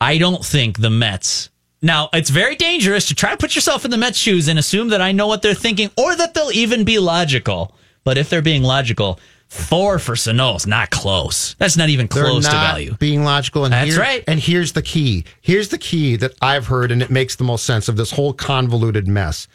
I 0.00 0.18
don't 0.18 0.44
think 0.44 0.78
the 0.80 0.90
Mets. 0.90 1.48
Now, 1.82 2.08
it's 2.12 2.30
very 2.30 2.54
dangerous 2.54 3.08
to 3.08 3.14
try 3.14 3.32
to 3.32 3.36
put 3.36 3.54
yourself 3.56 3.84
in 3.84 3.90
the 3.90 3.96
Mets' 3.98 4.16
shoes 4.16 4.46
and 4.48 4.58
assume 4.58 4.88
that 4.88 5.00
I 5.02 5.10
know 5.12 5.26
what 5.26 5.42
they're 5.42 5.52
thinking 5.54 5.90
or 5.98 6.14
that 6.14 6.32
they'll 6.32 6.52
even 6.52 6.84
be 6.84 6.98
logical. 7.00 7.74
But 8.04 8.18
if 8.18 8.30
they're 8.30 8.40
being 8.42 8.62
logical, 8.62 9.18
four 9.48 9.98
for 9.98 10.14
Sano 10.14 10.54
is 10.54 10.66
not 10.66 10.90
close. 10.90 11.54
That's 11.58 11.76
not 11.76 11.88
even 11.88 12.06
close 12.08 12.44
not 12.44 12.50
to 12.50 12.56
value. 12.56 12.96
being 12.98 13.24
logical. 13.24 13.64
And 13.64 13.72
That's 13.72 13.90
here- 13.90 14.00
right. 14.00 14.24
And 14.28 14.38
here's 14.38 14.72
the 14.72 14.82
key. 14.82 15.24
Here's 15.40 15.68
the 15.68 15.78
key 15.78 16.14
that 16.16 16.34
I've 16.40 16.68
heard, 16.68 16.92
and 16.92 17.02
it 17.02 17.10
makes 17.10 17.34
the 17.36 17.44
most 17.44 17.64
sense 17.64 17.88
of 17.88 17.96
this 17.96 18.12
whole 18.12 18.32
convoluted 18.32 19.08
mess. 19.08 19.48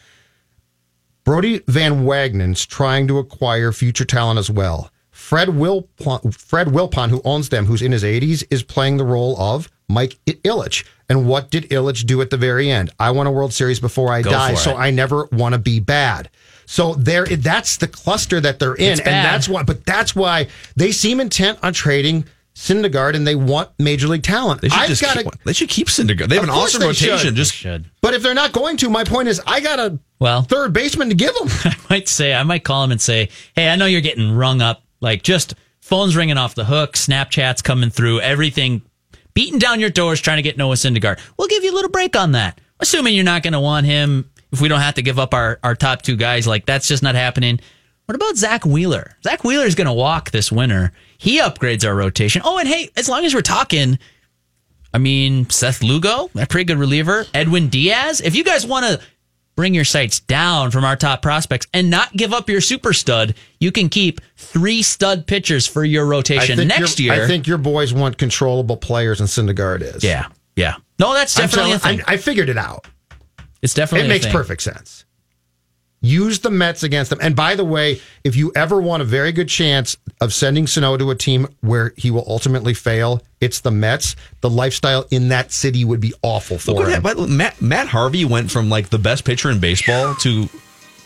Brodie 1.24 1.62
Van 1.68 2.04
Wagenen's 2.06 2.66
trying 2.66 3.08
to 3.08 3.18
acquire 3.20 3.72
future 3.72 4.06
talent 4.06 4.40
as 4.40 4.50
well. 4.50 4.92
Fred 5.12 5.50
Wilpon, 5.50 6.34
Fred 6.34 6.68
Wilpon, 6.68 7.10
who 7.10 7.22
owns 7.26 7.50
them, 7.50 7.66
who's 7.66 7.82
in 7.82 7.92
his 7.92 8.04
80s, 8.04 8.46
is 8.50 8.64
playing 8.64 8.98
the 8.98 9.04
role 9.04 9.38
of 9.40 9.70
Mike 9.90 10.18
Ilitch. 10.26 10.86
And 11.10 11.28
what 11.28 11.50
did 11.50 11.70
Ilitch 11.70 12.06
do 12.06 12.22
at 12.22 12.30
the 12.30 12.38
very 12.38 12.70
end? 12.70 12.92
I 13.00 13.12
want 13.12 13.28
a 13.30 13.32
World 13.32 13.54
Series 13.54 13.80
before 13.80 14.12
I 14.12 14.22
Go 14.22 14.32
die, 14.32 14.56
so 14.56 14.72
it. 14.72 14.76
I 14.76 14.92
never 14.92 15.26
want 15.32 15.54
to 15.54 15.60
be 15.60 15.80
bad. 15.80 16.30
So 16.66 16.96
there, 16.96 17.26
that's 17.26 17.78
the 17.78 17.88
cluster 17.88 18.42
that 18.42 18.60
they're 18.60 18.76
in, 18.76 19.00
and 19.00 19.06
that's 19.06 19.48
why. 19.48 19.64
But 19.64 19.86
that's 19.86 20.14
why 20.16 20.48
they 20.76 20.92
seem 20.92 21.22
intent 21.22 21.60
on 21.64 21.72
trading 21.72 22.26
Syndergaard, 22.56 23.16
and 23.16 23.26
they 23.26 23.36
want 23.36 23.70
major 23.80 24.08
league 24.08 24.24
talent. 24.24 24.60
They 24.62 24.68
should 24.70 24.80
I've 24.80 24.90
just 24.90 25.02
got 25.02 25.16
keep, 25.16 25.32
to. 25.32 25.38
they 25.46 25.54
should 25.54 25.70
keep 25.70 25.88
Syndergaard. 25.88 26.28
They 26.28 26.36
have 26.36 26.44
an 26.44 26.50
awesome 26.50 26.82
rotation. 26.82 27.18
should. 27.20 27.36
Just 27.36 27.54
Should. 27.54 27.86
But 28.02 28.16
if 28.16 28.22
they're 28.24 28.34
not 28.34 28.52
going 28.52 28.76
to, 28.78 28.90
my 28.90 29.04
point 29.06 29.30
is, 29.30 29.40
I 29.48 29.62
got 29.62 29.80
a 29.80 30.00
Well- 30.20 30.42
third 30.42 30.74
baseman 30.74 31.08
to 31.10 31.16
give 31.16 31.34
them. 31.36 31.48
I 31.64 31.76
might 31.90 32.10
say, 32.10 32.34
I 32.34 32.44
might 32.44 32.64
call 32.66 32.84
him 32.84 32.92
and 32.92 33.00
say, 33.00 33.30
hey, 33.56 33.70
I 33.70 33.76
know 33.78 33.86
you're 33.86 34.02
getting 34.02 34.36
rung 34.36 34.62
up. 34.62 34.82
Like 35.00 35.22
just 35.24 35.54
phones 35.80 36.16
ringing 36.18 36.38
off 36.38 36.56
the 36.56 36.66
hook, 36.66 36.94
Snapchats 36.96 37.64
coming 37.64 37.92
through, 37.92 38.20
everything 38.22 38.82
beating 39.38 39.60
down 39.60 39.80
your 39.80 39.92
doors 39.92 40.20
trying 40.20 40.38
to 40.38 40.42
get 40.42 40.58
Noah 40.58 40.74
Syndergaard. 40.74 41.20
We'll 41.38 41.48
give 41.48 41.64
you 41.64 41.72
a 41.72 41.76
little 41.76 41.92
break 41.92 42.16
on 42.16 42.32
that. 42.32 42.60
Assuming 42.80 43.14
you're 43.14 43.24
not 43.24 43.44
going 43.44 43.54
to 43.54 43.60
want 43.60 43.86
him 43.86 44.32
if 44.52 44.60
we 44.60 44.68
don't 44.68 44.80
have 44.80 44.96
to 44.96 45.04
give 45.04 45.20
up 45.20 45.36
our, 45.36 45.60
our 45.62 45.76
top 45.76 46.02
two 46.02 46.16
guys. 46.16 46.48
Like 46.48 46.66
that's 46.66 46.88
just 46.88 47.04
not 47.04 47.14
happening. 47.14 47.60
What 48.08 48.16
about 48.16 48.36
Zack 48.36 48.66
Wheeler? 48.66 49.16
Zack 49.24 49.44
Wheeler 49.44 49.68
is 49.68 49.76
going 49.76 49.86
to 49.86 49.94
walk 49.94 50.32
this 50.32 50.52
winter. 50.52 50.92
He 51.20 51.40
upgrades 51.40 51.88
our 51.88 51.94
rotation. 51.94 52.42
Oh, 52.44 52.58
and 52.58 52.68
hey, 52.68 52.90
as 52.98 53.08
long 53.08 53.26
as 53.26 53.36
we're 53.36 53.42
talking, 53.42 54.00
I 54.92 54.98
mean, 54.98 55.48
Seth 55.52 55.84
Lugo, 55.84 56.32
a 56.34 56.48
pretty 56.48 56.64
good 56.64 56.80
reliever. 56.80 57.28
Edwin 57.32 57.68
Diaz. 57.68 58.22
If 58.22 58.36
you 58.36 58.44
guys 58.44 58.66
want 58.66 58.88
to 58.88 59.06
bring 59.58 59.74
your 59.74 59.84
sights 59.84 60.22
down 60.22 60.72
from 60.72 60.86
our 60.86 60.96
top 60.96 61.22
prospects 61.22 61.68
and 61.74 61.90
not 61.90 62.14
give 62.14 62.32
up 62.32 62.48
your 62.50 62.62
super 62.62 62.94
stud, 62.94 63.34
you 63.60 63.74
can 63.74 63.90
keep 63.90 64.22
three 64.38 64.82
stud 64.82 65.28
pitchers 65.28 65.68
for 65.68 65.84
your 65.84 66.06
rotation 66.06 66.66
next 66.66 67.00
year. 67.02 67.12
I 67.12 67.28
think 67.28 67.48
your 67.48 67.58
boys 67.58 67.94
want 67.94 68.18
controllable 68.18 68.78
players, 68.78 69.20
and 69.20 69.28
Syndergaard 69.28 69.82
is. 69.82 70.04
yeah, 70.04 70.28
yeah. 70.56 70.76
No, 71.00 71.14
that's 71.14 71.36
definitely 71.36 71.74
a 71.74 71.80
telling- 71.80 71.98
thing. 71.98 72.06
I, 72.08 72.14
I 72.14 72.18
figured 72.18 72.48
it 72.50 72.58
out. 72.58 72.88
it's 73.62 73.74
definitely 73.74 74.06
It 74.06 74.10
makes 74.10 74.28
perfect 74.28 74.62
sense. 74.62 75.04
Use 76.02 76.40
the 76.40 76.52
Mets 76.52 76.84
against 76.84 77.10
them. 77.10 77.20
And 77.22 77.36
by 77.36 77.56
the 77.56 77.66
way, 77.66 78.00
if 78.24 78.36
you 78.36 78.52
ever 78.56 78.80
want 78.80 79.02
a 79.02 79.06
very 79.06 79.32
good 79.32 79.50
chance 79.50 79.98
of 80.22 80.32
sending 80.32 80.68
Sano 80.68 80.96
to 80.96 81.10
a 81.10 81.16
team 81.16 81.48
where 81.62 81.94
he 81.98 82.12
will 82.12 82.24
ultimately 82.28 82.76
fail, 82.76 83.22
it's 83.42 83.62
the 83.62 83.72
Mets. 83.72 84.16
The 84.42 84.50
lifestyle 84.50 85.06
in 85.10 85.30
that 85.30 85.52
city 85.52 85.84
would 85.84 86.00
be 86.00 86.14
awful 86.22 86.60
for 86.60 86.74
Look 86.74 86.86
him. 86.86 87.02
happened. 87.02 87.18
But 87.18 87.30
Matt, 87.30 87.62
Matt 87.62 87.88
Harvey 87.88 88.26
went 88.26 88.52
from 88.52 88.70
like 88.70 88.90
the 88.90 89.00
best 89.00 89.26
pitcher 89.26 89.50
in 89.50 89.60
baseball 89.60 90.14
to 90.22 90.48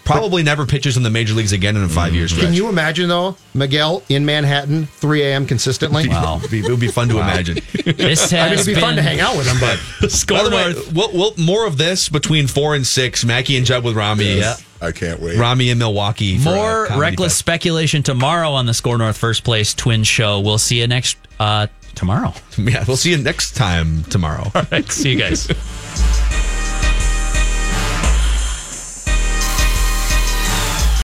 probably 0.04 0.44
never 0.44 0.66
pitches 0.66 0.98
in 0.98 1.04
the 1.04 1.10
major 1.10 1.34
leagues 1.34 1.54
again 1.54 1.78
in 1.78 1.84
a 1.84 1.90
five 1.90 2.14
years. 2.14 2.38
Can 2.38 2.54
you 2.54 2.68
imagine 2.68 3.08
though, 3.08 3.38
Miguel 3.54 4.04
in 4.10 4.26
Manhattan, 4.26 4.88
3 4.88 5.22
a.m. 5.24 5.46
consistently? 5.46 6.10
Wow. 6.10 6.38
It 6.38 6.42
would 6.42 6.52
be, 6.52 6.60
it 6.60 6.70
would 6.70 6.80
be 6.80 6.88
fun 6.90 7.08
to 7.10 7.18
imagine. 7.20 7.60
This 7.86 8.32
has 8.32 8.34
I 8.34 8.44
mean, 8.46 8.54
it'd 8.56 8.66
be 8.66 8.74
been 8.74 8.82
fun 8.82 8.96
to 8.98 9.02
hang 9.02 9.20
out 9.22 9.38
with 9.38 9.48
him, 9.48 9.58
but 9.60 9.80
By 10.28 10.44
the 10.44 10.50
way, 10.54 10.74
we'll, 10.94 11.12
we'll, 11.14 11.34
more 11.38 11.66
of 11.66 11.78
this 11.78 12.10
between 12.10 12.48
four 12.48 12.76
and 12.76 12.86
six. 12.86 13.24
Mackey 13.24 13.56
and 13.58 13.66
Judd 13.66 13.84
with 13.84 13.96
Rami. 13.96 14.40
Yeah. 14.40 14.56
I 14.82 14.92
can't 14.92 15.20
wait. 15.22 15.38
Rami 15.38 15.70
in 15.70 15.78
Milwaukee. 15.78 16.38
for, 16.38 16.46
More 16.46 16.88
reckless 16.98 17.34
Fest. 17.34 17.40
speculation 17.40 18.02
tomorrow 18.04 18.52
on 18.52 18.66
the 18.66 18.74
SKOR 18.74 18.98
North 18.98 19.18
First 19.18 19.44
Place 19.44 19.74
Twin 19.74 20.04
Show. 20.04 20.40
We'll 20.40 20.58
see 20.58 20.80
you 20.82 20.88
next 20.88 21.18
uh, 21.40 21.68
tomorrow. 21.96 22.34
Yeah, 22.58 22.84
we'll 22.88 22.98
see 22.98 23.12
you 23.12 23.18
next 23.18 23.56
time 23.56 24.04
tomorrow. 24.06 24.52
All 24.54 24.64
right, 24.72 24.90
see 24.92 25.12
you 25.12 25.18
guys. 25.20 25.48